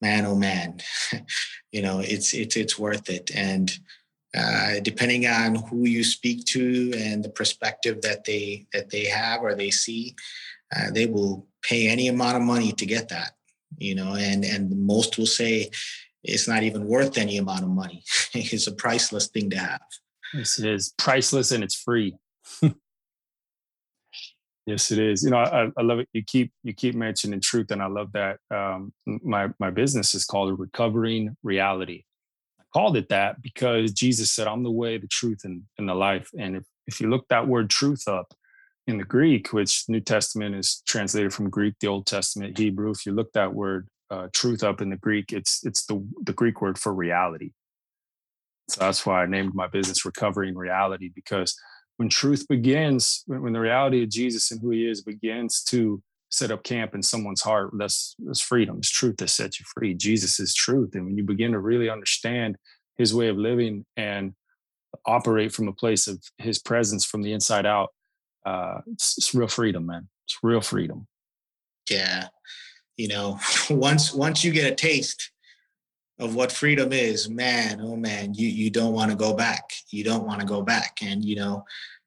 man 0.00 0.26
oh 0.26 0.36
man. 0.36 0.80
You 1.72 1.80
know 1.80 2.00
it's 2.00 2.34
it's 2.34 2.54
it's 2.56 2.78
worth 2.78 3.08
it. 3.08 3.30
And 3.34 3.72
uh, 4.36 4.80
depending 4.82 5.26
on 5.26 5.56
who 5.56 5.86
you 5.86 6.02
speak 6.02 6.44
to 6.46 6.92
and 6.96 7.22
the 7.22 7.28
perspective 7.28 8.00
that 8.02 8.24
they 8.24 8.66
that 8.72 8.88
they 8.90 9.04
have 9.04 9.42
or 9.42 9.54
they 9.54 9.70
see, 9.70 10.14
uh, 10.74 10.90
they 10.90 11.06
will 11.06 11.46
pay 11.62 11.88
any 11.88 12.08
amount 12.08 12.36
of 12.36 12.42
money 12.42 12.72
to 12.72 12.86
get 12.86 13.08
that. 13.10 13.32
You 13.76 13.94
know, 13.94 14.14
and 14.14 14.44
and 14.44 14.86
most 14.86 15.18
will 15.18 15.26
say 15.26 15.70
it's 16.24 16.48
not 16.48 16.62
even 16.62 16.86
worth 16.86 17.18
any 17.18 17.36
amount 17.36 17.62
of 17.64 17.68
money. 17.68 18.04
it's 18.34 18.66
a 18.66 18.74
priceless 18.74 19.28
thing 19.28 19.50
to 19.50 19.58
have. 19.58 19.82
Yes, 20.32 20.58
it 20.58 20.66
is 20.66 20.94
priceless 20.96 21.52
and 21.52 21.62
it's 21.62 21.74
free. 21.74 22.16
yes, 24.66 24.90
it 24.90 24.98
is. 24.98 25.22
You 25.22 25.30
know, 25.30 25.38
I, 25.38 25.68
I 25.76 25.82
love 25.82 25.98
it. 25.98 26.08
You 26.14 26.22
keep 26.24 26.52
you 26.62 26.72
keep 26.72 26.94
mentioning 26.94 27.40
truth, 27.42 27.70
and 27.70 27.82
I 27.82 27.86
love 27.86 28.12
that. 28.12 28.38
Um, 28.50 28.94
my 29.06 29.48
my 29.58 29.70
business 29.70 30.14
is 30.14 30.24
called 30.24 30.58
Recovering 30.58 31.36
Reality 31.42 32.04
called 32.72 32.96
it 32.96 33.08
that 33.08 33.42
because 33.42 33.92
Jesus 33.92 34.32
said, 34.32 34.46
I'm 34.46 34.62
the 34.62 34.70
way, 34.70 34.98
the 34.98 35.06
truth, 35.06 35.40
and, 35.44 35.62
and 35.78 35.88
the 35.88 35.94
life. 35.94 36.30
And 36.38 36.56
if, 36.56 36.64
if 36.86 37.00
you 37.00 37.08
look 37.10 37.26
that 37.28 37.46
word 37.46 37.70
truth 37.70 38.08
up, 38.08 38.34
in 38.86 38.98
the 38.98 39.04
Greek, 39.04 39.52
which 39.52 39.84
New 39.88 40.00
Testament 40.00 40.54
is 40.54 40.82
translated 40.86 41.32
from 41.32 41.50
Greek, 41.50 41.74
the 41.80 41.86
Old 41.86 42.06
Testament, 42.06 42.58
Hebrew. 42.58 42.90
If 42.90 43.06
you 43.06 43.12
look 43.12 43.32
that 43.32 43.54
word 43.54 43.88
uh, 44.10 44.28
truth 44.32 44.62
up 44.62 44.80
in 44.80 44.90
the 44.90 44.96
Greek, 44.96 45.32
it's 45.32 45.64
it's 45.64 45.86
the 45.86 46.04
the 46.24 46.32
Greek 46.32 46.60
word 46.60 46.78
for 46.78 46.92
reality. 46.92 47.52
So 48.68 48.80
that's 48.80 49.04
why 49.04 49.22
I 49.22 49.26
named 49.26 49.54
my 49.54 49.66
business 49.66 50.04
Recovering 50.04 50.56
Reality 50.56 51.10
because 51.14 51.54
when 51.96 52.08
truth 52.08 52.46
begins, 52.48 53.22
when, 53.26 53.42
when 53.42 53.52
the 53.52 53.60
reality 53.60 54.02
of 54.02 54.08
Jesus 54.08 54.50
and 54.50 54.60
who 54.60 54.70
He 54.70 54.86
is 54.86 55.02
begins 55.02 55.62
to 55.64 56.02
set 56.32 56.50
up 56.50 56.64
camp 56.64 56.94
in 56.94 57.02
someone's 57.02 57.42
heart, 57.42 57.70
that's 57.78 58.16
that's 58.18 58.40
freedom. 58.40 58.78
It's 58.78 58.90
truth 58.90 59.18
that 59.18 59.28
sets 59.28 59.60
you 59.60 59.66
free. 59.74 59.94
Jesus 59.94 60.40
is 60.40 60.54
truth, 60.54 60.94
and 60.94 61.04
when 61.04 61.16
you 61.16 61.22
begin 61.22 61.52
to 61.52 61.60
really 61.60 61.88
understand 61.88 62.56
His 62.96 63.14
way 63.14 63.28
of 63.28 63.36
living 63.36 63.84
and 63.96 64.34
operate 65.06 65.52
from 65.52 65.68
a 65.68 65.72
place 65.72 66.08
of 66.08 66.22
His 66.38 66.58
presence 66.58 67.04
from 67.04 67.22
the 67.22 67.32
inside 67.32 67.66
out, 67.66 67.90
uh, 68.44 68.80
it's, 68.92 69.18
it's 69.18 69.34
real 69.34 69.48
freedom, 69.48 69.86
man. 69.86 70.08
It's 70.24 70.38
real 70.42 70.62
freedom. 70.62 71.06
Yeah, 71.90 72.28
you 72.96 73.08
know, 73.08 73.38
once 73.70 74.12
once 74.12 74.42
you 74.42 74.50
get 74.50 74.72
a 74.72 74.74
taste 74.74 75.30
of 76.18 76.34
what 76.34 76.52
freedom 76.52 76.92
is, 76.92 77.28
man, 77.28 77.80
oh 77.82 77.96
man, 77.96 78.32
you 78.34 78.48
you 78.48 78.70
don't 78.70 78.94
want 78.94 79.10
to 79.10 79.16
go 79.16 79.34
back. 79.34 79.72
You 79.90 80.04
don't 80.04 80.24
want 80.24 80.40
to 80.40 80.46
go 80.46 80.62
back. 80.62 80.98
And 81.02 81.24
you 81.24 81.36
know, 81.36 81.64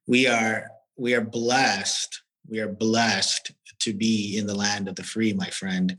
we 0.07 0.27
are 0.27 0.67
we 0.97 1.13
are 1.13 1.21
blessed. 1.21 2.21
We 2.47 2.59
are 2.59 2.67
blessed 2.67 3.51
to 3.79 3.93
be 3.93 4.37
in 4.37 4.47
the 4.47 4.55
land 4.55 4.87
of 4.87 4.95
the 4.95 5.03
free, 5.03 5.33
my 5.33 5.49
friend. 5.49 5.97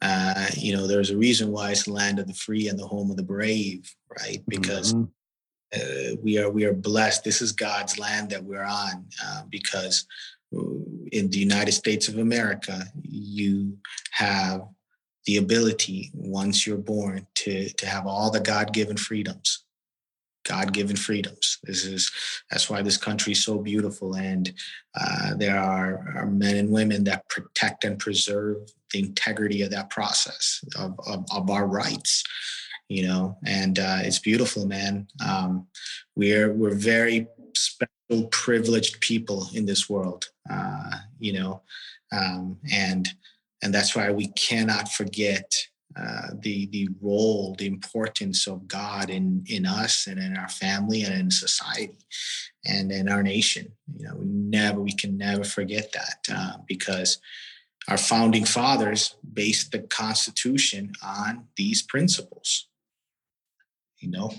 Uh, 0.00 0.46
you 0.56 0.74
know, 0.74 0.86
there's 0.86 1.10
a 1.10 1.16
reason 1.16 1.50
why 1.50 1.70
it's 1.70 1.84
the 1.84 1.92
land 1.92 2.18
of 2.18 2.26
the 2.26 2.34
free 2.34 2.68
and 2.68 2.78
the 2.78 2.86
home 2.86 3.10
of 3.10 3.16
the 3.16 3.22
brave, 3.22 3.94
right? 4.20 4.42
Because 4.48 4.92
Mhm. 4.92 5.08
uh, 5.74 6.16
we 6.22 6.38
are 6.38 6.50
we 6.50 6.64
are 6.64 6.74
blessed. 6.74 7.24
This 7.24 7.40
is 7.40 7.52
God's 7.52 7.98
land 7.98 8.30
that 8.30 8.44
we're 8.44 8.62
on 8.64 9.06
uh, 9.24 9.42
because 9.48 10.06
uh, 10.54 10.60
in 11.12 11.30
the 11.30 11.38
United 11.38 11.72
States 11.72 12.08
of 12.08 12.18
America, 12.18 12.84
you 13.02 13.78
have 14.10 14.68
the 15.24 15.38
ability 15.38 16.10
once 16.14 16.66
you're 16.66 16.76
born 16.76 17.26
to 17.34 17.68
to 17.70 17.86
have 17.86 18.06
all 18.06 18.30
the 18.30 18.40
God-given 18.40 18.96
freedoms. 18.96 19.61
God-given 20.44 20.96
freedoms. 20.96 21.58
This 21.62 21.84
is 21.84 22.10
that's 22.50 22.68
why 22.68 22.82
this 22.82 22.96
country 22.96 23.32
is 23.32 23.44
so 23.44 23.58
beautiful, 23.58 24.14
and 24.14 24.52
uh, 24.98 25.34
there 25.36 25.58
are, 25.58 26.14
are 26.16 26.26
men 26.26 26.56
and 26.56 26.70
women 26.70 27.04
that 27.04 27.28
protect 27.28 27.84
and 27.84 27.98
preserve 27.98 28.56
the 28.92 29.00
integrity 29.00 29.62
of 29.62 29.70
that 29.70 29.90
process 29.90 30.62
of, 30.78 30.98
of, 31.06 31.24
of 31.34 31.50
our 31.50 31.66
rights 31.66 32.24
you 32.92 33.06
know? 33.06 33.38
And 33.46 33.78
uh, 33.78 34.00
it's 34.00 34.18
beautiful 34.18 34.66
man. 34.66 35.06
Um, 35.26 35.66
we're 36.14 36.52
we're 36.52 36.74
very 36.74 37.26
special 37.54 38.28
privileged 38.30 39.00
people 39.00 39.48
in 39.54 39.64
this 39.64 39.88
world 39.88 40.26
uh, 40.50 40.90
you 41.18 41.32
know? 41.32 41.62
Um, 42.12 42.58
and 42.70 43.08
and 43.62 43.72
that's 43.72 43.94
why 43.94 44.10
we 44.10 44.28
cannot 44.28 44.90
forget 44.90 45.50
uh, 45.96 46.28
the 46.40 46.66
the 46.66 46.88
role 47.00 47.54
the 47.58 47.66
importance 47.66 48.46
of 48.46 48.66
god 48.66 49.10
in 49.10 49.44
in 49.46 49.66
us 49.66 50.06
and 50.06 50.18
in 50.18 50.36
our 50.36 50.48
family 50.48 51.02
and 51.02 51.14
in 51.14 51.30
society 51.30 51.98
and 52.64 52.90
in 52.92 53.08
our 53.08 53.22
nation. 53.22 53.72
You 53.96 54.08
know 54.08 54.16
we 54.16 54.26
never 54.26 54.80
we 54.80 54.92
can 54.92 55.16
never 55.16 55.44
forget 55.44 55.92
that 55.92 56.34
uh, 56.34 56.58
because 56.66 57.18
our 57.88 57.98
founding 57.98 58.44
fathers 58.44 59.16
based 59.32 59.72
the 59.72 59.80
constitution 59.80 60.92
on 61.02 61.48
these 61.56 61.82
principles. 61.82 62.68
You 63.98 64.10
know 64.10 64.32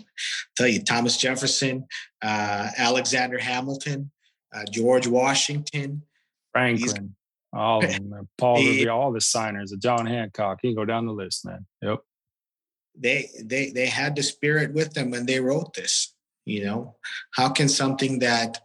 tell 0.58 0.68
you 0.68 0.84
thomas 0.84 1.16
jefferson 1.18 1.86
uh, 2.22 2.68
alexander 2.78 3.40
hamilton 3.40 4.12
uh, 4.54 4.66
george 4.70 5.08
washington 5.08 6.04
Franklin, 6.52 7.16
all 7.54 7.84
of 7.84 7.92
them. 7.92 8.28
Paul 8.38 8.60
Yeah. 8.60 8.70
Revere, 8.70 8.92
all 8.92 9.12
the 9.12 9.22
signers, 9.22 9.74
John 9.80 10.06
Hancock. 10.06 10.60
You 10.64 10.72
can 10.72 10.76
go 10.76 10.86
down 10.86 11.06
the 11.06 11.14
list, 11.14 11.46
man. 11.46 11.66
Yep. 11.82 12.00
they 12.96 13.30
they 13.44 13.72
they 13.72 13.88
had 13.88 14.16
the 14.16 14.24
spirit 14.24 14.74
with 14.74 14.94
them 14.94 15.12
when 15.12 15.26
they 15.26 15.40
wrote 15.40 15.74
this 15.74 16.14
you 16.46 16.64
know 16.64 16.96
how 17.32 17.50
can 17.50 17.68
something 17.68 18.20
that 18.20 18.62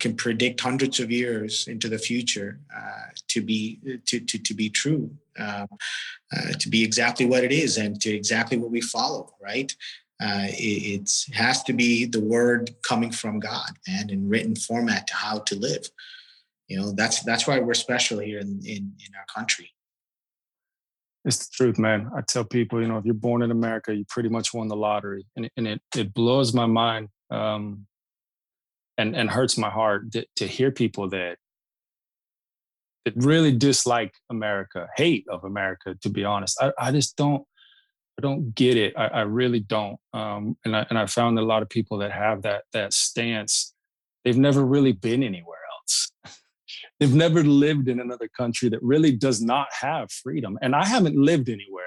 can 0.00 0.16
predict 0.16 0.60
hundreds 0.60 0.98
of 0.98 1.10
years 1.10 1.68
into 1.68 1.88
the 1.88 1.98
future 1.98 2.58
uh, 2.76 3.08
to 3.28 3.40
be 3.40 3.78
to, 4.06 4.18
to 4.20 4.38
to 4.38 4.54
be 4.54 4.68
true 4.68 5.10
um, 5.38 5.68
uh, 6.36 6.52
to 6.58 6.68
be 6.68 6.82
exactly 6.82 7.26
what 7.26 7.44
it 7.44 7.52
is 7.52 7.76
and 7.76 8.00
to 8.00 8.10
exactly 8.10 8.56
what 8.56 8.70
we 8.70 8.80
follow 8.80 9.34
right 9.40 9.74
uh, 10.22 10.46
it 10.48 11.00
it's, 11.00 11.30
has 11.34 11.62
to 11.62 11.72
be 11.72 12.06
the 12.06 12.20
word 12.20 12.70
coming 12.82 13.12
from 13.12 13.38
god 13.38 13.70
and 13.86 14.10
in 14.10 14.28
written 14.28 14.56
format 14.56 15.06
to 15.06 15.14
how 15.14 15.38
to 15.38 15.54
live 15.56 15.88
you 16.68 16.78
know 16.78 16.92
that's 16.92 17.22
that's 17.22 17.46
why 17.46 17.58
we're 17.58 17.74
special 17.74 18.18
here 18.18 18.38
in 18.38 18.60
in, 18.64 18.92
in 19.04 19.10
our 19.16 19.26
country 19.34 19.70
It's 21.24 21.46
the 21.46 21.52
truth, 21.52 21.78
man. 21.78 22.10
I 22.16 22.20
tell 22.22 22.44
people, 22.44 22.80
you 22.80 22.88
know, 22.88 22.98
if 22.98 23.04
you're 23.04 23.14
born 23.14 23.42
in 23.42 23.50
America, 23.50 23.94
you 23.94 24.04
pretty 24.08 24.28
much 24.28 24.54
won 24.54 24.68
the 24.68 24.76
lottery, 24.76 25.26
and 25.36 25.50
and 25.56 25.66
it 25.66 25.80
it 25.96 26.14
blows 26.14 26.54
my 26.54 26.66
mind, 26.66 27.08
um, 27.30 27.86
and 28.98 29.16
and 29.16 29.30
hurts 29.30 29.58
my 29.58 29.70
heart 29.70 30.12
to, 30.12 30.26
to 30.36 30.46
hear 30.46 30.70
people 30.70 31.08
that 31.10 31.38
that 33.04 33.14
really 33.16 33.52
dislike 33.52 34.12
America, 34.30 34.88
hate 34.96 35.24
of 35.28 35.44
America. 35.44 35.96
To 36.02 36.08
be 36.08 36.24
honest, 36.24 36.60
I, 36.60 36.72
I 36.78 36.92
just 36.92 37.16
don't 37.16 37.44
I 38.18 38.22
don't 38.22 38.54
get 38.54 38.76
it. 38.76 38.94
I, 38.96 39.06
I 39.06 39.20
really 39.22 39.60
don't. 39.60 39.98
Um, 40.12 40.56
and 40.64 40.76
I 40.76 40.86
and 40.90 40.98
I 40.98 41.06
found 41.06 41.36
that 41.36 41.42
a 41.42 41.52
lot 41.52 41.62
of 41.62 41.68
people 41.68 41.98
that 41.98 42.12
have 42.12 42.42
that 42.42 42.64
that 42.72 42.92
stance, 42.92 43.74
they've 44.24 44.38
never 44.38 44.64
really 44.64 44.92
been 44.92 45.22
anywhere 45.22 45.58
else. 45.74 46.10
they've 46.98 47.14
never 47.14 47.42
lived 47.42 47.88
in 47.88 48.00
another 48.00 48.28
country 48.28 48.68
that 48.70 48.82
really 48.82 49.12
does 49.12 49.42
not 49.42 49.68
have 49.80 50.10
freedom. 50.10 50.58
And 50.62 50.74
I 50.74 50.84
haven't 50.84 51.16
lived 51.16 51.48
anywhere, 51.48 51.84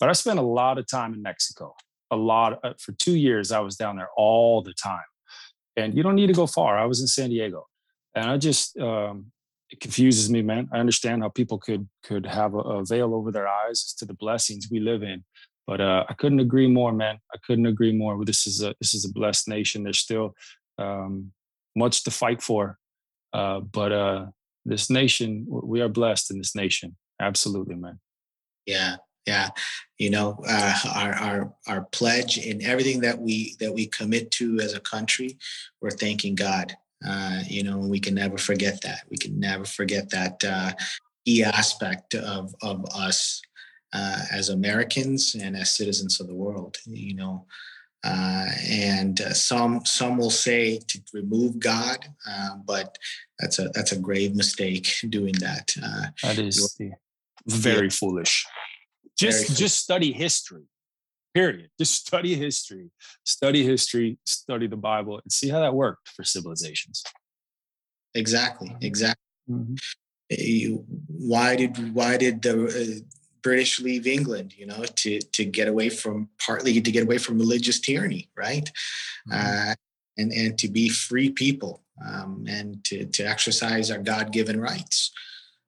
but 0.00 0.08
I 0.08 0.12
spent 0.12 0.38
a 0.38 0.42
lot 0.42 0.78
of 0.78 0.86
time 0.86 1.14
in 1.14 1.22
Mexico. 1.22 1.74
A 2.10 2.16
lot 2.16 2.60
uh, 2.62 2.74
for 2.78 2.92
two 2.92 3.16
years. 3.16 3.50
I 3.50 3.58
was 3.58 3.74
down 3.74 3.96
there 3.96 4.10
all 4.16 4.62
the 4.62 4.72
time, 4.74 5.00
and 5.76 5.96
you 5.96 6.04
don't 6.04 6.14
need 6.14 6.28
to 6.28 6.32
go 6.32 6.46
far. 6.46 6.78
I 6.78 6.84
was 6.84 7.00
in 7.00 7.08
San 7.08 7.30
Diego, 7.30 7.66
and 8.14 8.30
I 8.30 8.36
just 8.36 8.78
um, 8.78 9.32
it 9.70 9.80
confuses 9.80 10.30
me, 10.30 10.40
man. 10.40 10.68
I 10.72 10.78
understand 10.78 11.22
how 11.22 11.30
people 11.30 11.58
could 11.58 11.88
could 12.04 12.24
have 12.24 12.54
a, 12.54 12.58
a 12.58 12.84
veil 12.84 13.12
over 13.12 13.32
their 13.32 13.48
eyes 13.48 13.84
as 13.88 13.94
to 13.94 14.04
the 14.04 14.14
blessings 14.14 14.68
we 14.70 14.78
live 14.78 15.02
in, 15.02 15.24
but 15.66 15.80
uh, 15.80 16.04
I 16.08 16.14
couldn't 16.14 16.38
agree 16.38 16.68
more, 16.68 16.92
man. 16.92 17.18
I 17.34 17.38
couldn't 17.44 17.66
agree 17.66 17.92
more. 17.92 18.24
This 18.24 18.46
is 18.46 18.62
a 18.62 18.72
this 18.80 18.94
is 18.94 19.04
a 19.04 19.12
blessed 19.12 19.48
nation. 19.48 19.82
There's 19.82 19.98
still 19.98 20.34
um, 20.78 21.32
much 21.74 22.04
to 22.04 22.12
fight 22.12 22.40
for, 22.40 22.78
uh, 23.32 23.60
but 23.60 23.90
uh, 23.90 24.26
this 24.66 24.90
nation, 24.90 25.46
we 25.48 25.80
are 25.80 25.88
blessed 25.88 26.30
in 26.30 26.38
this 26.38 26.54
nation. 26.54 26.96
Absolutely, 27.20 27.76
man. 27.76 28.00
Yeah, 28.66 28.96
yeah. 29.26 29.48
You 29.98 30.10
know, 30.10 30.42
uh, 30.46 30.78
our 30.94 31.14
our 31.14 31.54
our 31.68 31.82
pledge 31.92 32.36
in 32.38 32.62
everything 32.62 33.00
that 33.00 33.18
we 33.18 33.56
that 33.60 33.72
we 33.72 33.86
commit 33.86 34.30
to 34.32 34.58
as 34.60 34.74
a 34.74 34.80
country, 34.80 35.38
we're 35.80 35.90
thanking 35.90 36.34
God. 36.34 36.76
Uh, 37.06 37.40
you 37.46 37.62
know, 37.62 37.78
we 37.78 38.00
can 38.00 38.14
never 38.14 38.38
forget 38.38 38.80
that. 38.82 39.02
We 39.08 39.16
can 39.16 39.38
never 39.38 39.64
forget 39.64 40.10
that 40.10 40.44
uh, 40.44 40.72
key 41.24 41.44
aspect 41.44 42.14
of 42.14 42.54
of 42.62 42.84
us 42.94 43.40
uh, 43.92 44.18
as 44.32 44.48
Americans 44.48 45.36
and 45.40 45.56
as 45.56 45.76
citizens 45.76 46.20
of 46.20 46.26
the 46.26 46.34
world. 46.34 46.76
You 46.86 47.14
know. 47.14 47.46
Uh, 48.04 48.46
and 48.68 49.20
uh, 49.20 49.32
some 49.32 49.84
some 49.84 50.16
will 50.16 50.30
say 50.30 50.78
to 50.86 51.00
remove 51.12 51.58
God, 51.58 51.98
uh, 52.28 52.56
but 52.64 52.96
that's 53.38 53.58
a 53.58 53.68
that's 53.74 53.92
a 53.92 53.98
grave 53.98 54.36
mistake 54.36 54.88
doing 55.08 55.34
that. 55.40 55.74
Uh, 55.82 56.06
That 56.22 56.38
is 56.38 56.78
very 57.46 57.90
foolish. 57.90 58.46
Just 59.18 59.48
Very 59.48 59.56
just 59.56 59.78
study 59.78 60.12
history. 60.12 60.64
Period. 61.34 61.70
Just 61.78 62.06
study 62.06 62.34
history. 62.34 62.90
Study 63.24 63.64
history, 63.64 64.18
study 64.24 64.66
the 64.66 64.76
Bible, 64.76 65.20
and 65.22 65.30
see 65.32 65.48
how 65.48 65.60
that 65.60 65.74
worked 65.74 66.08
for 66.08 66.24
civilizations. 66.24 67.02
exactly, 68.14 68.74
exactly. 68.80 69.22
Mhm. 69.50 69.78
why 71.08 71.54
did 71.56 71.94
why 71.94 72.16
did 72.16 72.42
the 72.42 72.54
uh, 72.66 73.00
British 73.46 73.80
leave 73.80 74.08
England? 74.08 74.54
You 74.58 74.66
know, 74.66 74.82
to 75.02 75.20
to 75.20 75.44
get 75.44 75.68
away 75.68 75.88
from 75.88 76.28
partly 76.44 76.80
to 76.80 76.90
get 76.90 77.04
away 77.04 77.18
from 77.18 77.38
religious 77.38 77.78
tyranny, 77.78 78.28
right? 78.36 78.68
Uh, 79.32 79.74
and 80.18 80.32
and 80.32 80.58
to 80.58 80.68
be 80.68 80.88
free 80.88 81.30
people 81.30 81.82
um, 82.04 82.44
and 82.48 82.82
to 82.84 83.06
to 83.06 83.22
exercise 83.22 83.90
our 83.90 84.02
God 84.02 84.32
given 84.32 84.60
rights. 84.60 85.12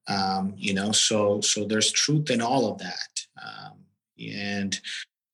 Um, 0.09 0.55
you 0.57 0.75
know, 0.75 0.91
so 0.91 1.41
so 1.41 1.67
there's 1.67 1.93
truth 1.93 2.31
in 2.31 2.41
all 2.41 2.73
of 2.73 2.79
that, 2.79 3.13
um, 3.47 3.77
and 4.19 4.81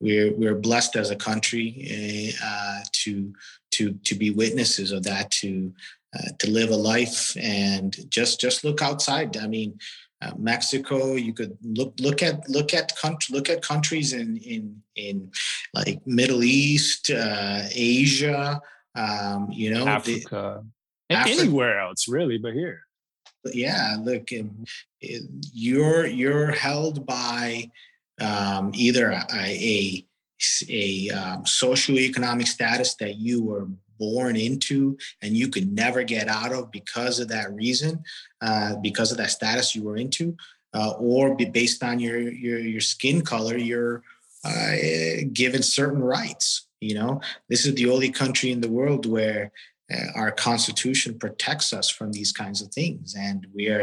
we're 0.01 0.35
we're 0.35 0.61
blessed 0.69 0.97
as 0.97 1.11
a 1.11 1.17
country 1.17 2.35
uh, 2.45 2.81
to 3.05 3.33
to 3.73 3.93
to 4.05 4.15
be 4.15 4.31
witnesses 4.31 4.93
of 4.93 5.03
that 5.05 5.31
to 5.41 5.73
uh, 6.15 6.31
to 6.41 6.51
live 6.51 6.71
a 6.71 6.77
life 6.77 7.37
and 7.41 7.97
just 8.11 8.41
just 8.41 8.65
look 8.65 8.83
outside. 8.83 9.37
I 9.37 9.47
mean, 9.47 9.79
uh, 10.25 10.33
Mexico. 10.37 11.15
You 11.15 11.33
could 11.33 11.57
look 11.63 11.95
look 12.01 12.23
at 12.23 12.49
look 12.49 12.75
at 12.75 12.97
country 12.97 13.35
look 13.35 13.49
at 13.49 13.63
countries 13.63 14.13
in 14.13 14.37
in 14.39 14.83
in 14.97 15.31
like 15.73 16.07
Middle 16.07 16.43
East, 16.43 17.11
uh, 17.11 17.63
Asia. 17.73 18.61
Um, 18.97 19.49
you 19.51 19.75
know, 19.75 19.89
Africa, 19.89 20.65
and 21.11 21.19
Africa. 21.19 21.41
anywhere 21.41 21.81
else 21.81 22.07
really, 22.09 22.39
but 22.39 22.55
here. 22.55 22.83
yeah, 23.53 23.97
look, 24.01 24.29
um, 24.39 24.65
you're 25.01 26.07
you're 26.07 26.53
held 26.53 27.05
by 27.07 27.71
um, 28.21 28.71
either 28.75 29.11
a 29.11 29.27
a, 29.33 30.07
a 30.69 31.11
um, 31.11 31.45
socioeconomic 31.45 32.47
status 32.47 32.95
that 32.97 33.17
you 33.17 33.43
were 33.43 33.67
born 33.99 34.37
into 34.37 34.97
and 35.23 35.37
you 35.37 35.49
could 35.49 35.73
never 35.73 36.03
get 36.03 36.29
out 36.29 36.53
of 36.53 36.71
because 36.71 37.21
of 37.21 37.29
that 37.29 37.53
reason, 37.53 38.03
uh, 38.41 38.77
because 38.83 39.13
of 39.13 39.19
that 39.19 39.31
status 39.31 39.75
you 39.75 39.83
were 39.83 39.97
into, 39.97 40.37
uh, 40.75 40.93
or 40.99 41.37
based 41.37 41.83
on 41.83 41.99
your 41.99 42.19
your 42.19 42.59
your 42.59 42.81
skin 42.81 43.23
color, 43.23 43.57
you're 43.57 44.03
uh, 44.45 44.73
given 45.33 45.63
certain 45.63 46.03
rights. 46.03 46.67
You 46.81 46.95
know, 46.95 47.21
this 47.49 47.65
is 47.65 47.75
the 47.75 47.91
only 47.91 48.11
country 48.11 48.51
in 48.53 48.61
the 48.61 48.71
world 48.71 49.07
where 49.07 49.53
uh, 49.93 50.07
our 50.15 50.31
constitution 50.31 51.19
protects 51.19 51.73
us 51.73 51.91
from 51.91 52.11
these 52.13 52.33
kinds 52.33 52.63
of 52.63 52.69
things 52.69 53.15
and 53.19 53.47
we 53.55 53.69
are 53.69 53.83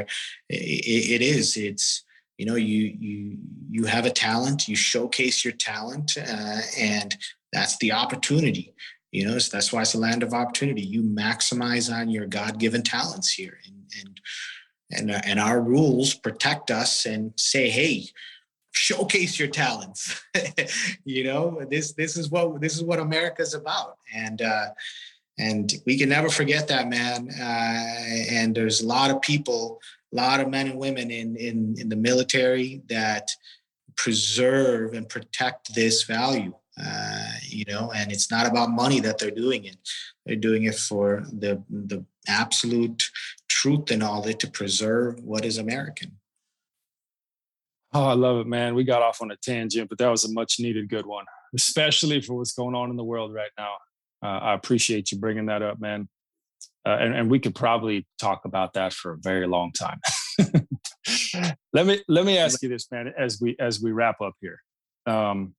it, 0.49 1.22
it 1.22 1.22
is 1.22 1.55
it's 1.55 2.03
you 2.39 2.45
know 2.45 2.55
you 2.55 2.95
you 2.99 3.38
you 3.70 3.86
have 3.86 4.07
a 4.07 4.09
talent 4.09 4.68
you 4.68 4.76
showcase 4.76 5.45
your 5.45 5.53
talent 5.53 6.18
uh, 6.18 6.62
and 6.76 7.18
that's 7.53 7.78
the 7.78 7.91
opportunity 7.91 8.74
you 9.12 9.26
know 9.26 9.38
so 9.38 9.55
that's 9.55 9.72
why 9.72 9.82
it's 9.82 9.93
a 9.93 9.99
land 9.99 10.24
of 10.24 10.34
opportunity. 10.34 10.82
You 10.82 11.03
maximize 11.03 11.93
on 11.93 12.09
your 12.09 12.26
god-given 12.26 12.84
talents 12.84 13.32
here. 13.32 13.59
And 13.66 13.76
and 13.99 14.22
and, 14.93 15.12
uh, 15.12 15.22
and 15.24 15.39
our 15.39 15.62
rules 15.62 16.14
protect 16.14 16.72
us 16.72 17.05
and 17.05 17.34
say 17.38 17.70
hey 17.70 18.07
showcase 18.74 19.38
your 19.38 19.49
talents. 19.49 20.22
You 21.03 21.26
know 21.26 21.66
this 21.70 21.93
this 21.93 22.16
is 22.16 22.30
what 22.30 22.62
this 22.62 22.76
is 22.76 22.84
what 22.84 22.99
america's 22.99 23.53
about. 23.53 23.97
And 24.16 24.41
uh 24.41 24.70
and 25.38 25.74
we 25.86 25.97
can 25.97 26.09
never 26.09 26.30
forget 26.30 26.68
that 26.68 26.88
man. 26.88 27.30
Uh, 27.30 28.32
and 28.32 28.53
there's 28.53 28.82
a 28.82 28.88
lot 28.88 29.12
of 29.12 29.22
people 29.22 29.82
a 30.14 30.16
lot 30.16 30.39
of 30.39 30.49
men 30.49 30.68
and 30.68 30.80
women 30.80 31.09
in 31.12 31.36
in 31.36 31.76
in 31.80 31.89
the 31.89 31.95
military 31.95 32.82
that 32.88 33.30
preserve 33.95 34.93
and 34.93 35.09
protect 35.09 35.74
this 35.76 36.03
value 36.03 36.53
uh, 36.84 37.32
you 37.44 37.66
know 37.68 37.92
and 37.96 38.12
it's 38.12 38.32
not 38.32 38.48
about 38.48 38.70
money 38.70 39.00
that 39.00 39.18
they're 39.18 39.32
doing 39.32 39.66
it 39.66 39.78
they're 40.26 40.36
doing 40.36 40.64
it 40.64 40.76
for 40.76 41.24
the 41.32 41.62
the 41.70 42.04
absolute 42.28 43.04
truth 43.50 43.92
and 43.92 44.04
all 44.04 44.22
that 44.22 44.40
to 44.40 44.50
preserve 44.50 45.20
what 45.24 45.44
is 45.44 45.58
american 45.58 46.12
oh 47.94 48.06
i 48.06 48.14
love 48.14 48.38
it 48.38 48.48
man 48.48 48.76
we 48.76 48.84
got 48.84 49.02
off 49.02 49.22
on 49.22 49.32
a 49.32 49.36
tangent 49.38 49.90
but 49.90 49.98
that 49.98 50.10
was 50.10 50.24
a 50.24 50.32
much 50.32 50.60
needed 50.60 50.88
good 50.90 51.06
one 51.06 51.26
especially 51.56 52.22
for 52.22 52.36
what's 52.36 52.54
going 52.54 52.76
on 52.76 52.90
in 52.90 52.96
the 52.96 53.04
world 53.04 53.34
right 53.34 53.52
now 53.58 53.74
uh, 54.24 54.28
I 54.28 54.54
appreciate 54.54 55.12
you 55.12 55.18
bringing 55.18 55.48
that 55.48 55.62
up, 55.62 55.80
man. 55.80 56.08
Uh, 56.86 56.98
and, 57.00 57.16
and 57.16 57.32
we 57.32 57.40
could 57.40 57.56
probably 57.56 58.08
talk 58.20 58.46
about 58.46 58.74
that 58.74 58.94
for 58.94 59.14
a 59.14 59.18
very 59.18 59.48
long 59.48 59.72
time. 59.72 60.00
let 61.74 61.86
me 61.86 62.02
let 62.08 62.26
me 62.26 62.38
ask 62.38 62.62
you 62.64 62.70
this, 62.70 62.92
man, 62.92 63.14
as 63.18 63.40
we 63.40 63.56
as 63.60 63.82
we 63.82 63.92
wrap 63.92 64.22
up 64.22 64.34
here. 64.42 64.62
Um, 65.06 65.54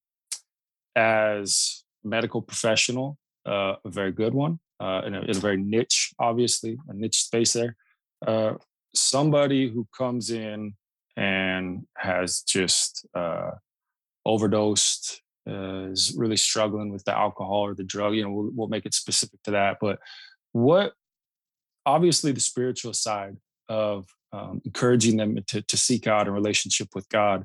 as 0.97 1.85
medical 2.05 2.43
professional, 2.43 3.19
uh, 3.47 3.75
a 3.85 3.91
very 3.91 4.13
good 4.13 4.35
one, 4.35 4.59
uh, 4.81 5.03
in, 5.07 5.15
a, 5.15 5.21
in 5.23 5.37
a 5.37 5.41
very 5.41 5.57
niche, 5.57 6.13
obviously 6.19 6.79
a 6.89 6.95
niche 6.95 7.23
space 7.25 7.53
there. 7.53 7.77
Uh, 8.27 8.55
somebody 8.95 9.69
who 9.69 9.87
comes 9.97 10.31
in 10.31 10.75
and 11.17 11.87
has 11.97 12.43
just 12.43 13.07
uh, 13.15 13.51
overdosed, 14.25 15.23
uh, 15.49 15.91
is 15.91 16.15
really 16.17 16.37
struggling 16.37 16.91
with 16.91 17.05
the 17.05 17.17
alcohol 17.17 17.67
or 17.67 17.75
the 17.75 17.85
drug, 17.85 18.15
you 18.15 18.23
know, 18.23 18.31
we'll, 18.31 18.51
we'll 18.55 18.69
make 18.69 18.87
it 18.87 18.95
specific 18.95 19.43
to 19.43 19.51
that. 19.51 19.79
But 19.81 19.99
what, 20.53 20.93
obviously, 21.85 22.33
the 22.33 22.41
spiritual 22.41 22.93
side 22.93 23.37
of 23.69 24.07
um, 24.33 24.61
encouraging 24.65 25.17
them 25.17 25.39
to, 25.49 25.63
to 25.63 25.77
seek 25.77 26.07
out 26.07 26.29
a 26.29 26.33
relationship 26.33 26.89
with 26.95 27.09
God. 27.09 27.45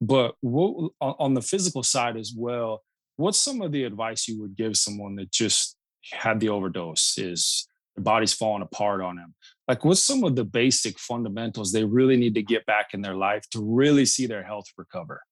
But 0.00 0.34
what, 0.40 0.92
on 1.00 1.34
the 1.34 1.42
physical 1.42 1.82
side 1.82 2.16
as 2.16 2.34
well, 2.36 2.82
what's 3.16 3.38
some 3.38 3.62
of 3.62 3.72
the 3.72 3.84
advice 3.84 4.28
you 4.28 4.40
would 4.40 4.56
give 4.56 4.76
someone 4.76 5.16
that 5.16 5.32
just 5.32 5.76
had 6.12 6.40
the 6.40 6.50
overdose, 6.50 7.16
is 7.18 7.66
their 7.94 8.04
body's 8.04 8.34
falling 8.34 8.62
apart 8.62 9.00
on 9.00 9.16
them? 9.16 9.34
Like, 9.66 9.84
what's 9.84 10.02
some 10.02 10.22
of 10.24 10.36
the 10.36 10.44
basic 10.44 10.98
fundamentals 10.98 11.72
they 11.72 11.84
really 11.84 12.16
need 12.16 12.34
to 12.34 12.42
get 12.42 12.66
back 12.66 12.88
in 12.92 13.00
their 13.00 13.16
life 13.16 13.48
to 13.50 13.60
really 13.60 14.04
see 14.04 14.26
their 14.26 14.44
health 14.44 14.66
recover? 14.76 15.22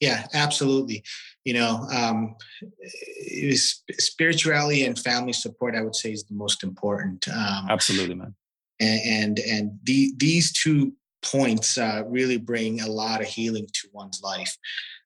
Yeah, 0.00 0.26
absolutely. 0.34 1.04
You 1.44 1.54
know, 1.54 1.86
um, 1.94 2.34
spirituality 3.98 4.84
and 4.84 4.98
family 4.98 5.32
support, 5.32 5.76
I 5.76 5.82
would 5.82 5.94
say, 5.94 6.12
is 6.12 6.24
the 6.24 6.34
most 6.34 6.64
important. 6.64 7.28
Um, 7.28 7.66
absolutely, 7.70 8.16
man. 8.16 8.34
And 8.80 9.00
and, 9.04 9.38
and 9.38 9.78
the, 9.84 10.12
these 10.16 10.52
two 10.52 10.94
points 11.22 11.78
uh, 11.78 12.02
really 12.06 12.38
bring 12.38 12.80
a 12.80 12.88
lot 12.88 13.20
of 13.20 13.26
healing 13.26 13.66
to 13.72 13.88
one's 13.92 14.20
life. 14.22 14.56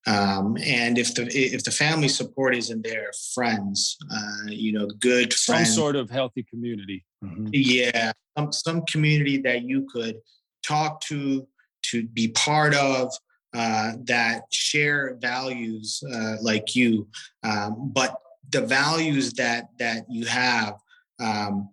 Um, 0.07 0.59
and 0.63 0.99
if 0.99 1.15
the 1.15 1.27
if 1.33 1.65
the 1.65 1.71
family 1.71 2.09
support 2.09 2.55
isn't 2.55 2.85
there, 2.85 3.11
friends, 3.35 3.97
uh, 4.13 4.49
you 4.49 4.73
know, 4.73 4.87
good 4.87 5.33
some 5.33 5.57
friends, 5.57 5.75
sort 5.75 5.97
of 5.97 6.11
healthy 6.11 6.45
community. 6.45 7.05
Mm-hmm. 7.25 7.49
Yeah, 7.53 8.13
some 8.37 8.53
some 8.53 8.83
community 8.83 9.39
that 9.39 9.63
you 9.63 9.87
could 9.91 10.17
talk 10.63 11.01
to, 11.03 11.47
to 11.85 12.07
be 12.09 12.29
part 12.29 12.75
of, 12.75 13.13
uh, 13.55 13.93
that 14.05 14.43
share 14.51 15.17
values 15.21 16.03
uh, 16.13 16.37
like 16.43 16.75
you, 16.75 17.09
um, 17.43 17.91
but 17.95 18.17
the 18.51 18.61
values 18.61 19.33
that 19.35 19.69
that 19.79 20.05
you 20.11 20.27
have 20.27 20.75
um, 21.19 21.71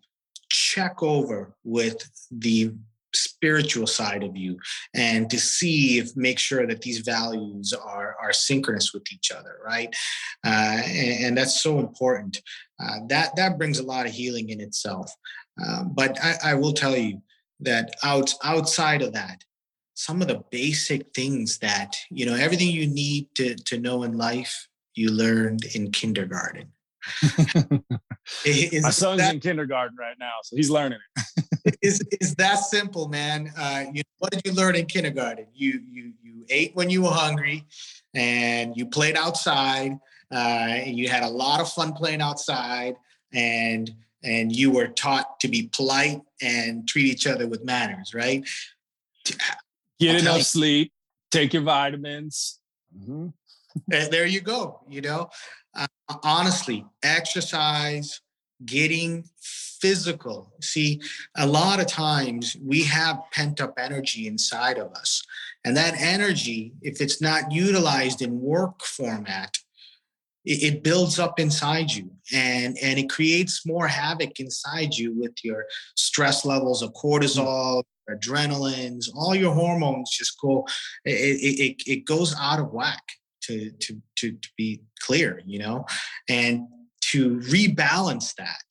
check 0.50 1.02
over 1.04 1.56
with 1.64 1.98
the 2.32 2.74
spiritual 3.14 3.88
side 3.88 4.24
of 4.24 4.36
you 4.36 4.58
and 4.94 5.30
to 5.30 5.40
see 5.40 5.98
if 5.98 6.16
make 6.16 6.40
sure 6.40 6.66
that 6.66 6.82
these 6.82 7.00
values 7.00 7.74
are 7.74 8.16
are 8.22 8.34
synchronous 8.34 8.94
with 8.94 9.04
each 9.12 9.32
other 9.32 9.58
right? 9.66 9.96
Uh, 10.46 10.82
and, 10.86 11.26
and, 11.26 11.38
that's 11.38 11.62
so 11.62 11.80
important. 11.80 12.42
Uh, 12.82 13.00
that 13.08 13.36
that 13.36 13.58
brings 13.58 13.80
a 13.80 13.84
lot 13.84 14.06
of 14.06 14.12
healing 14.12 14.50
in 14.50 14.60
itself. 14.60 15.12
Um, 15.66 15.92
but 15.94 16.18
I, 16.24 16.52
I, 16.52 16.54
will 16.56 16.74
tell 16.74 16.96
you 16.96 17.22
that 17.60 17.94
out 18.04 18.34
outside 18.44 19.02
of 19.02 19.14
that 19.14 19.44
some 19.94 20.22
of 20.22 20.28
the 20.28 20.44
basic 20.50 21.14
things 21.14 21.60
that 21.60 21.96
you 22.10 22.26
know 22.26 22.36
everything 22.36 22.70
you 22.70 22.88
need 22.88 23.28
to 23.36 23.56
to 23.56 23.80
know 23.80 24.04
in 24.04 24.18
life 24.18 24.68
you 24.96 25.12
learned 25.12 25.64
in 25.76 25.92
kindergarten. 25.92 26.72
Is, 28.46 28.84
My 28.84 28.90
son's 28.90 29.22
that, 29.22 29.36
in 29.36 29.40
kindergarten 29.40 29.98
right 29.98 30.18
now, 30.20 30.34
so 30.44 30.56
he's 30.56 30.70
learning 30.70 31.00
it. 31.18 31.21
Is 31.82 32.02
is 32.20 32.36
that 32.36 32.56
simple, 32.56 33.08
man? 33.08 33.52
Uh, 33.58 33.86
you, 33.94 34.02
what 34.20 34.32
did 34.32 34.42
you 34.46 34.54
learn 34.54 34.76
in 34.76 34.86
kindergarten? 34.86 35.48
You 35.54 35.82
you 35.90 36.14
you 36.24 36.46
ate 36.50 36.76
when 36.76 36.90
you 36.90 37.04
were 37.04 37.12
hungry, 37.12 37.66
and 38.14 38.76
you 38.76 38.86
played 38.86 39.16
outside. 39.16 40.00
Uh, 40.34 40.80
and 40.88 40.98
you 40.98 41.10
had 41.10 41.24
a 41.24 41.28
lot 41.28 41.60
of 41.60 41.70
fun 41.70 41.92
playing 41.92 42.22
outside, 42.22 42.96
and 43.34 43.92
and 44.24 44.56
you 44.56 44.72
were 44.72 44.88
taught 44.88 45.40
to 45.42 45.48
be 45.48 45.70
polite 45.74 46.22
and 46.42 46.88
treat 46.88 47.06
each 47.06 47.28
other 47.28 47.48
with 47.48 47.64
manners, 47.66 48.14
right? 48.14 48.48
Get 50.00 50.22
enough 50.22 50.44
sleep, 50.44 50.92
take 51.32 51.54
your 51.54 51.64
vitamins. 51.64 52.60
Mm-hmm. 52.98 53.28
there 53.88 54.26
you 54.26 54.42
go. 54.42 54.82
You 54.88 55.02
know, 55.02 55.30
uh, 55.76 55.88
honestly, 56.24 56.86
exercise, 57.04 58.22
getting 58.66 59.26
physical. 59.82 60.54
See, 60.62 61.02
a 61.36 61.48
lot 61.48 61.80
of 61.80 61.88
times 61.88 62.56
we 62.64 62.84
have 62.84 63.20
pent 63.32 63.60
up 63.60 63.74
energy 63.78 64.28
inside 64.28 64.78
of 64.78 64.92
us. 64.94 65.24
And 65.66 65.76
that 65.78 65.96
energy, 66.00 66.74
if 66.82 67.02
it's 67.02 67.22
not 67.22 67.52
utilized 67.52 68.22
in 68.22 68.40
work 68.42 68.84
format, 68.84 69.58
it, 70.46 70.64
it 70.64 70.84
builds 70.84 71.20
up 71.20 71.40
inside 71.40 71.92
you 71.92 72.12
and, 72.34 72.78
and 72.82 73.00
it 73.00 73.10
creates 73.10 73.66
more 73.66 73.88
havoc 73.88 74.40
inside 74.40 74.96
you 74.96 75.14
with 75.20 75.34
your 75.44 75.66
stress 75.96 76.46
levels 76.46 76.82
of 76.82 76.94
cortisol, 76.94 77.84
adrenalines, 78.10 79.06
all 79.16 79.36
your 79.36 79.54
hormones 79.54 80.16
just 80.18 80.40
go, 80.42 80.66
it, 81.06 81.12
it, 81.12 81.82
it 81.88 82.06
goes 82.06 82.36
out 82.40 82.60
of 82.60 82.72
whack 82.72 83.04
to, 83.44 83.72
to, 83.72 84.02
to, 84.18 84.32
to 84.32 84.50
be 84.58 84.82
clear, 85.00 85.42
you 85.46 85.60
know, 85.60 85.86
and 86.30 86.68
to 87.02 87.40
rebalance 87.40 88.34
that, 88.36 88.64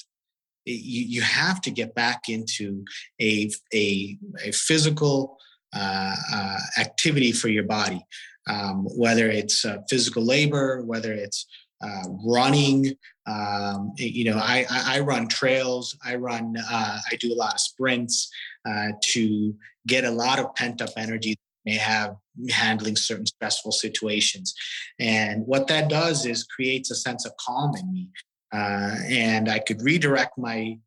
you, 0.73 1.05
you 1.05 1.23
have 1.23 1.61
to 1.63 1.71
get 1.71 1.95
back 1.95 2.29
into 2.29 2.85
a, 3.21 3.51
a, 3.75 4.19
a 4.45 4.53
physical 4.53 5.39
uh, 5.75 6.15
uh, 6.33 6.59
activity 6.79 7.33
for 7.33 7.49
your 7.49 7.65
body, 7.65 8.05
um, 8.49 8.87
whether 8.97 9.29
it's 9.29 9.65
uh, 9.65 9.79
physical 9.89 10.25
labor, 10.25 10.83
whether 10.83 11.13
it's 11.13 11.47
uh, 11.83 12.05
running. 12.25 12.95
Um, 13.27 13.93
you 13.97 14.25
know, 14.25 14.39
I, 14.39 14.67
I, 14.69 15.01
run 15.01 15.29
trails. 15.29 15.97
I 16.05 16.17
run. 16.17 16.57
Uh, 16.59 16.99
I 17.11 17.17
do 17.17 17.33
a 17.33 17.37
lot 17.37 17.55
of 17.55 17.61
sprints 17.61 18.29
uh, 18.69 18.89
to 19.13 19.55
get 19.87 20.05
a 20.05 20.11
lot 20.11 20.39
of 20.39 20.55
pent 20.55 20.83
up 20.83 20.91
energy 20.97 21.31
that 21.31 21.71
may 21.71 21.77
have 21.77 22.17
handling 22.51 22.97
certain 22.97 23.27
stressful 23.27 23.73
situations. 23.73 24.55
And 24.99 25.47
what 25.47 25.69
that 25.69 25.89
does 25.89 26.27
is 26.27 26.45
creates 26.45 26.91
a 26.91 26.97
sense 26.97 27.25
of 27.25 27.33
calm 27.37 27.77
in 27.77 27.93
me. 27.93 28.09
Uh, 28.53 28.97
and 29.09 29.49
I 29.49 29.59
could 29.61 29.83
redirect 29.83 30.39
my 30.39 30.79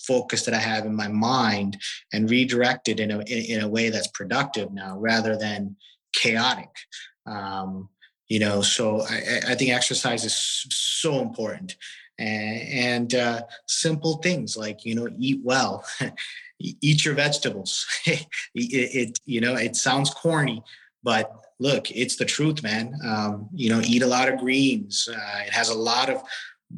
focus 0.00 0.44
that 0.44 0.54
I 0.54 0.58
have 0.58 0.86
in 0.86 0.94
my 0.94 1.08
mind 1.08 1.78
and 2.12 2.30
redirect 2.30 2.88
it 2.88 3.00
in 3.00 3.10
a 3.10 3.20
in, 3.20 3.60
a 3.60 3.68
way 3.68 3.90
that's 3.90 4.08
productive 4.08 4.72
now 4.72 4.96
rather 4.98 5.36
than 5.36 5.76
chaotic. 6.12 6.70
Um, 7.26 7.88
you 8.28 8.38
know, 8.38 8.62
so 8.62 9.02
I, 9.02 9.40
I 9.48 9.54
think 9.54 9.70
exercise 9.70 10.24
is 10.24 10.36
so 10.70 11.20
important. 11.20 11.76
And, 12.18 12.62
and 12.68 13.14
uh, 13.14 13.42
simple 13.66 14.16
things 14.16 14.56
like 14.56 14.84
you 14.84 14.94
know 14.94 15.08
eat 15.18 15.40
well 15.42 15.84
eat 16.58 17.04
your 17.04 17.14
vegetables. 17.14 17.86
It, 18.54 18.94
it, 18.94 19.18
you 19.24 19.40
know 19.40 19.54
it 19.54 19.76
sounds 19.76 20.10
corny 20.10 20.62
but 21.04 21.30
look 21.60 21.90
it's 21.90 22.16
the 22.16 22.24
truth 22.24 22.62
man. 22.62 22.94
Um, 23.04 23.48
you 23.54 23.70
know 23.70 23.80
eat 23.84 24.02
a 24.02 24.06
lot 24.06 24.28
of 24.28 24.40
greens. 24.40 25.08
Uh, 25.08 25.42
it 25.46 25.52
has 25.52 25.68
a 25.68 25.78
lot 25.78 26.08
of 26.10 26.22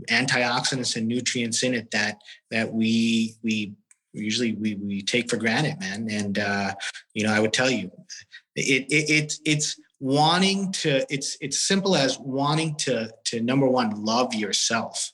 antioxidants 0.09 0.97
and 0.97 1.09
nutrients 1.09 1.63
in 1.63 1.75
it 1.75 1.91
that 1.91 2.19
that 2.51 2.73
we 2.73 3.35
we 3.43 3.73
usually 4.13 4.53
we, 4.55 4.75
we 4.77 5.03
take 5.03 5.31
for 5.31 5.37
granted 5.37 5.79
man. 5.81 6.09
And 6.11 6.39
uh, 6.39 6.75
you 7.15 7.25
know 7.25 7.33
i 7.33 7.41
would 7.41 7.53
tell 7.53 7.71
you 7.71 7.91
it, 8.57 8.87
it, 8.91 9.11
it 9.11 9.33
it's 9.45 9.81
wanting 10.01 10.73
to 10.73 11.05
it's 11.13 11.37
it's 11.41 11.67
simple 11.67 11.95
as 11.95 12.19
wanting 12.19 12.75
to 12.77 13.11
to 13.25 13.41
number 13.41 13.67
one 13.67 14.05
love 14.05 14.35
yourself. 14.35 15.13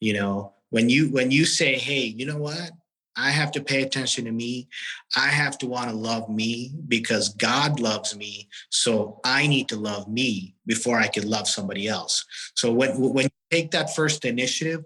You 0.00 0.14
know 0.14 0.54
when 0.70 0.88
you 0.88 1.10
when 1.10 1.30
you 1.30 1.44
say 1.44 1.74
hey 1.76 2.04
you 2.04 2.26
know 2.26 2.38
what 2.38 2.70
I 3.16 3.30
have 3.30 3.52
to 3.52 3.60
pay 3.62 3.82
attention 3.82 4.24
to 4.24 4.32
me. 4.32 4.68
I 5.16 5.26
have 5.26 5.58
to 5.58 5.66
want 5.66 5.90
to 5.90 5.96
love 5.96 6.28
me 6.28 6.72
because 6.88 7.30
God 7.30 7.80
loves 7.80 8.16
me. 8.16 8.48
So 8.70 9.20
I 9.24 9.46
need 9.46 9.68
to 9.68 9.76
love 9.76 10.08
me 10.08 10.54
before 10.66 10.98
I 10.98 11.08
can 11.08 11.28
love 11.28 11.46
somebody 11.46 11.88
else. 11.88 12.24
So 12.54 12.72
when, 12.72 12.98
when 12.98 13.24
you 13.24 13.30
take 13.50 13.70
that 13.72 13.94
first 13.94 14.24
initiative, 14.24 14.84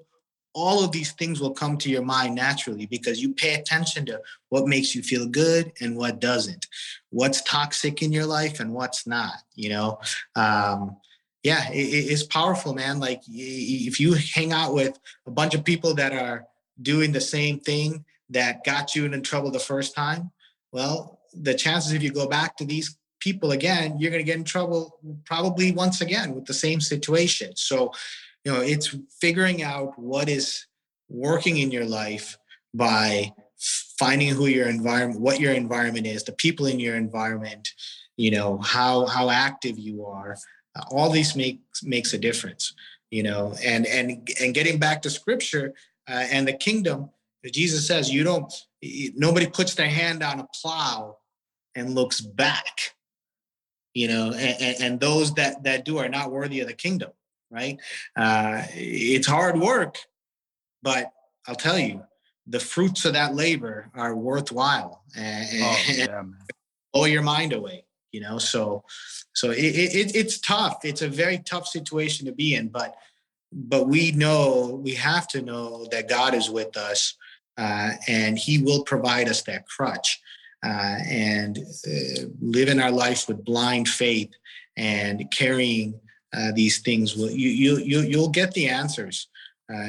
all 0.54 0.82
of 0.82 0.90
these 0.90 1.12
things 1.12 1.38
will 1.38 1.52
come 1.52 1.76
to 1.76 1.90
your 1.90 2.02
mind 2.02 2.34
naturally 2.34 2.86
because 2.86 3.20
you 3.20 3.34
pay 3.34 3.54
attention 3.54 4.06
to 4.06 4.20
what 4.48 4.66
makes 4.66 4.94
you 4.94 5.02
feel 5.02 5.28
good 5.28 5.70
and 5.82 5.96
what 5.96 6.18
doesn't, 6.18 6.66
what's 7.10 7.42
toxic 7.42 8.02
in 8.02 8.10
your 8.10 8.24
life 8.24 8.58
and 8.58 8.72
what's 8.72 9.06
not, 9.06 9.34
you 9.54 9.68
know? 9.68 10.00
Um, 10.34 10.96
yeah, 11.42 11.70
it, 11.70 11.76
it's 11.76 12.22
powerful, 12.22 12.74
man. 12.74 12.98
Like 12.98 13.20
if 13.28 14.00
you 14.00 14.14
hang 14.14 14.52
out 14.52 14.72
with 14.72 14.98
a 15.26 15.30
bunch 15.30 15.54
of 15.54 15.62
people 15.62 15.94
that 15.94 16.12
are 16.12 16.46
doing 16.80 17.12
the 17.12 17.20
same 17.20 17.60
thing, 17.60 18.04
that 18.30 18.64
got 18.64 18.94
you 18.94 19.04
in 19.04 19.22
trouble 19.22 19.50
the 19.50 19.58
first 19.58 19.94
time, 19.94 20.30
well, 20.72 21.20
the 21.32 21.54
chances 21.54 21.92
if 21.92 22.02
you 22.02 22.10
go 22.10 22.26
back 22.26 22.56
to 22.56 22.64
these 22.64 22.96
people 23.20 23.52
again, 23.52 23.96
you're 23.98 24.10
going 24.10 24.24
to 24.24 24.26
get 24.26 24.36
in 24.38 24.44
trouble 24.44 24.98
probably 25.24 25.72
once 25.72 26.00
again 26.00 26.34
with 26.34 26.44
the 26.44 26.54
same 26.54 26.80
situation. 26.80 27.54
So, 27.56 27.92
you 28.44 28.52
know, 28.52 28.60
it's 28.60 28.94
figuring 29.20 29.62
out 29.62 29.98
what 29.98 30.28
is 30.28 30.66
working 31.08 31.58
in 31.58 31.70
your 31.70 31.84
life 31.84 32.36
by 32.74 33.32
finding 33.98 34.34
who 34.34 34.46
your 34.46 34.68
environment, 34.68 35.20
what 35.20 35.40
your 35.40 35.52
environment 35.52 36.06
is, 36.06 36.24
the 36.24 36.32
people 36.32 36.66
in 36.66 36.78
your 36.78 36.96
environment, 36.96 37.68
you 38.16 38.30
know, 38.30 38.58
how 38.58 39.06
how 39.06 39.30
active 39.30 39.78
you 39.78 40.04
are. 40.04 40.36
all 40.90 41.10
these 41.10 41.34
makes 41.34 41.82
makes 41.82 42.12
a 42.12 42.18
difference, 42.18 42.74
you 43.10 43.22
know, 43.22 43.54
and 43.64 43.86
and 43.86 44.28
and 44.40 44.54
getting 44.54 44.78
back 44.78 45.00
to 45.02 45.10
scripture 45.10 45.74
uh, 46.08 46.26
and 46.30 46.46
the 46.46 46.52
kingdom 46.52 47.10
Jesus 47.52 47.86
says, 47.86 48.12
you 48.12 48.24
don't, 48.24 48.52
nobody 49.14 49.46
puts 49.46 49.74
their 49.74 49.88
hand 49.88 50.22
on 50.22 50.40
a 50.40 50.46
plow 50.60 51.18
and 51.74 51.94
looks 51.94 52.20
back, 52.20 52.94
you 53.94 54.08
know, 54.08 54.32
and, 54.32 54.76
and 54.80 55.00
those 55.00 55.34
that, 55.34 55.62
that 55.64 55.84
do 55.84 55.98
are 55.98 56.08
not 56.08 56.32
worthy 56.32 56.60
of 56.60 56.68
the 56.68 56.74
kingdom, 56.74 57.10
right? 57.50 57.78
Uh, 58.16 58.62
it's 58.72 59.26
hard 59.26 59.60
work, 59.60 59.98
but 60.82 61.12
I'll 61.46 61.54
tell 61.54 61.78
you, 61.78 62.02
the 62.48 62.60
fruits 62.60 63.04
of 63.04 63.12
that 63.14 63.34
labor 63.34 63.90
are 63.94 64.14
worthwhile 64.14 65.02
and, 65.16 65.48
oh, 65.62 65.84
yeah, 65.92 66.22
blow 66.92 67.04
your 67.04 67.22
mind 67.22 67.52
away, 67.52 67.84
you 68.12 68.20
know? 68.20 68.38
So, 68.38 68.84
so 69.34 69.50
it, 69.50 69.58
it, 69.58 70.16
it's 70.16 70.40
tough. 70.40 70.84
It's 70.84 71.02
a 71.02 71.08
very 71.08 71.38
tough 71.38 71.66
situation 71.66 72.26
to 72.26 72.32
be 72.32 72.54
in, 72.54 72.68
but, 72.68 72.96
but 73.52 73.88
we 73.88 74.12
know, 74.12 74.80
we 74.82 74.94
have 74.94 75.28
to 75.28 75.42
know 75.42 75.86
that 75.90 76.08
God 76.08 76.34
is 76.34 76.50
with 76.50 76.76
us 76.76 77.16
uh, 77.56 77.92
and 78.08 78.38
He 78.38 78.62
will 78.62 78.84
provide 78.84 79.28
us 79.28 79.42
that 79.42 79.66
crutch. 79.66 80.20
Uh, 80.64 80.98
and 81.08 81.58
uh, 81.86 82.22
living 82.40 82.80
our 82.80 82.90
life 82.90 83.28
with 83.28 83.44
blind 83.44 83.86
faith 83.86 84.30
and 84.76 85.30
carrying 85.30 85.94
uh, 86.36 86.50
these 86.54 86.80
things, 86.80 87.14
will 87.14 87.30
you 87.30 87.50
you 87.50 87.78
you 87.78 88.00
you'll 88.00 88.30
get 88.30 88.52
the 88.52 88.68
answers. 88.68 89.28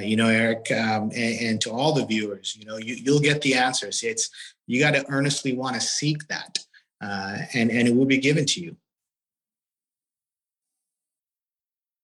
You 0.02 0.16
know, 0.16 0.28
Eric, 0.28 0.72
um, 0.72 1.12
and, 1.16 1.40
and, 1.40 1.62
to 1.62 1.70
all 1.70 1.94
the 1.94 2.06
viewers, 2.06 2.56
you 2.58 2.66
know, 2.66 2.78
you, 2.78 2.96
you'll 2.96 3.20
get 3.20 3.44
the 3.44 3.54
answers. 3.54 4.02
It's 4.04 4.30
you 4.66 4.80
got 4.80 4.96
to 4.96 5.06
earnestly 5.10 5.54
want 5.54 5.76
to 5.76 5.82
seek 5.82 6.28
that, 6.28 6.58
and 7.00 7.72
and 7.72 7.88
it 7.88 7.96
will 7.96 8.06
be 8.06 8.18
given 8.18 8.46
to 8.46 8.62
you. 8.62 8.76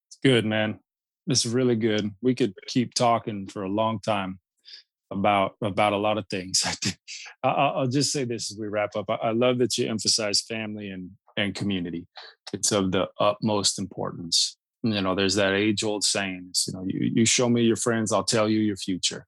It's 0.07 0.19
good, 0.23 0.45
man. 0.45 0.79
This 1.25 1.45
is 1.45 1.53
really 1.53 1.75
good. 1.75 2.11
We 2.21 2.35
could 2.35 2.53
keep 2.67 2.93
talking 2.93 3.47
for 3.47 3.63
a 3.63 3.69
long 3.69 3.99
time 3.99 4.39
about 5.13 5.55
about 5.61 5.93
a 5.93 5.97
lot 5.97 6.17
of 6.17 6.27
things. 6.29 6.63
I'll 7.43 7.87
just 7.87 8.11
say 8.11 8.23
this 8.23 8.51
as 8.51 8.57
we 8.57 8.67
wrap 8.67 8.95
up. 8.95 9.05
I 9.09 9.31
love 9.31 9.57
that 9.59 9.77
you 9.77 9.89
emphasize 9.89 10.41
family 10.41 10.89
and 10.89 11.11
and 11.37 11.55
community. 11.55 12.07
It's 12.51 12.71
of 12.71 12.91
the 12.91 13.07
utmost 13.19 13.79
importance. 13.79 14.57
You 14.83 15.01
know, 15.01 15.15
there's 15.15 15.35
that 15.35 15.53
age 15.53 15.83
old 15.83 16.03
saying, 16.03 16.51
you 16.67 16.73
know, 16.73 16.83
you, 16.85 17.11
you 17.15 17.25
show 17.25 17.49
me 17.49 17.61
your 17.61 17.77
friends, 17.77 18.11
I'll 18.11 18.23
tell 18.23 18.49
you 18.49 18.59
your 18.59 18.75
future. 18.75 19.25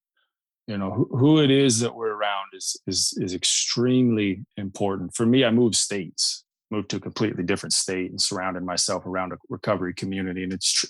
You 0.67 0.77
know, 0.77 0.91
who, 0.91 1.17
who 1.17 1.39
it 1.39 1.49
is 1.49 1.79
that 1.79 1.95
we're 1.95 2.13
around 2.13 2.47
is 2.53 2.75
is 2.87 3.17
is 3.21 3.33
extremely 3.33 4.45
important. 4.57 5.15
For 5.15 5.25
me, 5.25 5.45
I 5.45 5.51
moved 5.51 5.75
states, 5.75 6.43
moved 6.71 6.89
to 6.89 6.97
a 6.97 6.99
completely 6.99 7.43
different 7.43 7.73
state 7.73 8.09
and 8.11 8.19
surrounded 8.19 8.63
myself 8.63 9.05
around 9.05 9.31
a 9.31 9.37
recovery 9.49 9.93
community. 9.93 10.43
And 10.43 10.51
it's 10.51 10.85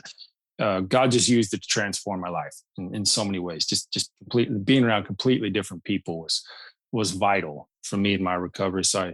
uh, 0.59 0.79
God 0.81 1.11
just 1.11 1.27
used 1.27 1.53
it 1.53 1.61
to 1.61 1.67
transform 1.67 2.21
my 2.21 2.29
life 2.29 2.55
in, 2.77 2.95
in, 2.95 3.05
so 3.05 3.25
many 3.25 3.39
ways. 3.39 3.65
Just 3.65 3.91
just 3.91 4.11
completely 4.19 4.57
being 4.57 4.83
around 4.83 5.05
completely 5.05 5.49
different 5.49 5.83
people 5.83 6.21
was 6.21 6.43
was 6.91 7.11
vital 7.11 7.69
for 7.83 7.97
me 7.97 8.13
in 8.13 8.23
my 8.23 8.35
recovery. 8.35 8.85
So 8.85 9.01
I, 9.01 9.13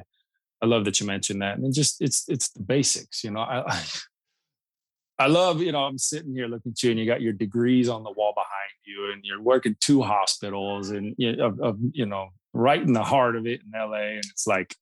I 0.61 0.67
love 0.67 0.85
that 0.85 0.99
you 0.99 1.07
mentioned 1.07 1.41
that. 1.41 1.57
And 1.57 1.73
just 1.73 2.01
it's 2.01 2.25
it's 2.27 2.49
the 2.49 2.61
basics, 2.61 3.23
you 3.23 3.31
know. 3.31 3.41
I, 3.41 3.63
I 3.67 3.83
I 5.19 5.27
love, 5.27 5.61
you 5.61 5.71
know, 5.71 5.83
I'm 5.83 5.99
sitting 5.99 6.33
here 6.33 6.47
looking 6.47 6.71
at 6.71 6.81
you 6.81 6.89
and 6.89 6.99
you 6.99 7.05
got 7.05 7.21
your 7.21 7.33
degrees 7.33 7.89
on 7.89 8.03
the 8.03 8.09
wall 8.11 8.33
behind 8.33 8.71
you 8.85 9.11
and 9.11 9.23
you're 9.23 9.41
working 9.41 9.75
two 9.79 10.01
hospitals 10.01 10.89
and 10.89 11.13
you 11.17 11.35
know, 11.35 11.45
of, 11.45 11.59
of, 11.59 11.77
you 11.91 12.07
know, 12.07 12.29
right 12.53 12.81
in 12.81 12.93
the 12.93 13.03
heart 13.03 13.35
of 13.35 13.45
it 13.45 13.61
in 13.61 13.79
LA. 13.79 13.97
And 13.97 14.23
it's 14.31 14.47
like 14.47 14.75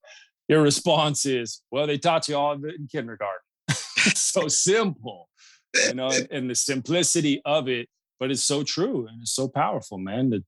your 0.48 0.62
response 0.62 1.26
is, 1.26 1.60
well, 1.70 1.86
they 1.86 1.98
taught 1.98 2.26
you 2.26 2.36
all 2.36 2.52
of 2.52 2.64
it 2.64 2.76
in 2.76 2.88
kindergarten. 2.90 3.42
so 3.68 4.48
simple 4.48 5.28
you 5.74 5.94
know, 5.94 6.10
and, 6.30 6.50
the 6.50 6.54
simplicity 6.54 7.40
of 7.44 7.68
it. 7.68 7.88
But 8.18 8.30
it's 8.30 8.42
so 8.42 8.62
true 8.62 9.06
and 9.06 9.22
it's 9.22 9.34
so 9.34 9.48
powerful, 9.48 9.98
man. 9.98 10.30
To 10.30 10.44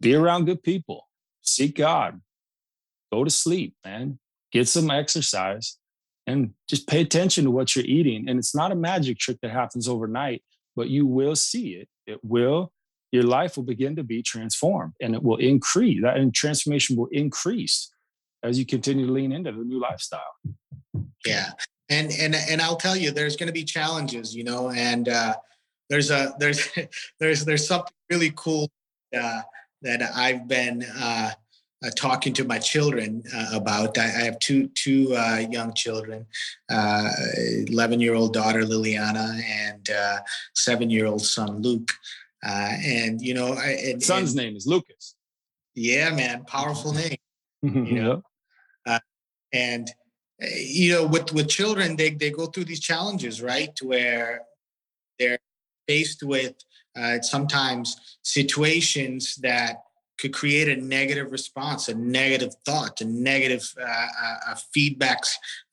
be 0.00 0.14
around 0.14 0.44
good 0.44 0.62
people, 0.62 1.08
seek 1.40 1.76
God, 1.76 2.20
go 3.12 3.24
to 3.24 3.30
sleep, 3.30 3.74
man, 3.84 4.18
get 4.52 4.68
some 4.68 4.90
exercise, 4.90 5.78
and 6.26 6.54
just 6.68 6.86
pay 6.86 7.00
attention 7.00 7.44
to 7.44 7.50
what 7.50 7.74
you're 7.74 7.84
eating. 7.84 8.28
And 8.28 8.38
it's 8.38 8.54
not 8.54 8.70
a 8.70 8.76
magic 8.76 9.18
trick 9.18 9.38
that 9.42 9.50
happens 9.50 9.88
overnight, 9.88 10.42
but 10.76 10.90
you 10.90 11.06
will 11.06 11.34
see 11.34 11.70
it. 11.70 11.88
It 12.06 12.20
will, 12.22 12.72
your 13.10 13.24
life 13.24 13.56
will 13.56 13.64
begin 13.64 13.96
to 13.96 14.04
be 14.04 14.22
transformed 14.22 14.92
and 15.00 15.14
it 15.14 15.22
will 15.22 15.38
increase. 15.38 16.02
That 16.02 16.16
and 16.16 16.32
transformation 16.32 16.96
will 16.96 17.08
increase 17.10 17.92
as 18.44 18.58
you 18.58 18.66
continue 18.66 19.06
to 19.06 19.12
lean 19.12 19.32
into 19.32 19.50
the 19.50 19.58
new 19.58 19.80
lifestyle. 19.80 20.22
Yeah 21.24 21.50
and 21.88 22.10
and 22.12 22.34
and 22.34 22.60
I'll 22.60 22.76
tell 22.76 22.96
you, 22.96 23.10
there's 23.10 23.36
going 23.36 23.48
to 23.48 23.52
be 23.52 23.64
challenges, 23.64 24.34
you 24.34 24.44
know, 24.44 24.70
and 24.70 25.08
uh, 25.08 25.34
there's 25.88 26.10
a 26.10 26.34
there's 26.38 26.68
there's 27.20 27.44
there's 27.44 27.66
something 27.66 27.94
really 28.10 28.32
cool 28.36 28.70
uh, 29.16 29.42
that 29.82 30.02
I've 30.14 30.48
been 30.48 30.84
uh, 30.98 31.30
uh 31.84 31.90
talking 31.96 32.32
to 32.34 32.44
my 32.44 32.58
children 32.58 33.22
uh, 33.34 33.50
about. 33.52 33.98
I, 33.98 34.04
I, 34.04 34.24
have 34.24 34.38
two 34.38 34.68
two 34.68 35.14
uh, 35.14 35.44
young 35.50 35.74
children, 35.74 36.26
eleven 36.70 38.00
year 38.00 38.14
old 38.14 38.32
daughter 38.32 38.62
Liliana 38.62 39.40
and 39.42 39.88
seven 40.54 40.90
year 40.90 41.06
old 41.06 41.22
son 41.22 41.62
Luke. 41.62 41.90
and 42.42 43.20
you 43.20 43.34
know, 43.34 43.54
I, 43.54 43.78
and, 43.84 44.02
son's 44.02 44.32
and, 44.32 44.42
name 44.42 44.56
is 44.56 44.66
Lucas. 44.66 45.14
Yeah, 45.74 46.14
man, 46.14 46.44
powerful 46.44 46.92
name. 46.92 47.16
you 47.62 48.02
know, 48.02 48.22
and 49.52 49.88
you 50.56 50.92
know 50.92 51.06
with 51.06 51.32
with 51.32 51.48
children 51.48 51.96
they 51.96 52.10
they 52.10 52.30
go 52.30 52.46
through 52.46 52.64
these 52.64 52.80
challenges 52.80 53.42
right? 53.42 53.76
Where 53.82 54.42
they're 55.18 55.38
faced 55.88 56.22
with 56.22 56.54
uh, 56.96 57.20
sometimes 57.20 58.18
situations 58.22 59.36
that 59.36 59.82
could 60.18 60.32
create 60.32 60.68
a 60.68 60.76
negative 60.76 61.32
response 61.32 61.88
a 61.88 61.94
negative 61.94 62.54
thought 62.64 63.00
a 63.00 63.04
negative 63.04 63.68
uh, 63.80 64.06
uh, 64.48 64.54
feedback 64.72 65.20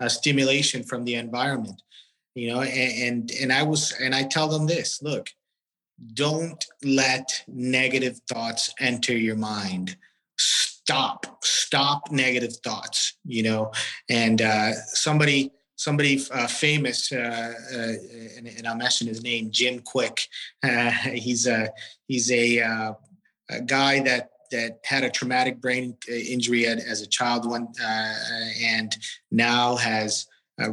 stimulation 0.07 0.84
from 0.84 1.03
the 1.03 1.15
environment 1.15 1.82
you 2.36 2.51
know? 2.51 2.61
And, 2.61 2.72
and 2.72 3.32
and 3.41 3.53
i 3.53 3.63
was 3.63 3.93
and 3.99 4.15
i 4.15 4.24
tell 4.24 4.47
them 4.47 4.65
this 4.65 5.01
look 5.01 5.30
don't 6.13 6.63
let 6.84 7.43
negative 7.47 8.20
thoughts 8.30 8.74
enter 8.80 9.13
your 9.13 9.36
mind 9.36 9.97
stop 10.90 11.44
stop 11.44 12.12
negative 12.12 12.56
thoughts 12.64 13.16
you 13.24 13.44
know 13.44 13.72
and 14.10 14.42
uh, 14.42 14.74
somebody 14.88 15.52
somebody 15.76 16.20
uh, 16.32 16.48
famous 16.48 17.12
uh, 17.12 17.54
uh 17.76 17.94
and, 18.36 18.48
and, 18.48 18.68
i'll 18.68 18.76
mention 18.76 19.06
his 19.06 19.22
name 19.22 19.52
Jim 19.52 19.82
Kwik 19.82 20.28
uh, 20.64 20.90
he's 21.14 21.46
a 21.46 21.70
he's 22.08 22.32
a, 22.32 22.62
uh, 22.62 22.94
a, 23.52 23.62
guy 23.62 24.00
that 24.02 24.32
that 24.50 24.80
had 24.84 25.04
a 25.04 25.12
traumatic 25.12 25.62
brain 25.62 25.96
injury 26.08 26.66
as 26.66 27.04
a 27.04 27.08
child 27.08 27.48
one 27.48 27.68
and 28.60 28.98
now 29.30 29.76
has 29.76 30.26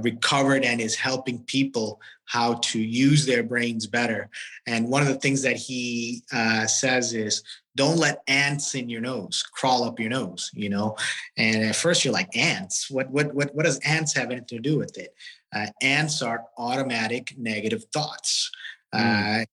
recovered 0.02 0.64
and 0.64 0.80
is 0.80 0.94
helping 0.96 1.40
people 1.44 2.00
how 2.24 2.54
to 2.54 2.80
use 2.80 3.24
their 3.24 3.42
brains 3.42 3.86
better. 3.86 4.28
And 4.66 4.88
one 4.88 5.02
of 5.02 5.08
the 5.08 5.14
things 5.14 5.42
that 5.42 5.56
he 5.56 6.22
uh, 6.32 6.66
says 6.66 7.12
is, 7.12 7.42
don't 7.76 7.98
let 7.98 8.22
ants 8.26 8.74
in 8.74 8.88
your 8.88 9.00
nose 9.00 9.42
crawl 9.42 9.84
up 9.84 10.00
your 10.00 10.10
nose, 10.10 10.50
you 10.54 10.68
know. 10.68 10.96
And 11.36 11.62
at 11.62 11.76
first 11.76 12.04
you're 12.04 12.14
like, 12.14 12.36
ants? 12.36 12.90
What 12.90 13.10
what 13.10 13.32
what 13.34 13.54
what 13.54 13.64
does 13.64 13.78
ants 13.80 14.14
have 14.14 14.30
anything 14.30 14.48
to 14.48 14.58
do 14.58 14.78
with 14.78 14.98
it? 14.98 15.14
Uh, 15.54 15.66
ants 15.82 16.22
are 16.22 16.44
automatic 16.58 17.34
negative 17.38 17.84
thoughts. 17.92 18.50
Mm. 18.94 19.42
Uh, 19.42 19.44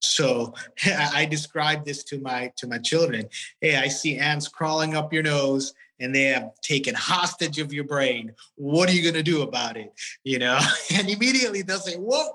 so 0.00 0.54
I 0.86 1.26
describe 1.26 1.84
this 1.84 2.02
to 2.04 2.18
my 2.18 2.52
to 2.56 2.66
my 2.66 2.78
children. 2.78 3.28
Hey, 3.60 3.76
I 3.76 3.88
see 3.88 4.18
ants 4.18 4.48
crawling 4.48 4.96
up 4.96 5.12
your 5.12 5.22
nose 5.22 5.74
and 6.00 6.14
they 6.14 6.24
have 6.24 6.50
taken 6.62 6.94
hostage 6.94 7.58
of 7.58 7.72
your 7.72 7.84
brain. 7.84 8.32
What 8.56 8.88
are 8.88 8.92
you 8.92 9.02
going 9.02 9.14
to 9.14 9.22
do 9.22 9.42
about 9.42 9.76
it? 9.76 9.92
You 10.24 10.38
know, 10.38 10.58
and 10.94 11.08
immediately 11.08 11.62
they'll 11.62 11.78
say, 11.78 11.96
"Whoa, 11.96 12.32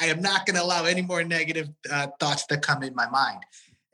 I 0.00 0.06
am 0.06 0.20
not 0.20 0.46
going 0.46 0.56
to 0.56 0.62
allow 0.62 0.84
any 0.84 1.02
more 1.02 1.24
negative 1.24 1.68
uh, 1.90 2.08
thoughts 2.20 2.46
to 2.46 2.58
come 2.58 2.82
in 2.82 2.94
my 2.94 3.08
mind." 3.08 3.42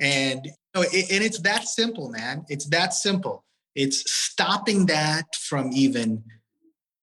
And 0.00 0.48
know, 0.74 0.82
it, 0.82 1.10
and 1.10 1.24
it's 1.24 1.40
that 1.40 1.64
simple, 1.64 2.10
man. 2.10 2.44
It's 2.48 2.66
that 2.66 2.94
simple. 2.94 3.44
It's 3.74 4.10
stopping 4.10 4.86
that 4.86 5.34
from 5.34 5.70
even 5.72 6.24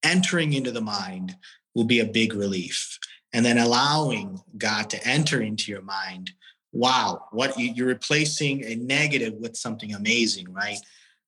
entering 0.04 0.54
into 0.54 0.72
the 0.72 0.82
mind 0.82 1.36
will 1.76 1.86
be 1.86 2.00
a 2.00 2.06
big 2.06 2.34
relief, 2.34 2.98
and 3.34 3.46
then 3.46 3.58
allowing 3.58 4.40
God 4.58 4.90
to 4.92 5.08
enter 5.08 5.42
into 5.42 5.72
your 5.72 5.82
mind. 5.82 6.32
Wow, 6.74 7.26
what 7.32 7.58
you, 7.60 7.72
you're 7.74 7.88
replacing 7.88 8.64
a 8.64 8.76
negative 8.76 9.34
with 9.34 9.58
something 9.58 9.94
amazing, 9.94 10.52
right? 10.52 10.80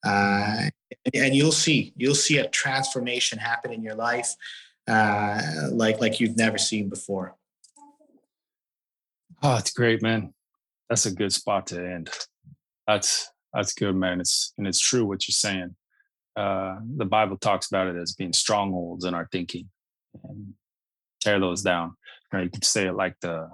uh, 0.04 0.70
and 1.14 1.36
you'll 1.36 1.52
see 1.52 1.94
you'll 1.96 2.16
see 2.16 2.38
a 2.38 2.48
transformation 2.48 3.40
happen 3.40 3.72
in 3.72 3.82
your 3.82 3.96
life 3.96 4.36
uh, 4.88 5.42
like 5.72 6.02
like 6.02 6.20
you've 6.20 6.38
never 6.38 6.58
seen 6.58 6.90
before. 6.90 7.36
Oh, 9.42 9.58
it's 9.58 9.72
great, 9.72 10.02
man. 10.02 10.34
That's 10.90 11.06
a 11.06 11.14
good 11.14 11.34
spot 11.34 11.68
to 11.68 11.86
end. 11.86 12.10
That's 12.88 13.30
that's 13.54 13.74
good, 13.74 13.96
man. 13.96 14.20
It's 14.20 14.54
and 14.58 14.68
it's 14.68 14.80
true 14.80 15.06
what 15.06 15.28
you're 15.28 15.34
saying. 15.34 15.76
Uh, 16.36 16.78
the 16.98 17.06
Bible 17.06 17.38
talks 17.38 17.68
about 17.68 17.88
it 17.88 17.96
as 17.96 18.14
being 18.14 18.34
strongholds 18.34 19.06
in 19.06 19.14
our 19.14 19.28
thinking, 19.32 19.70
and 20.24 20.54
tear 21.22 21.40
those 21.40 21.62
down. 21.62 21.96
You, 22.32 22.38
know, 22.38 22.44
you 22.46 22.50
could 22.50 22.66
say 22.66 22.88
it 22.88 22.94
like 22.94 23.16
the 23.22 23.50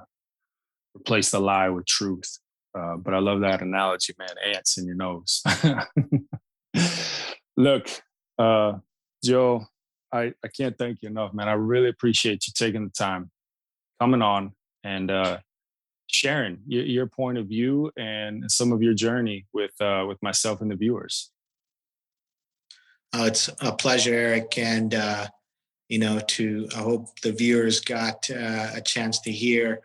replace 0.96 1.32
the 1.32 1.40
lie 1.40 1.70
with 1.70 1.86
truth. 1.86 2.40
Uh, 2.78 2.96
but 2.98 3.14
I 3.14 3.20
love 3.20 3.42
that 3.42 3.62
analogy, 3.62 4.14
man. 4.20 4.30
Ants 4.54 4.78
in 4.78 4.86
your 4.86 4.96
nose. 4.96 5.44
Look, 7.58 7.90
uh, 8.38 8.74
Joe, 9.24 9.66
I, 10.14 10.34
I 10.44 10.48
can't 10.56 10.78
thank 10.78 11.02
you 11.02 11.10
enough, 11.10 11.34
man. 11.34 11.50
I 11.50 11.54
really 11.54 11.90
appreciate 11.90 12.48
you 12.48 12.54
taking 12.56 12.86
the 12.86 12.92
time, 12.92 13.32
coming 14.00 14.22
on, 14.22 14.54
and 14.84 15.10
uh, 15.10 15.40
sharing 16.12 16.60
your, 16.68 16.84
your, 16.84 17.08
point 17.08 17.38
of 17.38 17.48
view 17.48 17.92
and 17.98 18.52
some 18.52 18.72
of 18.72 18.82
your 18.82 18.94
journey 18.94 19.46
with 19.54 19.72
uh, 19.80 20.06
with 20.08 20.22
myself 20.22 20.62
and 20.62 20.72
the 20.72 20.76
viewers. 20.76 21.32
Oh, 23.14 23.26
it's 23.26 23.50
a 23.62 23.72
pleasure, 23.72 24.14
Eric, 24.14 24.58
and 24.58 24.94
uh, 24.94 25.28
you 25.88 26.00
know, 26.00 26.20
to 26.20 26.68
I 26.76 26.80
hope 26.80 27.20
the 27.22 27.32
viewers 27.32 27.80
got 27.80 28.30
uh, 28.30 28.70
a 28.76 28.82
chance 28.82 29.20
to 29.22 29.32
hear 29.32 29.82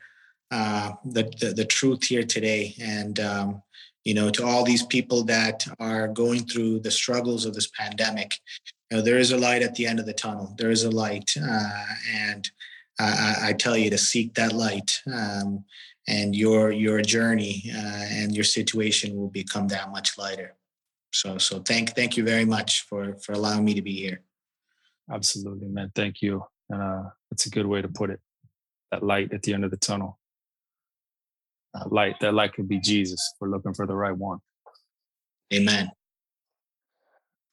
uh, 0.51 0.93
the, 1.05 1.25
the, 1.41 1.53
the 1.55 1.65
truth 1.65 2.05
here 2.05 2.23
today, 2.23 2.75
and 2.81 3.19
um, 3.21 3.63
you 4.05 4.15
know, 4.15 4.31
to 4.31 4.45
all 4.45 4.65
these 4.65 4.85
people 4.85 5.25
that 5.25 5.67
are 5.81 6.09
going 6.09 6.45
through 6.45 6.81
the 6.81 6.91
struggles 6.91 7.47
of 7.47 7.55
this 7.55 7.71
pandemic, 7.79 8.39
you 8.91 8.99
know, 8.99 9.03
there 9.03 9.19
is 9.19 9.33
a 9.33 9.39
light 9.39 9.63
at 9.63 9.75
the 9.75 9.87
end 9.87 9.99
of 9.99 10.07
the 10.07 10.13
tunnel. 10.13 10.55
There 10.59 10.71
is 10.71 10.85
a 10.85 10.91
light, 10.91 11.33
uh, 11.43 11.85
and 12.15 12.49
I, 13.01 13.37
I, 13.49 13.53
tell 13.55 13.77
you 13.77 13.91
to 13.91 13.99
seek 13.99 14.35
that 14.35 14.53
light, 14.53 15.03
um, 15.13 15.65
and 16.07 16.35
your 16.35 16.71
your 16.71 17.01
journey 17.03 17.65
uh, 17.75 18.05
and 18.11 18.35
your 18.35 18.45
situation 18.45 19.17
will 19.17 19.31
become 19.31 19.69
that 19.69 19.91
much 19.91 20.19
lighter. 20.19 20.55
So, 21.13 21.39
so 21.39 21.61
thank 21.61 21.95
thank 21.95 22.17
you 22.17 22.25
very 22.25 22.45
much 22.45 22.83
for 22.83 23.17
for 23.19 23.33
allowing 23.33 23.65
me 23.65 23.75
to 23.75 23.83
be 23.83 23.95
here. 23.95 24.23
Absolutely, 25.11 25.69
man. 25.69 25.93
Thank 25.95 26.23
you, 26.23 26.45
and 26.71 26.83
uh, 26.83 27.03
that's 27.31 27.47
a 27.47 27.51
good 27.51 27.67
way 27.67 27.83
to 27.83 27.89
put 27.89 28.11
it. 28.11 28.21
That 28.91 29.03
light 29.03 29.33
at 29.33 29.43
the 29.43 29.55
end 29.55 29.65
of 29.65 29.71
the 29.71 29.77
tunnel 29.77 30.19
uh, 31.75 31.85
light. 31.91 32.17
That 32.21 32.35
light 32.35 32.55
could 32.55 32.69
be 32.69 32.79
Jesus. 32.79 33.35
We're 33.41 33.49
looking 33.49 33.75
for 33.75 33.87
the 33.87 33.95
right 33.95 34.17
one. 34.17 34.39
Amen. 35.53 35.91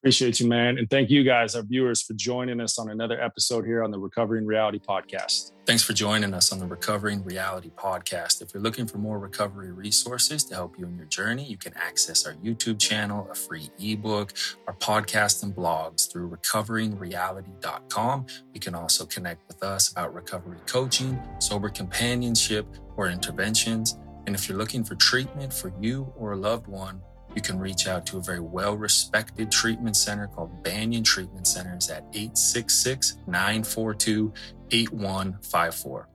Appreciate 0.01 0.39
you, 0.39 0.47
man. 0.47 0.79
And 0.79 0.89
thank 0.89 1.11
you 1.11 1.23
guys, 1.23 1.53
our 1.53 1.61
viewers, 1.61 2.01
for 2.01 2.13
joining 2.13 2.59
us 2.59 2.79
on 2.79 2.89
another 2.89 3.21
episode 3.21 3.67
here 3.67 3.83
on 3.83 3.91
the 3.91 3.99
Recovering 3.99 4.47
Reality 4.47 4.79
Podcast. 4.79 5.51
Thanks 5.67 5.83
for 5.83 5.93
joining 5.93 6.33
us 6.33 6.51
on 6.51 6.57
the 6.57 6.65
Recovering 6.65 7.23
Reality 7.23 7.69
Podcast. 7.69 8.41
If 8.41 8.51
you're 8.51 8.63
looking 8.63 8.87
for 8.87 8.97
more 8.97 9.19
recovery 9.19 9.71
resources 9.71 10.43
to 10.45 10.55
help 10.55 10.79
you 10.79 10.87
in 10.87 10.97
your 10.97 11.05
journey, 11.05 11.45
you 11.45 11.55
can 11.55 11.73
access 11.75 12.25
our 12.25 12.33
YouTube 12.33 12.79
channel, 12.79 13.27
a 13.31 13.35
free 13.35 13.69
ebook, 13.77 14.33
our 14.65 14.73
podcast 14.73 15.43
and 15.43 15.55
blogs 15.55 16.11
through 16.11 16.31
recoveringreality.com. 16.31 18.25
You 18.55 18.59
can 18.59 18.73
also 18.73 19.05
connect 19.05 19.47
with 19.47 19.61
us 19.61 19.91
about 19.91 20.15
recovery 20.15 20.57
coaching, 20.65 21.21
sober 21.37 21.69
companionship, 21.69 22.65
or 22.97 23.09
interventions. 23.09 23.99
And 24.25 24.33
if 24.33 24.49
you're 24.49 24.57
looking 24.57 24.83
for 24.83 24.95
treatment 24.95 25.53
for 25.53 25.71
you 25.79 26.11
or 26.17 26.31
a 26.31 26.37
loved 26.37 26.65
one, 26.65 27.03
you 27.35 27.41
can 27.41 27.59
reach 27.59 27.87
out 27.87 28.05
to 28.07 28.17
a 28.17 28.21
very 28.21 28.39
well 28.39 28.75
respected 28.75 29.51
treatment 29.51 29.95
center 29.95 30.27
called 30.27 30.63
Banyan 30.63 31.03
Treatment 31.03 31.47
Centers 31.47 31.89
at 31.89 32.03
866 32.13 33.17
942 33.27 34.33
8154. 34.71 36.07